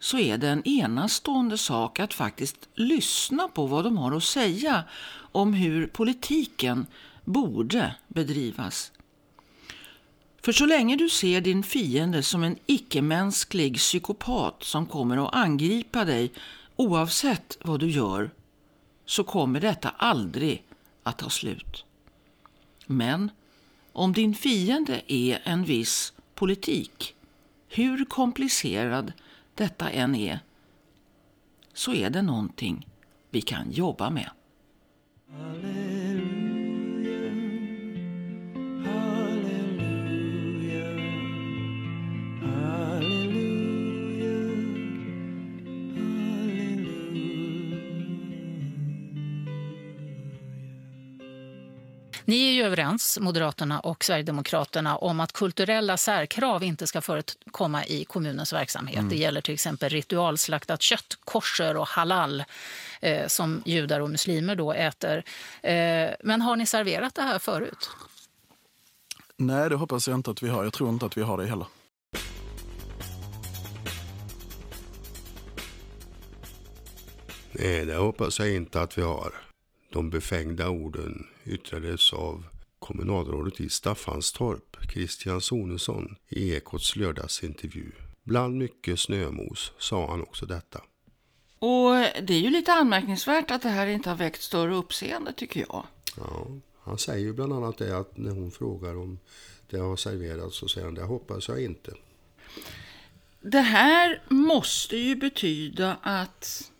så 0.00 0.18
är 0.18 0.38
det 0.38 0.48
en 0.48 0.68
enastående 0.68 1.58
sak 1.58 2.00
att 2.00 2.14
faktiskt 2.14 2.68
lyssna 2.74 3.48
på 3.48 3.66
vad 3.66 3.84
de 3.84 3.98
har 3.98 4.16
att 4.16 4.24
säga 4.24 4.84
om 5.32 5.54
hur 5.54 5.86
politiken 5.86 6.86
borde 7.24 7.94
bedrivas. 8.08 8.92
För 10.44 10.52
så 10.52 10.66
länge 10.66 10.96
du 10.96 11.08
ser 11.08 11.40
din 11.40 11.62
fiende 11.62 12.22
som 12.22 12.42
en 12.42 12.58
icke-mänsklig 12.66 13.76
psykopat 13.76 14.62
som 14.62 14.86
kommer 14.86 15.26
att 15.26 15.34
angripa 15.34 16.04
dig 16.04 16.32
oavsett 16.76 17.58
vad 17.62 17.80
du 17.80 17.90
gör 17.90 18.30
så 19.04 19.24
kommer 19.24 19.60
detta 19.60 19.88
aldrig 19.88 20.64
att 21.02 21.18
ta 21.18 21.30
slut. 21.30 21.84
Men 22.86 23.30
om 23.92 24.12
din 24.12 24.34
fiende 24.34 25.02
är 25.12 25.40
en 25.44 25.64
viss 25.64 26.12
politik, 26.34 27.14
hur 27.68 28.04
komplicerad 28.04 29.12
detta 29.54 29.90
än 29.90 30.14
är, 30.14 30.40
så 31.72 31.94
är 31.94 32.10
det 32.10 32.22
någonting 32.22 32.86
vi 33.30 33.40
kan 33.40 33.70
jobba 33.70 34.10
med. 34.10 34.30
Ni 52.24 52.48
är 52.48 52.52
ju 52.52 52.62
överens, 52.62 53.18
Moderaterna 53.20 53.80
och 53.80 54.04
Sverigedemokraterna, 54.04 54.96
om 54.96 55.20
att 55.20 55.32
kulturella 55.32 55.96
särkrav 55.96 56.64
inte 56.64 56.86
ska 56.86 57.00
förekomma 57.00 57.84
i 57.84 58.04
kommunens 58.04 58.52
verksamhet. 58.52 58.98
Mm. 58.98 59.08
Det 59.08 59.16
gäller 59.16 59.40
till 59.40 59.54
exempel 59.54 59.88
ritualslaktat 59.88 60.82
kött, 60.82 61.18
kosher 61.24 61.76
och 61.76 61.88
halal 61.88 62.44
eh, 63.00 63.26
som 63.26 63.62
judar 63.64 64.00
och 64.00 64.10
muslimer 64.10 64.56
då 64.56 64.72
äter. 64.72 65.24
Eh, 65.62 66.10
men 66.20 66.42
har 66.42 66.56
ni 66.56 66.66
serverat 66.66 67.14
det 67.14 67.22
här 67.22 67.38
förut? 67.38 67.90
Nej, 69.36 69.68
det 69.68 69.76
hoppas 69.76 70.08
jag 70.08 70.14
inte 70.14 70.30
att 70.30 70.42
vi 70.42 70.48
har. 70.48 70.64
Jag 70.64 70.72
tror 70.72 70.88
inte 70.88 71.06
att 71.06 71.16
vi 71.16 71.22
har 71.22 71.38
det 71.38 71.46
heller. 71.46 71.66
Nej, 77.52 77.84
det 77.84 77.96
hoppas 77.96 78.38
jag 78.38 78.54
inte 78.54 78.80
att 78.80 78.98
vi 78.98 79.02
har. 79.02 79.51
De 79.92 80.10
befängda 80.10 80.68
orden 80.68 81.26
yttrades 81.44 82.12
av 82.12 82.44
kommunalrådet 82.78 83.60
i 83.60 83.68
Staffanstorp, 83.68 84.76
Christian 84.92 85.40
Sonesson, 85.40 86.16
i 86.28 86.54
Ekots 86.54 86.96
lördagsintervju. 86.96 87.92
Bland 88.22 88.58
mycket 88.58 89.00
snömos 89.00 89.72
sa 89.78 90.10
han 90.10 90.22
också 90.22 90.46
detta. 90.46 90.80
Och 91.58 91.90
det 92.22 92.34
är 92.34 92.40
ju 92.40 92.50
lite 92.50 92.72
anmärkningsvärt 92.72 93.50
att 93.50 93.62
det 93.62 93.68
här 93.68 93.86
inte 93.86 94.10
har 94.10 94.16
väckt 94.16 94.42
större 94.42 94.74
uppseende 94.74 95.32
tycker 95.32 95.60
jag. 95.60 95.86
Ja, 96.16 96.46
han 96.80 96.98
säger 96.98 97.24
ju 97.24 97.32
bland 97.32 97.52
annat 97.52 97.78
det 97.78 97.98
att 97.98 98.16
när 98.16 98.30
hon 98.30 98.50
frågar 98.50 98.96
om 98.96 99.18
det 99.70 99.78
har 99.78 99.96
serverats 99.96 100.56
så 100.56 100.68
säger 100.68 100.86
han 100.86 100.94
det 100.94 101.02
hoppas 101.02 101.48
jag 101.48 101.64
inte. 101.64 101.92
Det 103.40 103.60
här 103.60 104.22
måste 104.28 104.96
ju 104.96 105.16
betyda 105.16 105.96
att 106.02 106.71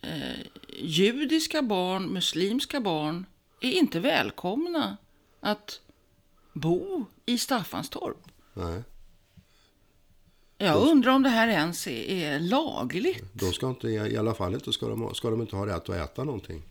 eh, 0.00 0.46
judiska 0.78 1.62
barn, 1.62 2.12
muslimska 2.12 2.80
barn 2.80 3.26
är 3.60 3.70
inte 3.70 4.00
välkomna 4.00 4.96
att 5.40 5.80
bo 6.52 7.04
i 7.26 7.38
Staffanstorp. 7.38 8.16
Nej. 8.54 8.82
Jag 10.58 10.88
undrar 10.88 11.12
om 11.12 11.22
det 11.22 11.28
här 11.28 11.48
ens 11.48 11.86
är, 11.86 12.10
är 12.10 12.40
lagligt. 12.40 13.24
De 13.32 13.52
ska 13.52 13.68
inte, 13.68 13.88
i 13.88 14.16
alla 14.16 14.34
fall 14.34 14.54
inte, 14.54 14.72
ska 14.72 14.88
de, 14.88 15.14
ska 15.14 15.30
de 15.30 15.40
inte 15.40 15.56
ha 15.56 15.66
rätt 15.66 15.88
att 15.88 15.96
äta 15.96 16.24
någonting. 16.24 16.62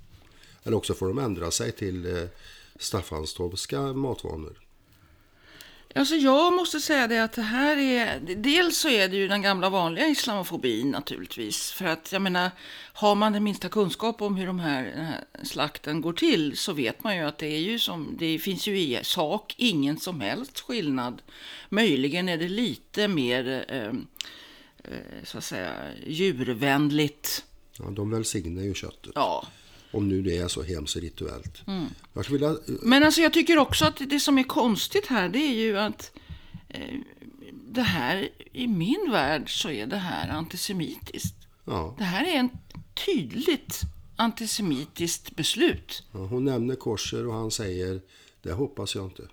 Eller 0.64 0.78
också 0.78 0.94
får 0.94 1.08
de 1.08 1.18
ändra 1.18 1.52
sig 1.52 1.72
till 1.72 2.16
eh, 2.16 2.24
Staffanstorpska 2.80 3.82
matvanor. 3.82 4.67
Alltså 5.98 6.16
jag 6.16 6.54
måste 6.54 6.80
säga 6.80 7.08
det 7.08 7.24
att 7.24 7.34
det 7.34 7.42
här 7.42 7.78
är, 7.78 8.20
dels 8.36 8.78
så 8.78 8.90
är 8.90 9.08
det 9.10 9.16
ju 9.16 9.28
den 9.28 9.42
gamla 9.42 9.70
vanliga 9.70 10.08
islamofobin 10.08 10.92
naturligtvis. 10.92 11.72
För 11.72 11.86
att 11.86 12.12
jag 12.12 12.22
menar, 12.22 12.52
har 12.94 13.16
man 13.16 13.34
den 13.34 13.44
minsta 13.44 13.70
kunskap 13.70 14.22
om 14.22 14.36
hur 14.36 14.48
de 14.48 14.60
här, 14.60 14.84
den 14.84 15.06
här 15.06 15.24
slakten 15.44 16.02
går 16.02 16.14
till 16.14 16.58
så 16.58 16.74
vet 16.74 17.04
man 17.04 17.16
ju 17.16 17.24
att 17.24 17.38
det 17.38 17.48
är 17.48 17.60
ju 17.60 17.80
som, 17.80 18.16
det 18.20 18.40
finns 18.40 18.68
ju 18.68 18.80
i 18.80 19.00
sak 19.04 19.56
ingen 19.58 20.00
som 20.00 20.22
helst 20.22 20.60
skillnad. 20.60 21.22
Möjligen 21.70 22.30
är 22.30 22.38
det 22.38 22.50
lite 22.50 23.08
mer, 23.08 23.66
eh, 23.68 23.88
eh, 24.92 25.24
så 25.24 25.38
att 25.38 25.44
säga, 25.44 25.74
djurvänligt. 26.08 27.46
Ja, 27.80 27.86
de 27.90 28.12
välsignar 28.12 28.64
ju 28.64 28.74
köttet. 28.74 29.12
Ja, 29.16 29.48
om 29.98 30.08
nu 30.08 30.22
det 30.22 30.38
är 30.38 30.48
så 30.48 30.64
hemskt 30.64 30.96
rituellt. 30.96 31.68
Mm. 31.68 31.86
Jag 32.14 32.30
vilja... 32.30 32.58
Men 32.66 33.04
alltså 33.04 33.22
jag 33.22 33.34
tycker 33.34 33.58
också 33.58 33.86
att 33.86 34.02
det 34.10 34.20
som 34.20 34.38
är 34.38 34.44
konstigt 34.44 35.08
här 35.08 35.30
det 35.30 35.40
är 35.40 35.54
ju 35.54 35.78
att 35.78 36.12
eh, 36.70 36.96
det 37.52 37.82
här, 37.82 38.30
i 38.52 38.68
min 38.68 39.12
värld 39.12 39.62
så 39.62 39.70
är 39.70 39.88
det 39.88 39.98
här 39.98 40.30
antisemitiskt. 40.30 41.36
Ja. 41.66 41.96
Det 41.98 42.04
här 42.04 42.26
är 42.26 42.40
en 42.40 42.50
tydligt 43.06 43.82
antisemitiskt 44.16 45.36
beslut. 45.36 46.04
Ja, 46.12 46.20
hon 46.20 46.46
nämner 46.46 46.76
korser 46.76 47.28
och 47.28 47.34
han 47.34 47.52
säger 47.52 48.02
det 48.42 48.52
hoppas 48.52 48.96
jag 48.96 49.06
inte. 49.06 49.28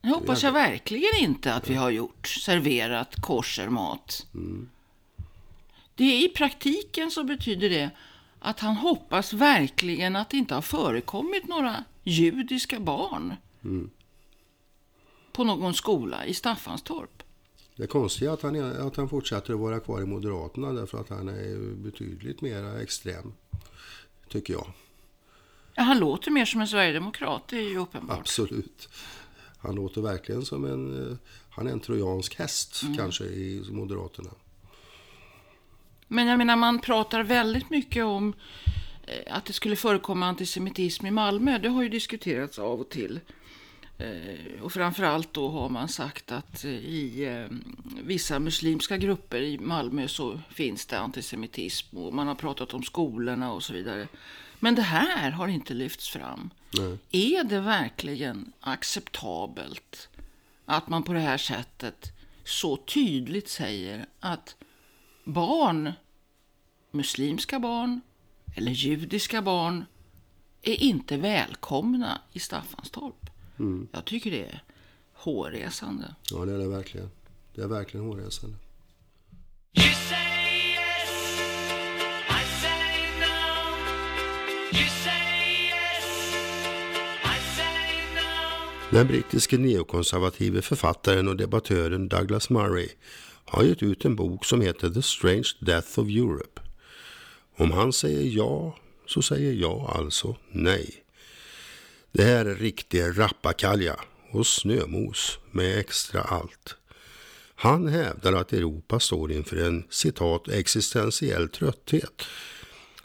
Det 0.00 0.08
hoppas 0.08 0.42
jag 0.42 0.52
verkligen 0.52 1.16
inte 1.18 1.54
att 1.54 1.70
vi 1.70 1.74
har 1.74 1.90
gjort. 1.90 2.26
Serverat 2.28 3.14
korsermat. 3.20 4.26
Mm. 4.34 4.68
Det 5.94 6.04
är 6.04 6.24
i 6.24 6.28
praktiken 6.28 7.10
så 7.10 7.24
betyder 7.24 7.70
det 7.70 7.90
att 8.46 8.60
han 8.60 8.76
hoppas 8.76 9.32
verkligen 9.32 10.16
att 10.16 10.30
det 10.30 10.36
inte 10.36 10.54
har 10.54 10.62
förekommit 10.62 11.48
några 11.48 11.84
judiska 12.02 12.80
barn 12.80 13.34
mm. 13.64 13.90
på 15.32 15.44
någon 15.44 15.74
skola 15.74 16.26
i 16.26 16.34
Staffanstorp. 16.34 17.22
Det 17.76 17.86
konstiga 17.86 18.30
är 18.30 18.34
att 18.34 18.42
han, 18.42 18.56
är, 18.56 18.86
att 18.86 18.96
han 18.96 19.08
fortsätter 19.08 19.54
att 19.54 19.60
vara 19.60 19.80
kvar 19.80 20.02
i 20.02 20.06
Moderaterna 20.06 20.72
därför 20.72 20.98
att 21.00 21.08
han 21.08 21.28
är 21.28 21.74
betydligt 21.74 22.40
mer 22.40 22.78
extrem, 22.78 23.32
tycker 24.28 24.52
jag. 24.52 24.66
Ja, 25.74 25.82
han 25.82 25.98
låter 25.98 26.30
mer 26.30 26.44
som 26.44 26.60
en 26.60 26.68
sverigedemokrat, 26.68 27.48
det 27.48 27.56
är 27.56 27.68
ju 27.68 27.78
uppenbart. 27.78 28.18
Absolut. 28.18 28.88
Han 29.58 29.74
låter 29.74 30.00
verkligen 30.00 30.44
som 30.44 30.64
en, 30.64 31.10
eh, 31.10 31.16
han 31.50 31.66
är 31.66 31.72
en 31.72 31.80
trojansk 31.80 32.34
häst 32.34 32.82
mm. 32.82 32.96
kanske 32.96 33.24
i 33.24 33.64
Moderaterna. 33.70 34.30
Men 36.08 36.26
jag 36.26 36.38
menar, 36.38 36.56
man 36.56 36.78
pratar 36.78 37.22
väldigt 37.22 37.70
mycket 37.70 38.04
om 38.04 38.34
eh, 39.06 39.36
att 39.36 39.44
det 39.44 39.52
skulle 39.52 39.76
förekomma 39.76 40.26
antisemitism 40.26 41.06
i 41.06 41.10
Malmö. 41.10 41.58
Det 41.58 41.68
har 41.68 41.82
ju 41.82 41.88
diskuterats 41.88 42.58
av 42.58 42.80
och 42.80 42.88
till. 42.88 43.20
Eh, 43.98 44.62
och 44.62 44.72
framförallt 44.72 45.32
då 45.32 45.48
har 45.48 45.68
man 45.68 45.88
sagt 45.88 46.32
att 46.32 46.64
eh, 46.64 46.70
i 46.70 47.46
vissa 48.02 48.38
muslimska 48.38 48.96
grupper 48.96 49.40
i 49.40 49.58
Malmö 49.58 50.08
så 50.08 50.40
finns 50.50 50.86
det 50.86 50.98
antisemitism 50.98 51.96
och 51.96 52.14
man 52.14 52.26
har 52.26 52.34
pratat 52.34 52.74
om 52.74 52.82
skolorna 52.82 53.52
och 53.52 53.62
så 53.62 53.72
vidare. 53.72 54.08
Men 54.60 54.74
det 54.74 54.82
här 54.82 55.30
har 55.30 55.48
inte 55.48 55.74
lyfts 55.74 56.08
fram. 56.08 56.50
Nej. 56.70 56.98
Är 57.10 57.44
det 57.44 57.60
verkligen 57.60 58.52
acceptabelt 58.60 60.08
att 60.64 60.88
man 60.88 61.02
på 61.02 61.12
det 61.12 61.20
här 61.20 61.38
sättet 61.38 62.12
så 62.44 62.76
tydligt 62.76 63.48
säger 63.48 64.06
att 64.20 64.56
barn, 65.26 65.92
muslimska 66.90 67.58
barn 67.58 68.00
eller 68.56 68.72
judiska 68.72 69.42
barn 69.42 69.84
är 70.62 70.82
inte 70.82 71.16
välkomna 71.16 72.20
i 72.32 72.38
Staffanstorp. 72.40 73.30
Mm. 73.58 73.88
Jag 73.92 74.04
tycker 74.04 74.30
det 74.30 74.44
är 74.44 74.62
hårresande. 75.12 76.14
Ja, 76.30 76.44
det 76.44 76.52
är 76.52 76.58
det 76.58 76.68
verkligen. 76.68 77.10
Det 77.54 77.62
är 77.62 77.66
verkligen 77.66 78.06
hårresande. 78.06 78.56
Den 88.90 89.06
brittiske 89.06 89.58
neokonservative 89.58 90.62
författaren 90.62 91.28
och 91.28 91.36
debattören 91.36 92.08
Douglas 92.08 92.50
Murray 92.50 92.88
har 93.46 93.64
gett 93.64 93.82
ut 93.82 94.04
en 94.04 94.16
bok 94.16 94.44
som 94.44 94.60
heter 94.60 94.90
The 94.90 95.02
Strange 95.02 95.50
Death 95.60 95.98
of 95.98 96.08
Europe. 96.08 96.60
Om 97.56 97.70
han 97.70 97.92
säger 97.92 98.36
ja 98.36 98.76
så 99.06 99.22
säger 99.22 99.52
jag 99.52 99.90
alltså 99.94 100.36
nej. 100.50 100.94
Det 102.12 102.22
här 102.22 102.46
är 102.46 102.54
riktig 102.54 103.02
rappakalja 103.18 104.00
och 104.30 104.46
snömos 104.46 105.38
med 105.50 105.78
extra 105.78 106.20
allt. 106.20 106.76
Han 107.54 107.86
hävdar 107.86 108.32
att 108.32 108.52
Europa 108.52 109.00
står 109.00 109.32
inför 109.32 109.56
en 109.56 109.84
citat 109.90 110.48
existentiell 110.48 111.48
trötthet 111.48 112.22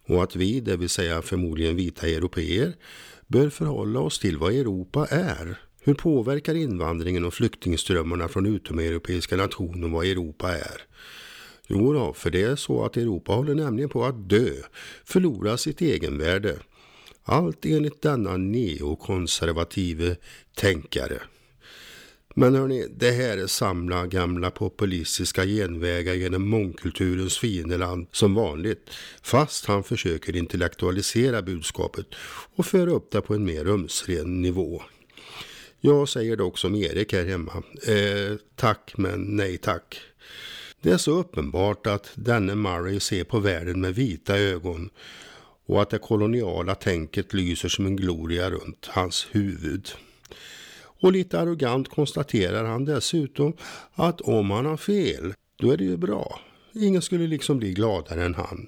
och 0.03 0.23
att 0.23 0.35
vi, 0.35 0.59
det 0.59 0.77
vill 0.77 0.89
säga 0.89 1.21
förmodligen 1.21 1.75
vita 1.75 2.07
europeer, 2.07 2.73
bör 3.27 3.49
förhålla 3.49 3.99
oss 3.99 4.19
till 4.19 4.37
vad 4.37 4.53
Europa 4.53 5.07
är. 5.09 5.59
Hur 5.83 5.93
påverkar 5.93 6.55
invandringen 6.55 7.25
och 7.25 7.33
flyktingströmmarna 7.33 8.27
från 8.27 8.45
utomeuropeiska 8.45 9.35
nationer 9.35 9.87
vad 9.87 10.05
Europa 10.05 10.51
är? 10.51 10.81
Jo 11.67 11.93
då, 11.93 12.13
för 12.13 12.29
det 12.29 12.41
är 12.41 12.55
så 12.55 12.85
att 12.85 12.97
Europa 12.97 13.33
håller 13.33 13.55
nämligen 13.55 13.89
på 13.89 14.05
att 14.05 14.29
dö, 14.29 14.51
förlora 15.05 15.57
sitt 15.57 15.81
egenvärde. 15.81 16.57
Allt 17.23 17.65
enligt 17.65 18.01
denna 18.01 18.37
neokonservative 18.37 20.15
tänkare. 20.55 21.21
Men 22.35 22.55
hörni, 22.55 22.87
det 22.95 23.11
här 23.11 23.37
är 23.37 23.47
samla 23.47 24.07
gamla 24.07 24.51
populistiska 24.51 25.45
genvägar 25.45 26.13
genom 26.13 26.49
mångkulturens 26.49 27.37
fiendeland 27.37 28.07
som 28.11 28.33
vanligt. 28.33 28.89
Fast 29.21 29.65
han 29.65 29.83
försöker 29.83 30.35
intellektualisera 30.35 31.41
budskapet 31.41 32.07
och 32.55 32.65
föra 32.65 32.91
upp 32.91 33.11
det 33.11 33.21
på 33.21 33.33
en 33.33 33.45
mer 33.45 33.63
rumsren 33.63 34.41
nivå. 34.41 34.81
Jag 35.83 36.09
säger 36.09 36.35
dock 36.35 36.57
som 36.57 36.75
Erik 36.75 37.13
här 37.13 37.25
hemma. 37.25 37.63
Eh, 37.87 38.37
tack 38.55 38.93
men 38.97 39.35
nej 39.35 39.57
tack. 39.57 40.01
Det 40.81 40.91
är 40.91 40.97
så 40.97 41.11
uppenbart 41.11 41.87
att 41.87 42.11
denne 42.15 42.55
Murray 42.55 42.99
ser 42.99 43.23
på 43.23 43.39
världen 43.39 43.81
med 43.81 43.95
vita 43.95 44.37
ögon 44.37 44.89
och 45.65 45.81
att 45.81 45.89
det 45.89 45.97
koloniala 45.97 46.75
tänket 46.75 47.33
lyser 47.33 47.69
som 47.69 47.85
en 47.85 47.95
gloria 47.95 48.49
runt 48.49 48.85
hans 48.91 49.27
huvud. 49.31 49.89
Och 50.83 51.11
lite 51.11 51.39
arrogant 51.39 51.89
konstaterar 51.89 52.65
han 52.65 52.85
dessutom 52.85 53.53
att 53.93 54.21
om 54.21 54.51
han 54.51 54.65
har 54.65 54.77
fel, 54.77 55.33
då 55.55 55.71
är 55.71 55.77
det 55.77 55.83
ju 55.83 55.97
bra. 55.97 56.39
Ingen 56.73 57.01
skulle 57.01 57.27
liksom 57.27 57.57
bli 57.57 57.73
gladare 57.73 58.25
än 58.25 58.35
han. 58.35 58.67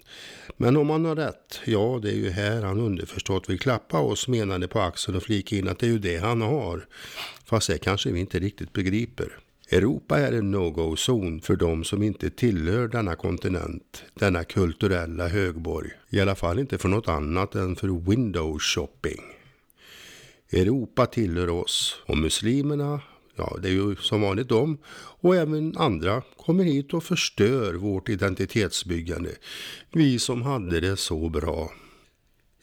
Men 0.58 0.78
om 0.78 0.90
han 0.90 1.06
har 1.06 1.16
rätt, 1.16 1.60
ja 1.66 2.00
det 2.02 2.10
är 2.10 2.16
ju 2.16 2.30
här 2.30 2.62
han 2.62 2.80
underförstått 2.80 3.50
vill 3.50 3.60
klappa 3.60 4.00
oss 4.00 4.28
menande 4.28 4.68
på 4.68 4.80
axeln 4.80 5.18
och 5.18 5.24
flika 5.24 5.56
in 5.56 5.68
att 5.68 5.80
det 5.80 5.86
är 5.86 5.92
ju 5.92 6.00
det 6.00 6.18
han 6.18 6.42
har. 6.42 6.86
Fast 7.46 7.68
det 7.68 7.78
kanske 7.78 8.12
vi 8.12 8.20
inte 8.20 8.40
riktigt 8.40 8.74
begriper. 8.74 9.38
Europa 9.72 10.20
är 10.20 10.32
en 10.32 10.52
no-go-zon 10.52 11.42
för 11.42 11.56
de 11.56 11.84
som 11.84 12.04
inte 12.04 12.30
tillhör 12.30 12.88
denna 12.88 13.16
kontinent, 13.16 14.04
denna 14.14 14.44
kulturella 14.44 15.28
högborg. 15.28 15.90
I 16.10 16.20
alla 16.20 16.36
fall 16.36 16.60
inte 16.60 16.78
för 16.78 16.90
något 16.90 17.08
annat 17.08 17.56
än 17.56 17.76
för 17.76 18.10
window 18.10 18.60
shopping. 18.60 19.22
Europa 20.52 21.06
tillhör 21.06 21.50
oss 21.50 21.96
och 22.06 22.18
muslimerna, 22.18 23.02
ja 23.36 23.58
det 23.62 23.68
är 23.68 23.74
ju 23.74 23.96
som 23.96 24.22
vanligt 24.22 24.50
de, 24.50 24.78
och 24.96 25.36
även 25.36 25.78
andra 25.78 26.22
kommer 26.38 26.64
hit 26.64 26.94
och 26.94 27.04
förstör 27.04 27.74
vårt 27.74 28.10
identitetsbyggande. 28.10 29.30
Vi 29.92 30.20
som 30.20 30.42
hade 30.42 30.80
det 30.80 30.98
så 30.98 31.30
bra. 31.30 31.72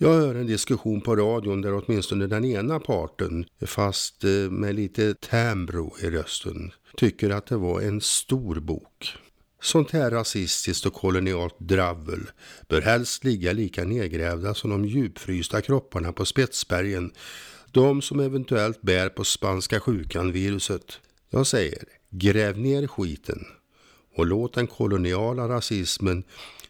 Jag 0.03 0.13
hör 0.13 0.35
en 0.35 0.47
diskussion 0.47 1.01
på 1.01 1.17
radion 1.17 1.61
där 1.63 1.75
åtminstone 1.75 2.27
den 2.27 2.45
ena 2.45 2.81
parten, 2.81 3.45
fast 3.67 4.25
eh, 4.25 4.31
med 4.31 4.75
lite 4.75 5.15
tambro 5.15 5.97
i 6.03 6.11
rösten, 6.11 6.73
tycker 6.97 7.31
att 7.31 7.47
det 7.47 7.57
var 7.57 7.81
en 7.81 8.01
stor 8.01 8.61
bok. 8.61 9.17
Sånt 9.63 9.91
här 9.91 10.11
rasistiskt 10.11 10.87
och 10.87 10.95
kolonialt 10.95 11.55
dravel 11.59 12.21
bör 12.69 12.81
helst 12.81 13.25
ligga 13.25 13.53
lika 13.53 13.85
nedgrävda 13.85 14.55
som 14.55 14.71
de 14.71 14.85
djupfrysta 14.85 15.61
kropparna 15.61 16.13
på 16.13 16.25
Spetsbergen 16.25 17.13
de 17.73 18.03
som 18.03 18.21
eventuellt 18.21 18.83
bär 18.83 19.09
på 19.09 19.25
spanska 19.25 19.81
sjukan-viruset. 19.81 21.01
Jag 21.31 21.47
säger, 21.47 21.85
gräv 22.11 22.59
ner 22.59 22.87
skiten 22.87 23.47
och 24.17 24.27
låt 24.27 24.55
den 24.55 24.67
koloniala 24.67 25.49
rasismen 25.49 26.25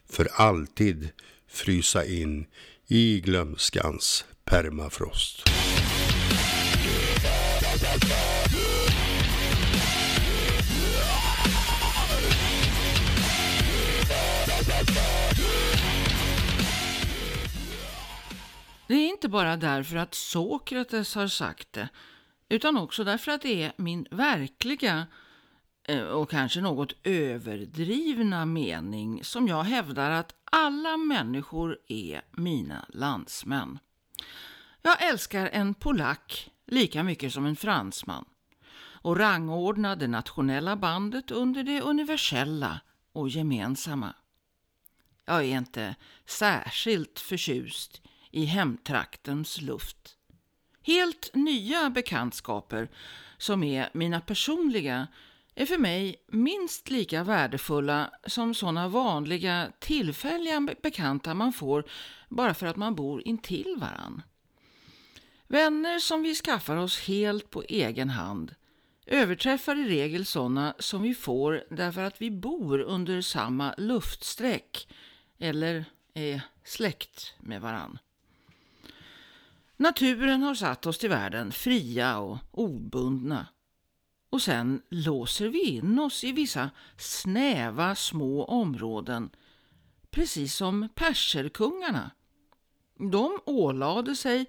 för 0.08 0.28
alltid 0.32 1.08
frysa 1.48 2.04
in 2.04 2.46
i 2.86 3.20
glömskans 3.20 4.24
permafrost. 4.44 5.59
Det 18.90 18.96
är 18.96 19.08
inte 19.08 19.28
bara 19.28 19.56
därför 19.56 19.96
att 19.96 20.14
Sokrates 20.14 21.14
har 21.14 21.26
sagt 21.26 21.72
det, 21.72 21.88
utan 22.48 22.76
också 22.76 23.04
därför 23.04 23.32
att 23.32 23.42
det 23.42 23.62
är 23.62 23.72
min 23.76 24.06
verkliga 24.10 25.06
eh, 25.88 26.02
och 26.02 26.30
kanske 26.30 26.60
något 26.60 26.92
överdrivna 27.02 28.46
mening 28.46 29.24
som 29.24 29.48
jag 29.48 29.62
hävdar 29.62 30.10
att 30.10 30.34
alla 30.44 30.96
människor 30.96 31.78
är 31.88 32.22
mina 32.30 32.86
landsmän. 32.88 33.78
Jag 34.82 35.02
älskar 35.02 35.46
en 35.52 35.74
polack 35.74 36.50
lika 36.66 37.02
mycket 37.02 37.32
som 37.32 37.46
en 37.46 37.56
fransman 37.56 38.24
och 38.80 39.16
rangordna 39.16 39.96
det 39.96 40.08
nationella 40.08 40.76
bandet 40.76 41.30
under 41.30 41.62
det 41.62 41.80
universella 41.80 42.80
och 43.12 43.28
gemensamma. 43.28 44.14
Jag 45.24 45.38
är 45.38 45.58
inte 45.58 45.94
särskilt 46.26 47.18
förtjust 47.18 48.02
i 48.30 48.44
hemtraktens 48.44 49.60
luft. 49.60 50.16
Helt 50.82 51.30
nya 51.34 51.90
bekantskaper 51.90 52.88
som 53.38 53.62
är 53.62 53.90
mina 53.92 54.20
personliga 54.20 55.08
är 55.54 55.66
för 55.66 55.78
mig 55.78 56.16
minst 56.28 56.90
lika 56.90 57.24
värdefulla 57.24 58.10
som 58.26 58.54
sådana 58.54 58.88
vanliga 58.88 59.72
tillfälliga 59.78 60.68
bekanta 60.82 61.34
man 61.34 61.52
får 61.52 61.84
bara 62.28 62.54
för 62.54 62.66
att 62.66 62.76
man 62.76 62.94
bor 62.94 63.22
intill 63.28 63.76
varann. 63.78 64.22
Vänner 65.46 65.98
som 65.98 66.22
vi 66.22 66.34
skaffar 66.34 66.76
oss 66.76 67.00
helt 67.00 67.50
på 67.50 67.62
egen 67.62 68.10
hand 68.10 68.54
överträffar 69.06 69.76
i 69.76 69.88
regel 69.88 70.26
sådana 70.26 70.74
som 70.78 71.02
vi 71.02 71.14
får 71.14 71.64
därför 71.70 72.02
att 72.02 72.22
vi 72.22 72.30
bor 72.30 72.80
under 72.80 73.20
samma 73.20 73.74
luftsträck 73.78 74.88
eller 75.38 75.84
är 76.14 76.40
släkt 76.64 77.34
med 77.38 77.60
varann. 77.60 77.98
Naturen 79.80 80.42
har 80.42 80.54
satt 80.54 80.86
oss 80.86 80.98
till 80.98 81.08
världen 81.08 81.52
fria 81.52 82.18
och 82.18 82.38
obundna. 82.50 83.46
Och 84.30 84.42
sen 84.42 84.82
låser 84.88 85.48
vi 85.48 85.62
in 85.62 85.98
oss 85.98 86.24
i 86.24 86.32
vissa 86.32 86.70
snäva 86.96 87.94
små 87.94 88.44
områden, 88.44 89.30
precis 90.10 90.54
som 90.54 90.88
perserkungarna. 90.94 92.10
De 93.12 93.38
ålade 93.46 94.16
sig 94.16 94.46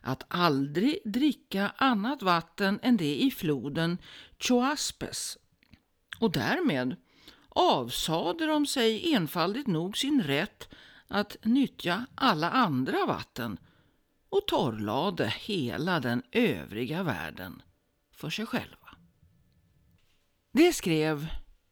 att 0.00 0.24
aldrig 0.28 0.98
dricka 1.04 1.72
annat 1.76 2.22
vatten 2.22 2.78
än 2.82 2.96
det 2.96 3.22
i 3.22 3.30
floden 3.30 3.98
Choaspes. 4.38 5.38
Och 6.20 6.32
därmed 6.32 6.96
avsade 7.48 8.46
de 8.46 8.66
sig 8.66 9.14
enfaldigt 9.14 9.66
nog 9.66 9.96
sin 9.96 10.22
rätt 10.22 10.68
att 11.08 11.36
nyttja 11.42 12.06
alla 12.14 12.50
andra 12.50 13.06
vatten 13.06 13.58
och 14.32 14.46
torrlade 14.46 15.34
hela 15.36 16.00
den 16.00 16.22
övriga 16.32 17.02
världen 17.02 17.62
för 18.12 18.30
sig 18.30 18.46
själva. 18.46 18.88
Det 20.52 20.72
skrev 20.72 21.28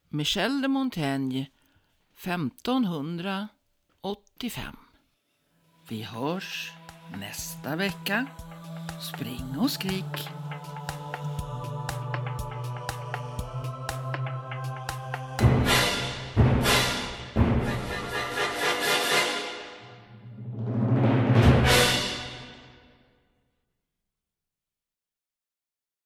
Michel 0.08 0.62
de 0.62 0.68
Montaigne 0.68 1.46
1585. 2.24 4.76
Vi 5.88 6.02
hörs 6.02 6.72
nästa 7.18 7.76
vecka. 7.76 8.26
Spring 9.14 9.58
och 9.58 9.70
skrik! 9.70 10.28